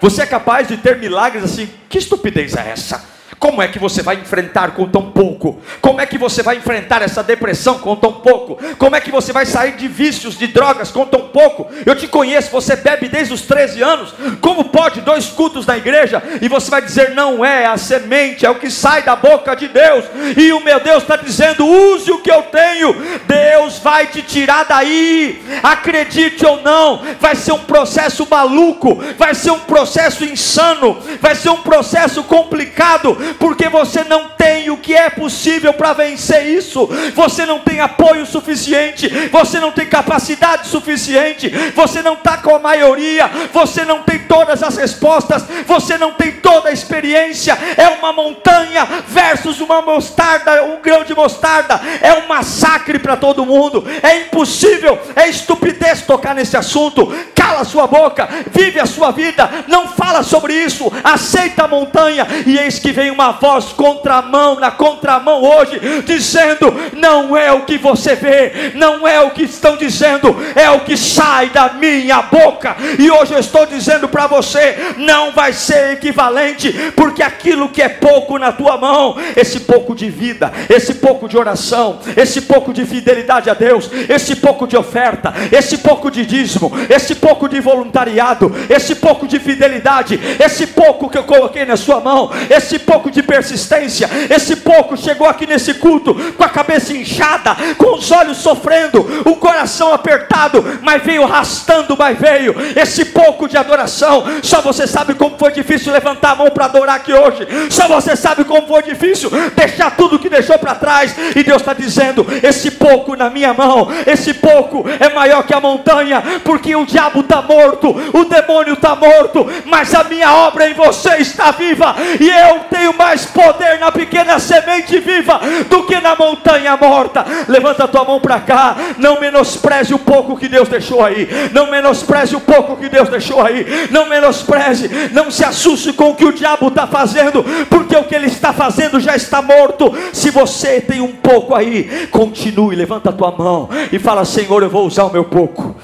Você 0.00 0.22
é 0.22 0.26
capaz 0.26 0.66
de 0.66 0.76
ter 0.76 0.98
milagres 0.98 1.44
assim? 1.44 1.70
Que 1.88 1.98
estupidez 1.98 2.56
é 2.56 2.70
essa? 2.70 3.04
Como 3.42 3.60
é 3.60 3.66
que 3.66 3.76
você 3.76 4.02
vai 4.02 4.14
enfrentar 4.14 4.70
com 4.70 4.86
tão 4.86 5.10
pouco? 5.10 5.60
Como 5.80 6.00
é 6.00 6.06
que 6.06 6.16
você 6.16 6.44
vai 6.44 6.58
enfrentar 6.58 7.02
essa 7.02 7.24
depressão 7.24 7.76
com 7.76 7.96
tão 7.96 8.12
pouco? 8.12 8.56
Como 8.78 8.94
é 8.94 9.00
que 9.00 9.10
você 9.10 9.32
vai 9.32 9.44
sair 9.44 9.72
de 9.72 9.88
vícios, 9.88 10.38
de 10.38 10.46
drogas 10.46 10.92
com 10.92 11.04
tão 11.04 11.22
pouco? 11.22 11.68
Eu 11.84 11.96
te 11.96 12.06
conheço, 12.06 12.52
você 12.52 12.76
bebe 12.76 13.08
desde 13.08 13.34
os 13.34 13.42
13 13.42 13.82
anos. 13.82 14.14
Como 14.40 14.66
pode 14.66 15.00
dois 15.00 15.26
cultos 15.26 15.66
na 15.66 15.76
igreja 15.76 16.22
e 16.40 16.46
você 16.46 16.70
vai 16.70 16.82
dizer 16.82 17.16
não 17.16 17.44
é 17.44 17.66
a 17.66 17.76
semente, 17.76 18.46
é 18.46 18.50
o 18.50 18.54
que 18.54 18.70
sai 18.70 19.02
da 19.02 19.16
boca 19.16 19.56
de 19.56 19.66
Deus? 19.66 20.04
E 20.36 20.52
o 20.52 20.60
meu 20.60 20.78
Deus 20.78 21.02
está 21.02 21.16
dizendo: 21.16 21.66
use 21.66 22.12
o 22.12 22.20
que 22.20 22.30
eu 22.30 22.42
tenho. 22.44 22.94
Deus 23.26 23.80
vai 23.80 24.06
te 24.06 24.22
tirar 24.22 24.66
daí. 24.66 25.42
Acredite 25.64 26.46
ou 26.46 26.62
não, 26.62 27.02
vai 27.18 27.34
ser 27.34 27.50
um 27.50 27.64
processo 27.64 28.24
maluco, 28.30 29.02
vai 29.18 29.34
ser 29.34 29.50
um 29.50 29.58
processo 29.58 30.24
insano, 30.24 30.96
vai 31.20 31.34
ser 31.34 31.48
um 31.48 31.62
processo 31.62 32.22
complicado 32.22 33.31
porque 33.34 33.68
você 33.68 34.04
não 34.04 34.28
tem 34.30 34.70
o 34.70 34.76
que 34.76 34.94
é 34.94 35.10
possível 35.10 35.72
para 35.72 35.92
vencer 35.92 36.46
isso. 36.46 36.88
Você 37.14 37.46
não 37.46 37.58
tem 37.60 37.80
apoio 37.80 38.26
suficiente, 38.26 39.08
você 39.28 39.60
não 39.60 39.72
tem 39.72 39.86
capacidade 39.86 40.68
suficiente, 40.68 41.48
você 41.74 42.02
não 42.02 42.14
está 42.14 42.38
com 42.38 42.54
a 42.54 42.58
maioria, 42.58 43.30
você 43.52 43.84
não 43.84 44.02
tem 44.02 44.20
todas 44.20 44.62
as 44.62 44.76
respostas, 44.76 45.44
você 45.66 45.98
não 45.98 46.12
tem 46.12 46.32
toda 46.32 46.68
a 46.68 46.72
experiência. 46.72 47.56
É 47.76 47.88
uma 47.88 48.12
montanha 48.12 48.86
versus 49.06 49.60
uma 49.60 49.82
mostarda, 49.82 50.64
um 50.64 50.80
grão 50.80 51.04
de 51.04 51.14
mostarda. 51.14 51.80
É 52.00 52.14
um 52.14 52.26
massacre 52.26 52.98
para 52.98 53.16
todo 53.16 53.46
mundo. 53.46 53.84
É 54.02 54.22
impossível, 54.22 54.98
é 55.14 55.28
estupidez 55.28 56.02
tocar 56.02 56.34
nesse 56.34 56.56
assunto. 56.56 57.12
Cala 57.34 57.64
sua 57.64 57.86
boca, 57.86 58.28
vive 58.50 58.80
a 58.80 58.86
sua 58.86 59.10
vida, 59.10 59.48
não 59.68 59.88
fala 59.88 60.22
sobre 60.22 60.54
isso. 60.54 60.90
Aceita 61.02 61.64
a 61.64 61.68
montanha 61.68 62.26
e 62.46 62.58
eis 62.58 62.78
que 62.78 62.92
vem 62.92 63.10
uma 63.10 63.21
uma 63.22 63.32
voz 63.32 63.66
contramão, 63.66 64.58
na 64.58 64.70
contramão 64.70 65.42
hoje, 65.42 65.80
dizendo: 66.04 66.74
não 66.92 67.36
é 67.36 67.52
o 67.52 67.62
que 67.62 67.78
você 67.78 68.16
vê, 68.16 68.72
não 68.74 69.06
é 69.06 69.20
o 69.20 69.30
que 69.30 69.44
estão 69.44 69.76
dizendo, 69.76 70.36
é 70.56 70.68
o 70.70 70.80
que 70.80 70.96
sai 70.96 71.50
da 71.50 71.70
minha 71.74 72.22
boca. 72.22 72.76
E 72.98 73.10
hoje 73.10 73.32
eu 73.32 73.38
estou 73.38 73.64
dizendo 73.64 74.08
para 74.08 74.26
você: 74.26 74.76
não 74.96 75.30
vai 75.30 75.52
ser 75.52 75.92
equivalente, 75.92 76.72
porque 76.96 77.22
aquilo 77.22 77.68
que 77.68 77.80
é 77.80 77.88
pouco 77.88 78.38
na 78.38 78.50
tua 78.50 78.76
mão, 78.76 79.16
esse 79.36 79.60
pouco 79.60 79.94
de 79.94 80.10
vida, 80.10 80.52
esse 80.68 80.94
pouco 80.94 81.28
de 81.28 81.38
oração, 81.38 82.00
esse 82.16 82.42
pouco 82.42 82.72
de 82.72 82.84
fidelidade 82.84 83.48
a 83.48 83.54
Deus, 83.54 83.88
esse 84.08 84.34
pouco 84.36 84.66
de 84.66 84.76
oferta, 84.76 85.32
esse 85.52 85.78
pouco 85.78 86.10
de 86.10 86.26
dízimo, 86.26 86.72
esse 86.90 87.14
pouco 87.14 87.48
de 87.48 87.60
voluntariado, 87.60 88.52
esse 88.68 88.96
pouco 88.96 89.28
de 89.28 89.38
fidelidade, 89.38 90.18
esse 90.44 90.66
pouco 90.66 91.08
que 91.08 91.18
eu 91.18 91.24
coloquei 91.24 91.64
na 91.64 91.76
sua 91.76 92.00
mão, 92.00 92.30
esse 92.50 92.78
pouco 92.78 93.11
de 93.12 93.22
persistência, 93.22 94.08
esse 94.30 94.56
pouco 94.56 94.96
chegou 94.96 95.26
aqui 95.26 95.46
nesse 95.46 95.74
culto 95.74 96.14
com 96.36 96.44
a 96.44 96.48
cabeça 96.48 96.92
inchada, 96.92 97.56
com 97.76 97.96
os 97.96 98.10
olhos 98.10 98.38
sofrendo, 98.38 99.22
o 99.24 99.36
coração 99.36 99.92
apertado, 99.92 100.80
mas 100.82 101.02
veio 101.02 101.24
arrastando, 101.24 101.96
mas 101.96 102.18
veio. 102.18 102.54
Esse 102.76 103.06
pouco 103.06 103.48
de 103.48 103.56
adoração, 103.56 104.24
só 104.42 104.60
você 104.60 104.86
sabe 104.86 105.14
como 105.14 105.38
foi 105.38 105.52
difícil 105.52 105.92
levantar 105.92 106.32
a 106.32 106.36
mão 106.36 106.50
para 106.50 106.66
adorar 106.66 106.96
aqui 106.96 107.12
hoje. 107.12 107.46
Só 107.70 107.88
você 107.88 108.16
sabe 108.16 108.44
como 108.44 108.66
foi 108.66 108.82
difícil 108.82 109.30
deixar 109.54 109.96
tudo 109.96 110.18
que 110.18 110.28
deixou 110.28 110.58
para 110.58 110.74
trás. 110.74 111.14
E 111.36 111.42
Deus 111.42 111.62
está 111.62 111.72
dizendo: 111.72 112.26
esse 112.42 112.72
pouco 112.72 113.16
na 113.16 113.30
minha 113.30 113.52
mão, 113.52 113.88
esse 114.06 114.34
pouco 114.34 114.84
é 115.00 115.08
maior 115.12 115.42
que 115.44 115.54
a 115.54 115.60
montanha, 115.60 116.22
porque 116.44 116.74
o 116.74 116.86
diabo 116.86 117.20
está 117.20 117.42
morto, 117.42 117.94
o 118.12 118.24
demônio 118.24 118.74
está 118.74 118.94
morto, 118.94 119.46
mas 119.66 119.94
a 119.94 120.04
minha 120.04 120.32
obra 120.32 120.68
em 120.68 120.74
você 120.74 121.16
está 121.16 121.50
viva, 121.50 121.94
e 122.20 122.28
eu 122.28 122.60
tenho 122.70 122.91
mais 122.92 123.24
poder 123.26 123.78
na 123.78 123.90
pequena 123.90 124.38
semente 124.38 124.98
viva 124.98 125.40
do 125.68 125.84
que 125.84 126.00
na 126.00 126.14
montanha 126.14 126.76
morta. 126.76 127.24
Levanta 127.48 127.84
a 127.84 127.88
tua 127.88 128.04
mão 128.04 128.20
para 128.20 128.40
cá, 128.40 128.76
não 128.98 129.20
menospreze 129.20 129.94
o 129.94 129.98
pouco 129.98 130.36
que 130.36 130.48
Deus 130.48 130.68
deixou 130.68 131.04
aí, 131.04 131.28
não 131.52 131.70
menospreze 131.70 132.36
o 132.36 132.40
pouco 132.40 132.76
que 132.76 132.88
Deus 132.88 133.08
deixou 133.08 133.44
aí, 133.44 133.88
não 133.90 134.06
menospreze, 134.06 134.88
não 135.12 135.30
se 135.30 135.44
assuste 135.44 135.92
com 135.92 136.10
o 136.10 136.14
que 136.14 136.24
o 136.24 136.32
diabo 136.32 136.68
está 136.68 136.86
fazendo, 136.86 137.44
porque 137.68 137.96
o 137.96 138.04
que 138.04 138.14
ele 138.14 138.26
está 138.26 138.52
fazendo 138.52 139.00
já 139.00 139.16
está 139.16 139.42
morto. 139.42 139.92
Se 140.12 140.30
você 140.30 140.80
tem 140.80 141.00
um 141.00 141.12
pouco 141.12 141.54
aí, 141.54 142.08
continue, 142.10 142.76
levanta 142.76 143.10
a 143.10 143.12
tua 143.12 143.30
mão 143.30 143.68
e 143.90 143.98
fala: 143.98 144.24
Senhor, 144.24 144.62
eu 144.62 144.70
vou 144.70 144.86
usar 144.86 145.04
o 145.04 145.12
meu 145.12 145.24
pouco. 145.24 145.74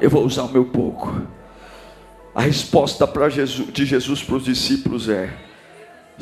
Eu 0.00 0.10
vou 0.10 0.24
usar 0.24 0.42
o 0.42 0.48
meu 0.48 0.64
pouco. 0.64 1.22
A 2.34 2.42
resposta 2.42 3.08
Jesus, 3.30 3.72
de 3.72 3.84
Jesus 3.84 4.22
para 4.22 4.36
os 4.36 4.44
discípulos 4.44 5.08
é: 5.08 5.30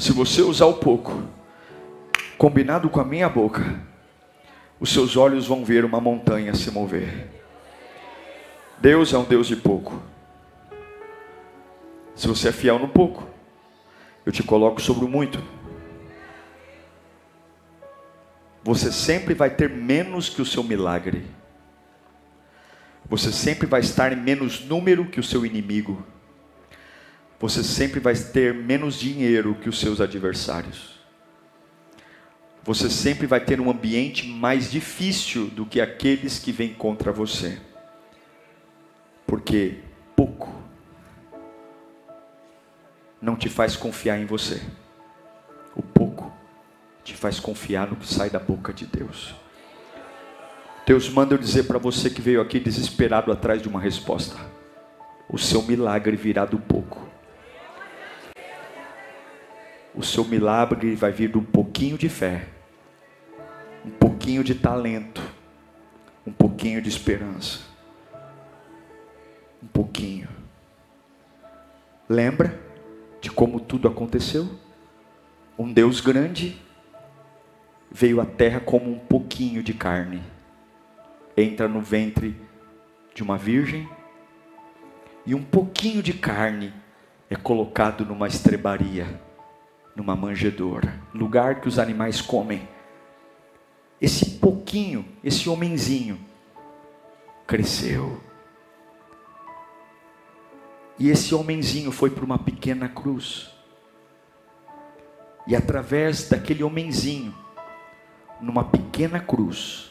se 0.01 0.12
você 0.12 0.40
usar 0.40 0.64
o 0.64 0.78
pouco, 0.78 1.22
combinado 2.38 2.88
com 2.88 3.01
a 3.01 3.05
minha 3.05 3.28
boca, 3.28 3.78
os 4.80 4.90
seus 4.90 5.14
olhos 5.14 5.46
vão 5.46 5.62
ver 5.62 5.84
uma 5.84 6.01
montanha 6.01 6.55
se 6.55 6.70
mover. 6.70 7.28
Deus 8.78 9.12
é 9.12 9.18
um 9.18 9.24
Deus 9.24 9.46
de 9.46 9.57
pouco. 9.57 10.03
Se 12.14 12.26
você 12.26 12.48
é 12.48 12.53
fiel 12.53 12.78
no 12.78 12.88
pouco, 12.88 13.28
eu 14.24 14.32
te 14.32 14.42
coloco 14.42 14.80
sobre 14.80 15.05
o 15.05 15.09
muito. 15.09 15.38
Você 18.64 18.90
sempre 18.90 19.34
vai 19.34 19.51
ter 19.51 19.68
menos 19.68 20.30
que 20.30 20.40
o 20.40 20.46
seu 20.46 20.64
milagre. 20.64 21.26
Você 23.07 23.30
sempre 23.30 23.66
vai 23.66 23.80
estar 23.80 24.14
em 24.14 24.16
menos 24.16 24.64
número 24.64 25.05
que 25.05 25.20
o 25.20 25.22
seu 25.22 25.44
inimigo. 25.44 26.03
Você 27.41 27.64
sempre 27.64 27.99
vai 28.01 28.14
ter 28.14 28.53
menos 28.53 28.97
dinheiro 28.97 29.55
que 29.55 29.68
os 29.70 29.80
seus 29.80 29.99
adversários. 29.99 31.01
Você 32.62 32.91
sempre 32.91 33.26
vai 33.26 33.41
ter 33.41 33.59
um 33.59 33.70
ambiente 33.70 34.28
mais 34.28 34.70
difícil 34.70 35.47
do 35.47 35.64
que 35.64 35.80
aqueles 35.80 36.38
que 36.38 36.53
vêm 36.53 36.74
contra 36.74 37.11
você. 37.11 37.59
Porque 39.26 39.78
pouco 40.14 40.53
não 43.22 43.36
te 43.36 43.49
faz 43.49 43.74
confiar 43.74 44.20
em 44.20 44.26
você. 44.26 44.61
O 45.74 45.82
pouco 45.82 46.30
te 47.03 47.14
faz 47.16 47.41
confiar 47.41 47.88
no 47.88 47.97
que 47.97 48.07
sai 48.07 48.28
da 48.28 48.38
boca 48.38 48.70
de 48.70 48.84
Deus. 48.84 49.34
Deus 50.86 51.09
manda 51.09 51.34
eu 51.34 51.38
dizer 51.38 51.62
para 51.62 51.78
você 51.78 52.11
que 52.11 52.20
veio 52.20 52.43
aqui 52.43 52.61
desesperado 52.61 53.32
atrás 53.32 53.62
de 53.62 53.68
uma 53.68 53.80
resposta. 53.80 54.36
O 55.26 55.38
seu 55.38 55.62
milagre 55.62 56.16
virá 56.16 56.45
do 56.45 56.59
pouco. 56.59 57.10
O 59.95 60.03
seu 60.03 60.24
milagre 60.24 60.95
vai 60.95 61.12
vir 61.12 61.30
de 61.30 61.38
um 61.38 61.45
pouquinho 61.45 61.99
de 61.99 62.09
fé, 62.09 62.47
um 63.84 63.91
pouquinho 63.91 64.45
de 64.45 64.55
talento, 64.55 65.22
um 66.26 66.32
pouquinho 66.32 66.80
de 66.80 66.88
esperança. 66.88 67.61
Um 69.62 69.66
pouquinho. 69.66 70.28
Lembra 72.09 72.59
de 73.20 73.30
como 73.30 73.61
tudo 73.61 73.88
aconteceu? 73.88 74.49
Um 75.59 75.72
Deus 75.72 76.01
grande 76.01 76.61
veio 77.91 78.20
à 78.20 78.26
terra 78.26 78.61
como 78.61 78.91
um 78.91 78.99
pouquinho 78.99 79.62
de 79.62 79.74
carne 79.74 80.22
entra 81.36 81.68
no 81.68 81.80
ventre 81.80 82.36
de 83.14 83.22
uma 83.22 83.36
virgem 83.36 83.88
e 85.26 85.34
um 85.34 85.43
pouquinho 85.43 86.03
de 86.03 86.12
carne 86.12 86.72
é 87.28 87.36
colocado 87.36 88.05
numa 88.05 88.26
estrebaria, 88.26 89.20
numa 89.95 90.16
manjedoura, 90.16 90.99
lugar 91.14 91.61
que 91.61 91.68
os 91.68 91.78
animais 91.78 92.20
comem. 92.20 92.68
Esse 94.01 94.38
pouquinho, 94.38 95.05
esse 95.22 95.49
homenzinho, 95.49 96.18
cresceu. 97.47 98.20
E 100.99 101.11
esse 101.11 101.34
homenzinho 101.34 101.91
foi 101.91 102.11
para 102.11 102.24
uma 102.24 102.38
pequena 102.38 102.88
cruz. 102.88 103.51
E 105.47 105.57
através 105.57 106.28
daquele 106.28 106.62
homenzinho, 106.62 107.34
numa 108.41 108.64
pequena 108.64 109.18
cruz, 109.18 109.91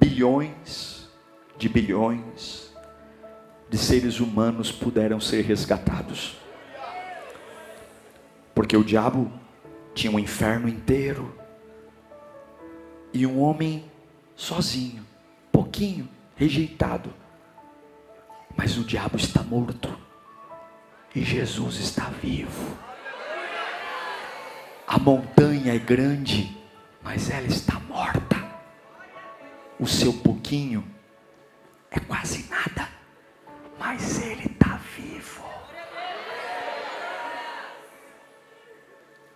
bilhões 0.00 1.08
de 1.56 1.68
bilhões 1.68 2.72
de 3.68 3.78
seres 3.78 4.20
humanos 4.20 4.70
puderam 4.72 5.20
ser 5.20 5.42
resgatados. 5.42 6.36
Porque 8.54 8.76
o 8.76 8.84
diabo 8.84 9.30
tinha 9.94 10.12
um 10.12 10.18
inferno 10.18 10.68
inteiro 10.68 11.34
e 13.12 13.26
um 13.26 13.40
homem 13.40 13.84
sozinho, 14.34 15.06
pouquinho, 15.50 16.08
rejeitado. 16.36 17.12
Mas 18.56 18.76
o 18.76 18.84
diabo 18.84 19.16
está 19.16 19.42
morto 19.42 19.88
e 21.14 21.22
Jesus 21.22 21.76
está 21.76 22.04
vivo. 22.22 22.76
A 24.86 24.98
montanha 24.98 25.74
é 25.74 25.78
grande, 25.78 26.56
mas 27.02 27.30
ela 27.30 27.46
está 27.46 27.80
morta 27.80 28.42
o 29.82 29.86
seu 29.88 30.12
pouquinho 30.12 30.88
é 31.90 31.98
quase 31.98 32.48
nada, 32.48 32.88
mas 33.80 34.22
ele 34.22 34.46
está 34.46 34.78
vivo. 34.96 35.42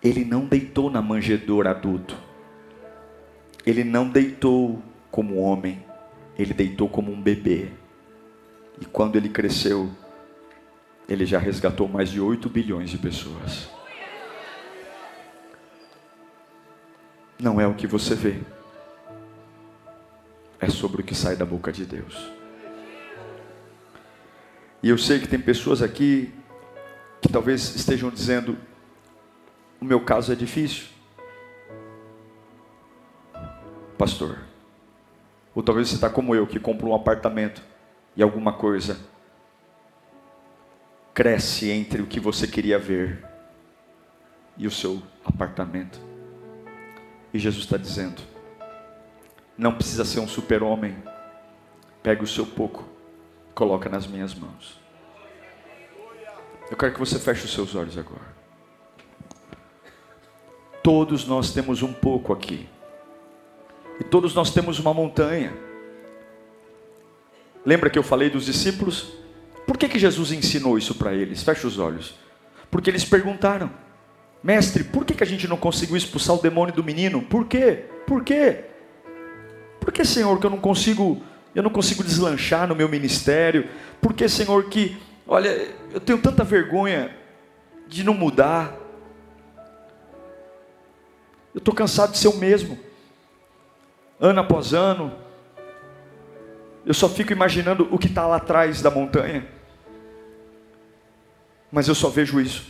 Ele 0.07 0.24
não 0.24 0.46
deitou 0.46 0.90
na 0.90 1.02
manjedoura 1.02 1.70
adulto. 1.70 2.16
Ele 3.64 3.82
não 3.82 4.09
deitou 4.09 4.80
como 5.11 5.40
homem, 5.40 5.84
ele 6.38 6.54
deitou 6.54 6.88
como 6.88 7.11
um 7.11 7.20
bebê. 7.20 7.70
E 8.80 8.84
quando 8.84 9.16
ele 9.16 9.28
cresceu, 9.28 9.90
ele 11.09 11.26
já 11.26 11.38
resgatou 11.38 11.88
mais 11.88 12.11
de 12.11 12.20
8 12.20 12.48
bilhões 12.48 12.90
de 12.90 12.98
pessoas. 12.98 13.68
Não 17.38 17.61
é 17.61 17.66
o 17.66 17.74
que 17.74 17.86
você 17.86 18.14
vê 18.14 18.40
é 20.61 20.70
sobre 20.70 21.02
o 21.02 21.04
que 21.04 21.14
sai 21.14 21.36
da 21.36 21.44
boca 21.44 21.72
de 21.72 21.84
Deus. 21.84 22.30
E 24.82 24.88
eu 24.88 24.96
sei 24.96 25.18
que 25.18 25.28
tem 25.28 25.40
pessoas 25.40 25.82
aqui 25.82 26.32
que 27.20 27.28
talvez 27.28 27.74
estejam 27.74 28.11
dizendo: 28.11 28.57
o 29.81 29.85
meu 29.85 30.01
caso 30.01 30.33
é 30.33 30.35
difícil, 30.35 30.87
pastor. 33.97 34.39
Ou 35.55 35.62
talvez 35.62 35.89
você 35.89 35.95
está 35.95 36.11
como 36.11 36.35
eu, 36.35 36.47
que 36.47 36.61
compra 36.61 36.87
um 36.87 36.95
apartamento 36.95 37.62
e 38.14 38.22
alguma 38.22 38.53
coisa 38.53 38.99
cresce 41.14 41.70
entre 41.70 42.03
o 42.03 42.07
que 42.07 42.20
você 42.20 42.47
queria 42.47 42.79
ver 42.79 43.24
e 44.59 44.66
o 44.66 44.70
seu 44.70 45.03
apartamento. 45.24 45.99
E 47.33 47.39
Jesus 47.39 47.64
está 47.64 47.79
dizendo: 47.79 48.20
não 49.57 49.74
precisa 49.74 50.05
ser 50.05 50.20
um 50.20 50.29
super-homem. 50.29 50.97
Pega 52.03 52.22
o 52.22 52.27
seu 52.27 52.47
pouco, 52.47 52.85
coloca 53.55 53.89
nas 53.89 54.07
minhas 54.07 54.35
mãos. 54.35 54.79
Eu 56.70 56.77
quero 56.77 56.93
que 56.93 57.01
você 57.01 57.18
feche 57.18 57.45
os 57.47 57.53
seus 57.53 57.74
olhos 57.74 57.97
agora. 57.97 58.37
Todos 60.87 61.26
nós 61.26 61.51
temos 61.51 61.82
um 61.82 61.93
pouco 61.93 62.32
aqui. 62.32 62.64
E 63.99 64.05
todos 64.05 64.37
nós 64.37 64.53
temos 64.53 64.78
uma 64.78 64.95
montanha. 64.95 65.53
Lembra 67.64 67.91
que 67.91 67.99
eu 67.99 68.05
falei 68.05 68.30
dos 68.30 68.47
discípulos? 68.47 69.14
Por 69.66 69.76
que, 69.76 69.89
que 69.89 69.99
Jesus 69.99 70.30
ensinou 70.30 70.78
isso 70.78 70.95
para 70.95 71.12
eles? 71.12 71.43
Fecha 71.43 71.66
os 71.66 71.80
olhos. 71.80 72.14
Porque 72.70 72.89
eles 72.89 73.05
perguntaram: 73.05 73.68
Mestre, 74.41 74.84
por 74.84 75.05
que, 75.05 75.14
que 75.14 75.24
a 75.24 75.26
gente 75.26 75.49
não 75.49 75.57
conseguiu 75.57 75.97
expulsar 75.97 76.37
o 76.37 76.41
demônio 76.41 76.72
do 76.72 76.84
menino? 76.84 77.20
Por 77.20 77.47
quê? 77.49 77.87
Por 78.07 78.22
quê? 78.22 78.66
Por 79.80 79.91
que, 79.91 80.05
Senhor, 80.05 80.39
que 80.39 80.47
eu 80.47 80.51
não 80.51 80.61
consigo, 80.61 81.20
eu 81.53 81.64
não 81.64 81.70
consigo 81.70 82.05
deslanchar 82.05 82.68
no 82.68 82.76
meu 82.76 82.89
ministério? 82.89 83.68
Por 84.01 84.14
que, 84.14 84.28
Senhor, 84.28 84.68
que, 84.68 84.97
olha, 85.26 85.49
eu 85.93 85.99
tenho 85.99 86.18
tanta 86.18 86.45
vergonha 86.45 87.11
de 87.89 88.05
não 88.05 88.14
mudar. 88.14 88.86
Eu 91.57 91.59
estou 91.59 91.74
cansado 91.74 92.12
de 92.12 92.18
ser 92.18 92.28
o 92.28 92.36
mesmo. 92.36 92.78
Ano 94.20 94.40
após 94.40 94.74
ano, 94.74 95.11
eu 96.84 96.92
só 96.92 97.09
fico 97.09 97.32
imaginando 97.32 97.88
o 97.90 97.98
que 97.98 98.09
está 98.09 98.26
lá 98.26 98.36
atrás 98.36 98.82
da 98.82 98.90
montanha. 98.90 99.48
Mas 101.72 101.88
eu 101.88 101.94
só 101.94 102.11
vejo 102.11 102.38
isso. 102.38 102.66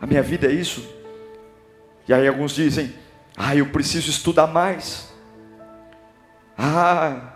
A 0.00 0.06
minha 0.06 0.22
vida 0.22 0.46
é 0.46 0.52
isso. 0.52 0.88
E 2.08 2.14
aí 2.14 2.26
alguns 2.26 2.54
dizem: 2.54 2.94
Ah, 3.36 3.54
eu 3.54 3.66
preciso 3.66 4.08
estudar 4.08 4.46
mais. 4.46 5.14
Ah, 6.56 7.34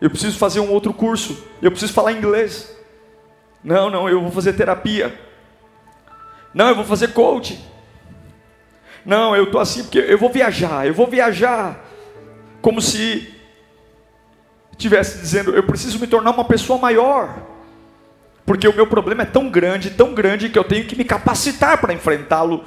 eu 0.00 0.08
preciso 0.08 0.38
fazer 0.38 0.60
um 0.60 0.70
outro 0.70 0.94
curso. 0.94 1.36
Eu 1.60 1.72
preciso 1.72 1.92
falar 1.92 2.12
inglês. 2.12 2.72
Não, 3.64 3.90
não, 3.90 4.08
eu 4.08 4.22
vou 4.22 4.30
fazer 4.30 4.52
terapia. 4.52 5.20
Não, 6.54 6.68
eu 6.68 6.76
vou 6.76 6.84
fazer 6.84 7.08
coaching. 7.08 7.58
Não, 9.08 9.34
eu 9.34 9.44
estou 9.44 9.58
assim 9.58 9.84
porque 9.84 10.00
eu 10.00 10.18
vou 10.18 10.28
viajar. 10.28 10.86
Eu 10.86 10.92
vou 10.92 11.06
viajar. 11.06 11.82
Como 12.60 12.78
se 12.78 13.32
estivesse 14.72 15.18
dizendo, 15.18 15.56
eu 15.56 15.62
preciso 15.62 15.98
me 15.98 16.06
tornar 16.06 16.32
uma 16.32 16.44
pessoa 16.44 16.78
maior. 16.78 17.42
Porque 18.44 18.68
o 18.68 18.74
meu 18.74 18.86
problema 18.86 19.22
é 19.22 19.26
tão 19.26 19.48
grande, 19.48 19.92
tão 19.92 20.12
grande, 20.12 20.50
que 20.50 20.58
eu 20.58 20.64
tenho 20.64 20.84
que 20.84 20.94
me 20.94 21.06
capacitar 21.06 21.78
para 21.78 21.94
enfrentá-lo. 21.94 22.66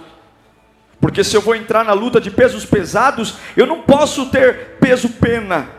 Porque 1.00 1.24
se 1.24 1.38
eu 1.38 1.42
vou 1.42 1.54
entrar 1.54 1.86
na 1.86 1.94
luta 1.94 2.20
de 2.20 2.32
pesos 2.32 2.66
pesados, 2.66 3.36
eu 3.56 3.68
não 3.68 3.84
posso 3.84 4.32
ter 4.32 4.78
peso 4.80 5.10
pena. 5.10 5.70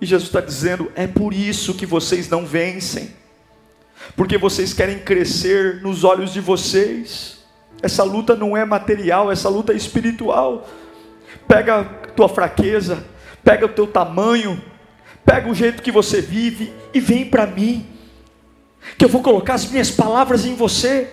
E 0.00 0.06
Jesus 0.06 0.28
está 0.28 0.40
dizendo: 0.40 0.90
é 0.96 1.06
por 1.06 1.32
isso 1.32 1.74
que 1.74 1.86
vocês 1.86 2.28
não 2.28 2.44
vencem, 2.44 3.14
porque 4.16 4.36
vocês 4.36 4.72
querem 4.72 4.98
crescer 4.98 5.82
nos 5.82 6.02
olhos 6.02 6.32
de 6.32 6.40
vocês. 6.40 7.35
Essa 7.82 8.02
luta 8.02 8.34
não 8.34 8.56
é 8.56 8.64
material, 8.64 9.30
essa 9.30 9.48
luta 9.48 9.72
é 9.72 9.76
espiritual. 9.76 10.66
Pega 11.46 11.80
a 11.80 11.84
tua 11.84 12.28
fraqueza, 12.28 13.04
pega 13.44 13.66
o 13.66 13.68
teu 13.68 13.86
tamanho, 13.86 14.60
Pega 15.26 15.50
o 15.50 15.54
jeito 15.54 15.82
que 15.82 15.90
você 15.90 16.20
vive 16.20 16.72
e 16.94 17.00
vem 17.00 17.24
para 17.24 17.48
mim. 17.48 17.84
Que 18.96 19.04
eu 19.04 19.08
vou 19.08 19.20
colocar 19.20 19.54
as 19.54 19.68
minhas 19.68 19.90
palavras 19.90 20.46
em 20.46 20.54
você. 20.54 21.10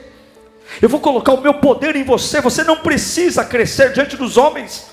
Eu 0.80 0.88
vou 0.88 1.00
colocar 1.00 1.34
o 1.34 1.42
meu 1.42 1.56
poder 1.56 1.96
em 1.96 2.04
você. 2.04 2.40
Você 2.40 2.64
não 2.64 2.78
precisa 2.78 3.44
crescer 3.44 3.92
diante 3.92 4.16
dos 4.16 4.38
homens. 4.38 4.92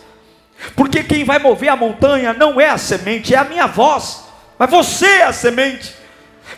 Porque 0.75 1.05
quem 1.05 1.23
vai 1.23 1.39
mover 1.39 1.69
a 1.69 1.77
montanha 1.77 2.33
não 2.33 2.59
é 2.59 2.71
a 2.71 2.79
semente, 2.79 3.35
é 3.35 3.37
a 3.37 3.45
minha 3.45 3.67
voz. 3.67 4.25
Mas 4.59 4.71
você 4.71 5.07
é 5.07 5.25
a 5.25 5.35
semente. 5.35 5.95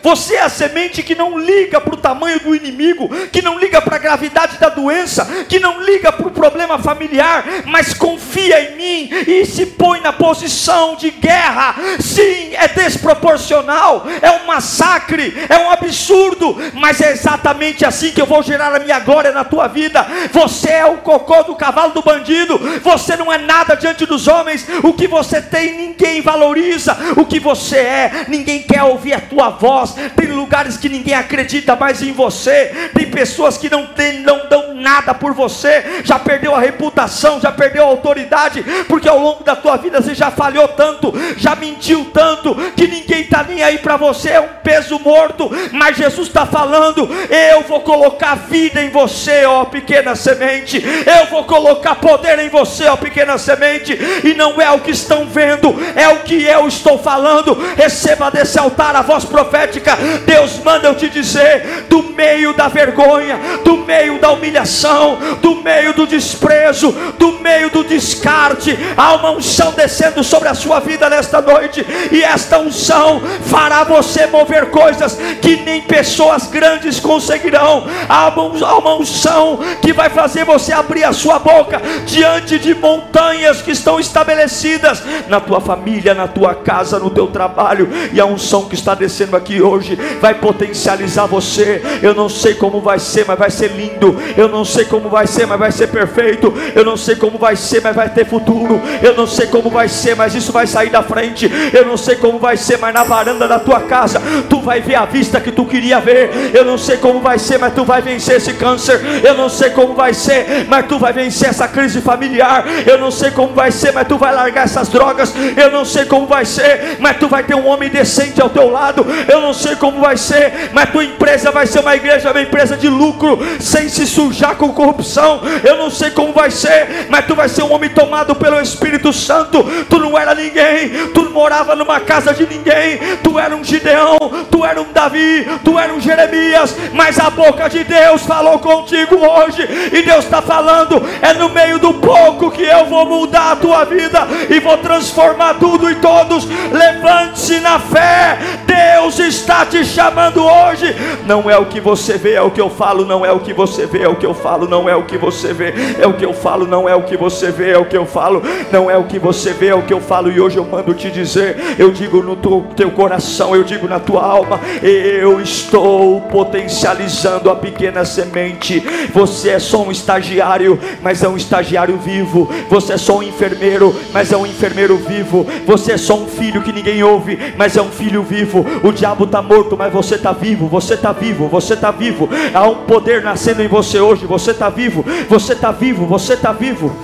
Você 0.01 0.35
é 0.35 0.41
a 0.41 0.49
semente 0.49 1.03
que 1.03 1.15
não 1.15 1.37
liga 1.37 1.79
para 1.79 1.93
o 1.93 1.97
tamanho 1.97 2.39
do 2.39 2.55
inimigo, 2.55 3.09
que 3.31 3.41
não 3.41 3.57
liga 3.57 3.81
para 3.81 3.95
a 3.95 3.99
gravidade 3.99 4.57
da 4.57 4.69
doença, 4.69 5.25
que 5.47 5.59
não 5.59 5.81
liga 5.81 6.11
para 6.11 6.27
o 6.27 6.31
problema 6.31 6.79
familiar, 6.79 7.45
mas 7.65 7.93
confia 7.93 8.61
em 8.61 8.75
mim 8.75 9.09
e 9.27 9.45
se 9.45 9.65
põe 9.65 10.01
na 10.01 10.13
posição 10.13 10.95
de 10.95 11.11
guerra. 11.11 11.75
Sim, 11.99 12.53
é 12.53 12.67
desproporcional, 12.67 14.05
é 14.21 14.31
um 14.31 14.45
massacre, 14.45 15.33
é 15.47 15.57
um 15.57 15.69
absurdo, 15.69 16.57
mas 16.73 17.01
é 17.01 17.11
exatamente 17.11 17.85
assim 17.85 18.11
que 18.11 18.21
eu 18.21 18.25
vou 18.25 18.43
gerar 18.43 18.73
a 18.73 18.79
minha 18.79 18.99
glória 18.99 19.31
na 19.31 19.43
tua 19.43 19.67
vida. 19.67 20.05
Você 20.31 20.69
é 20.69 20.85
o 20.85 20.97
cocô 20.97 21.43
do 21.43 21.55
cavalo 21.55 21.93
do 21.93 22.01
bandido, 22.01 22.57
você 22.81 23.15
não 23.15 23.31
é 23.31 23.37
nada 23.37 23.75
diante 23.75 24.05
dos 24.05 24.27
homens, 24.27 24.65
o 24.83 24.93
que 24.93 25.07
você 25.07 25.41
tem 25.41 25.77
ninguém 25.77 26.21
valoriza, 26.21 26.97
o 27.17 27.25
que 27.25 27.39
você 27.39 27.77
é, 27.77 28.25
ninguém 28.27 28.61
quer 28.61 28.83
ouvir 28.83 29.13
a 29.13 29.21
tua 29.21 29.49
voz 29.49 29.82
tem 29.91 30.27
lugares 30.27 30.77
que 30.77 30.89
ninguém 30.89 31.13
acredita 31.13 31.75
mais 31.75 32.01
em 32.01 32.11
você, 32.11 32.89
tem 32.93 33.09
pessoas 33.09 33.57
que 33.57 33.69
não, 33.69 33.87
tem, 33.87 34.19
não 34.19 34.47
dão 34.47 34.73
nada 34.75 35.13
por 35.13 35.33
você, 35.33 36.01
já 36.03 36.19
perdeu 36.19 36.53
a 36.53 36.59
reputação, 36.59 37.39
já 37.39 37.51
perdeu 37.51 37.83
a 37.83 37.87
autoridade, 37.87 38.63
porque 38.87 39.07
ao 39.07 39.19
longo 39.19 39.43
da 39.43 39.55
tua 39.55 39.77
vida 39.77 40.01
você 40.01 40.13
já 40.13 40.29
falhou 40.29 40.67
tanto, 40.69 41.13
já 41.37 41.55
mentiu 41.55 42.11
tanto, 42.13 42.55
que 42.75 42.87
ninguém 42.87 43.21
está 43.21 43.43
nem 43.43 43.63
aí 43.63 43.77
para 43.77 43.97
você, 43.97 44.29
é 44.29 44.41
um 44.41 44.49
peso 44.63 44.99
morto, 44.99 45.49
mas 45.71 45.97
Jesus 45.97 46.27
está 46.27 46.45
falando: 46.45 47.09
eu 47.51 47.61
vou 47.61 47.81
colocar 47.81 48.35
vida 48.35 48.81
em 48.81 48.89
você, 48.89 49.45
ó 49.45 49.65
pequena 49.65 50.15
semente, 50.15 50.83
eu 50.83 51.27
vou 51.27 51.45
colocar 51.45 51.95
poder 51.95 52.39
em 52.39 52.49
você, 52.49 52.85
ó 52.85 52.97
pequena 52.97 53.37
semente, 53.37 53.97
e 54.23 54.33
não 54.33 54.61
é 54.61 54.69
o 54.71 54.79
que 54.79 54.91
estão 54.91 55.25
vendo, 55.25 55.73
é 55.95 56.07
o 56.09 56.19
que 56.19 56.43
eu 56.43 56.67
estou 56.67 56.97
falando. 56.99 57.53
Receba 57.75 58.29
desse 58.29 58.59
altar 58.59 58.95
a 58.95 59.01
voz 59.01 59.23
profética 59.25 59.72
profética, 59.73 59.97
Deus 60.25 60.59
manda 60.63 60.87
eu 60.87 60.95
te 60.95 61.09
dizer: 61.09 61.85
do 61.89 62.03
meio 62.03 62.53
da 62.53 62.67
vergonha, 62.67 63.39
do 63.63 63.77
meio 63.77 64.19
da 64.19 64.31
humilhação, 64.31 65.17
do 65.41 65.55
meio 65.55 65.93
do 65.93 66.05
desprezo, 66.05 66.91
do 67.17 67.39
meio 67.39 67.69
do 67.69 67.83
descarte, 67.83 68.77
há 68.95 69.15
uma 69.15 69.31
unção 69.31 69.71
descendo 69.71 70.23
sobre 70.23 70.49
a 70.49 70.53
sua 70.53 70.79
vida 70.79 71.09
nesta 71.09 71.41
noite, 71.41 71.85
e 72.11 72.23
esta 72.23 72.59
unção 72.59 73.21
fará 73.45 73.83
você 73.83 74.27
mover 74.27 74.67
coisas 74.67 75.17
que 75.41 75.57
nem 75.57 75.81
pessoas 75.81 76.47
grandes 76.47 76.99
conseguirão. 76.99 77.85
Há 78.07 78.29
uma 78.77 78.95
unção 78.95 79.59
que 79.81 79.93
vai 79.93 80.09
fazer 80.09 80.45
você 80.45 80.73
abrir 80.73 81.03
a 81.03 81.13
sua 81.13 81.39
boca 81.39 81.81
diante 82.05 82.59
de 82.59 82.75
montanhas 82.75 83.61
que 83.61 83.71
estão 83.71 83.99
estabelecidas 83.99 85.03
na 85.27 85.39
tua 85.39 85.59
família, 85.59 86.13
na 86.13 86.27
tua 86.27 86.53
casa, 86.55 86.99
no 86.99 87.09
teu 87.09 87.27
trabalho, 87.27 87.89
e 88.11 88.19
a 88.19 88.25
unção 88.25 88.65
que 88.65 88.75
está 88.75 88.93
descendo 88.93 89.35
aqui 89.35 89.62
hoje 89.63 89.97
vai 90.19 90.33
potencializar 90.35 91.25
você. 91.25 91.81
Eu 92.01 92.13
não 92.13 92.29
sei 92.29 92.53
como 92.53 92.81
vai 92.81 92.99
ser, 92.99 93.25
mas 93.27 93.39
vai 93.39 93.49
ser 93.49 93.71
lindo. 93.71 94.17
Eu 94.35 94.47
não 94.47 94.65
sei 94.65 94.85
como 94.85 95.09
vai 95.09 95.27
ser, 95.27 95.45
mas 95.45 95.59
vai 95.59 95.71
ser 95.71 95.87
perfeito. 95.87 96.53
Eu 96.75 96.83
não 96.83 96.97
sei 96.97 97.15
como 97.15 97.37
vai 97.37 97.55
ser, 97.55 97.81
mas 97.81 97.95
vai 97.95 98.09
ter 98.09 98.25
futuro. 98.25 98.81
Eu 99.01 99.15
não 99.15 99.27
sei 99.27 99.47
como 99.47 99.69
vai 99.69 99.87
ser, 99.87 100.15
mas 100.15 100.35
isso 100.35 100.51
vai 100.51 100.67
sair 100.67 100.89
da 100.89 101.03
frente. 101.03 101.49
Eu 101.73 101.85
não 101.85 101.97
sei 101.97 102.15
como 102.15 102.39
vai 102.39 102.57
ser, 102.57 102.77
mas 102.77 102.93
na 102.93 103.03
varanda 103.03 103.47
da 103.47 103.59
tua 103.59 103.81
casa 103.81 104.21
tu 104.49 104.59
vai 104.59 104.81
ver 104.81 104.95
a 104.95 105.05
vista 105.05 105.39
que 105.39 105.51
tu 105.51 105.65
queria 105.65 105.99
ver. 105.99 106.51
Eu 106.53 106.65
não 106.65 106.77
sei 106.77 106.97
como 106.97 107.19
vai 107.19 107.39
ser, 107.39 107.57
mas 107.57 107.73
tu 107.73 107.83
vai 107.83 108.01
vencer 108.01 108.37
esse 108.37 108.53
câncer. 108.53 108.99
Eu 109.23 109.35
não 109.35 109.49
sei 109.49 109.69
como 109.69 109.93
vai 109.93 110.13
ser, 110.13 110.65
mas 110.67 110.85
tu 110.87 110.99
vai 110.99 111.13
vencer 111.13 111.49
essa 111.49 111.67
crise 111.67 112.01
familiar. 112.01 112.65
Eu 112.85 112.97
não 112.97 113.11
sei 113.11 113.31
como 113.31 113.53
vai 113.53 113.71
ser, 113.71 113.91
mas 113.93 114.07
tu 114.07 114.17
vai 114.17 114.33
largar 114.33 114.65
essas 114.65 114.89
drogas. 114.89 115.33
Eu 115.55 115.71
não 115.71 115.85
sei 115.85 116.05
como 116.05 116.27
vai 116.27 116.45
ser, 116.45 116.97
mas 116.99 117.17
tu 117.17 117.27
vai 117.27 117.43
ter 117.43 117.55
um 117.55 117.67
homem 117.67 117.89
decente 117.89 118.41
ao 118.41 118.49
teu 118.49 118.69
lado. 118.69 119.05
Eu 119.27 119.41
não 119.41 119.52
sei 119.53 119.75
como 119.75 119.99
vai 119.99 120.17
ser, 120.17 120.71
mas 120.73 120.89
tua 120.89 121.03
empresa 121.03 121.51
vai 121.51 121.67
ser 121.67 121.79
uma 121.79 121.95
igreja, 121.95 122.31
uma 122.31 122.41
empresa 122.41 122.75
de 122.75 122.89
lucro, 122.89 123.39
sem 123.59 123.89
se 123.89 124.05
sujar 124.05 124.55
com 124.55 124.73
corrupção. 124.73 125.41
Eu 125.63 125.77
não 125.77 125.89
sei 125.89 126.11
como 126.11 126.33
vai 126.33 126.51
ser, 126.51 127.07
mas 127.09 127.25
tu 127.25 127.35
vai 127.35 127.49
ser 127.49 127.63
um 127.63 127.73
homem 127.73 127.89
tomado 127.89 128.35
pelo 128.35 128.59
Espírito 128.59 129.11
Santo. 129.13 129.63
Tu 129.89 129.99
não 129.99 130.17
era 130.17 130.33
ninguém, 130.35 131.07
tu 131.13 131.29
morava 131.29 131.75
numa 131.75 131.99
casa 131.99 132.33
de 132.33 132.45
ninguém, 132.45 132.99
tu 133.23 133.39
era 133.39 133.55
um 133.55 133.63
Gideão, 133.63 134.17
tu 134.51 134.65
era 134.65 134.81
um 134.81 134.91
Davi, 134.91 135.47
tu 135.63 135.77
era 135.77 135.93
um 135.93 135.99
Jeremias, 135.99 136.75
mas 136.93 137.19
a 137.19 137.29
boca 137.29 137.69
de 137.69 137.83
Deus 137.83 138.23
falou 138.23 138.59
contigo 138.59 139.15
hoje, 139.15 139.67
e 139.91 140.01
Deus 140.01 140.25
está 140.25 140.41
falando: 140.41 141.01
é 141.21 141.33
no 141.33 141.49
meio 141.49 141.79
do 141.79 141.93
pouco 141.95 142.51
que 142.51 142.63
eu 142.63 142.85
vou 142.85 143.05
mudar 143.05 143.51
a 143.51 143.55
tua 143.55 143.83
vida 143.85 144.27
e 144.49 144.59
vou 144.59 144.77
transformar 144.77 145.55
tudo 145.55 145.89
e 145.89 145.95
todos. 145.95 146.45
Levante-se 146.71 147.59
na 147.59 147.79
fé, 147.79 148.37
Deus 148.65 149.19
está 149.19 149.42
está 149.43 149.65
te 149.65 149.83
chamando 149.83 150.41
hoje. 150.41 150.95
Não 151.25 151.49
é 151.49 151.57
o 151.57 151.65
que 151.65 151.81
você 151.81 152.17
vê, 152.17 152.33
é 152.33 152.41
o 152.41 152.49
que 152.49 152.61
eu 152.61 152.69
falo. 152.69 153.05
Não 153.05 153.25
é 153.25 153.31
o 153.31 153.41
que 153.41 153.53
você 153.53 153.85
vê, 153.85 154.03
é 154.03 154.07
o 154.07 154.15
que 154.15 154.25
eu 154.25 154.33
falo. 154.33 154.67
Não 154.67 154.89
é 154.89 154.95
o 154.95 155.03
que 155.03 155.17
você 155.17 155.53
vê, 155.53 155.73
é 155.99 156.07
o 156.07 156.13
que 156.13 156.25
eu 156.25 156.33
falo. 156.33 156.65
Não 156.65 156.87
é 156.87 156.95
o 156.95 157.03
que 157.03 157.17
você 157.17 157.51
vê, 157.51 157.71
é 157.71 157.77
o 157.77 157.85
que 157.85 157.97
eu 157.97 158.05
falo. 158.05 158.41
Não 158.71 158.89
é 158.89 158.97
o 158.97 159.03
que 159.03 159.19
você 159.19 159.51
vê, 159.51 159.67
é 159.67 159.75
o 159.75 159.83
que 159.83 159.93
eu 159.93 159.99
falo. 159.99 160.31
E 160.31 160.39
hoje 160.39 160.57
eu 160.57 160.65
mando 160.65 160.93
te 160.93 161.11
dizer: 161.11 161.75
eu 161.77 161.91
digo 161.91 162.23
no 162.23 162.37
teu, 162.75 162.91
coração, 162.91 163.53
eu 163.53 163.63
digo 163.63 163.87
na 163.87 163.99
tua 163.99 164.23
alma, 164.23 164.59
eu 164.81 165.41
estou 165.41 166.21
potencializando 166.21 167.49
a 167.49 167.55
pequena 167.55 168.05
semente. 168.05 168.81
Você 169.13 169.49
é 169.49 169.59
só 169.59 169.83
um 169.83 169.91
estagiário, 169.91 170.79
mas 171.01 171.21
é 171.21 171.27
um 171.27 171.35
estagiário 171.35 171.97
vivo. 171.97 172.49
Você 172.69 172.93
é 172.93 172.97
só 172.97 173.17
um 173.17 173.23
enfermeiro, 173.23 173.93
mas 174.13 174.31
é 174.31 174.37
um 174.37 174.45
enfermeiro 174.45 174.95
vivo. 174.97 175.45
Você 175.65 175.93
é 175.93 175.97
só 175.97 176.15
um 176.15 176.27
filho 176.27 176.61
que 176.61 176.71
ninguém 176.71 177.03
ouve, 177.03 177.37
mas 177.57 177.75
é 177.75 177.81
um 177.81 177.91
filho 177.91 178.23
vivo. 178.23 178.65
O 178.81 178.91
diabo 178.91 179.22
corpo 179.23 179.25
está 179.25 179.41
morto, 179.41 179.77
mas 179.77 179.93
você 179.93 180.15
está 180.15 180.31
vivo, 180.31 180.67
você 180.67 180.93
está 180.93 181.11
vivo, 181.11 181.47
você 181.47 181.73
está 181.73 181.91
vivo. 181.91 182.29
Há 182.53 182.67
um 182.67 182.85
poder 182.85 183.23
nascendo 183.23 183.61
em 183.61 183.67
você 183.67 183.99
hoje, 183.99 184.25
você 184.25 184.51
está 184.51 184.69
vivo, 184.69 185.03
você 185.29 185.53
está 185.53 185.71
vivo, 185.71 186.05
você 186.05 186.33
está 186.33 186.51
vivo. 186.51 186.95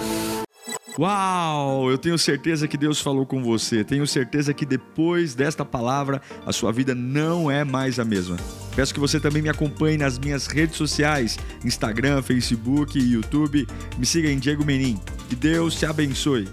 Uau! 0.97 1.89
Eu 1.89 1.97
tenho 1.97 2.17
certeza 2.17 2.67
que 2.67 2.77
Deus 2.77 2.99
falou 2.99 3.25
com 3.25 3.41
você. 3.41 3.85
Tenho 3.85 4.05
certeza 4.05 4.53
que 4.53 4.65
depois 4.65 5.33
desta 5.33 5.63
palavra 5.63 6.21
a 6.45 6.51
sua 6.51 6.73
vida 6.73 6.93
não 6.93 7.49
é 7.49 7.63
mais 7.63 7.99
a 7.99 8.05
mesma. 8.05 8.35
Peço 8.75 8.93
que 8.93 8.99
você 8.99 9.17
também 9.17 9.41
me 9.41 9.49
acompanhe 9.49 9.97
nas 9.97 10.19
minhas 10.19 10.47
redes 10.47 10.75
sociais: 10.75 11.39
Instagram, 11.63 12.21
Facebook 12.21 12.99
YouTube. 12.99 13.65
Me 13.97 14.05
siga 14.05 14.29
em 14.29 14.39
Diego 14.39 14.65
Menin. 14.65 14.99
Que 15.29 15.35
Deus 15.37 15.75
te 15.75 15.85
abençoe. 15.85 16.49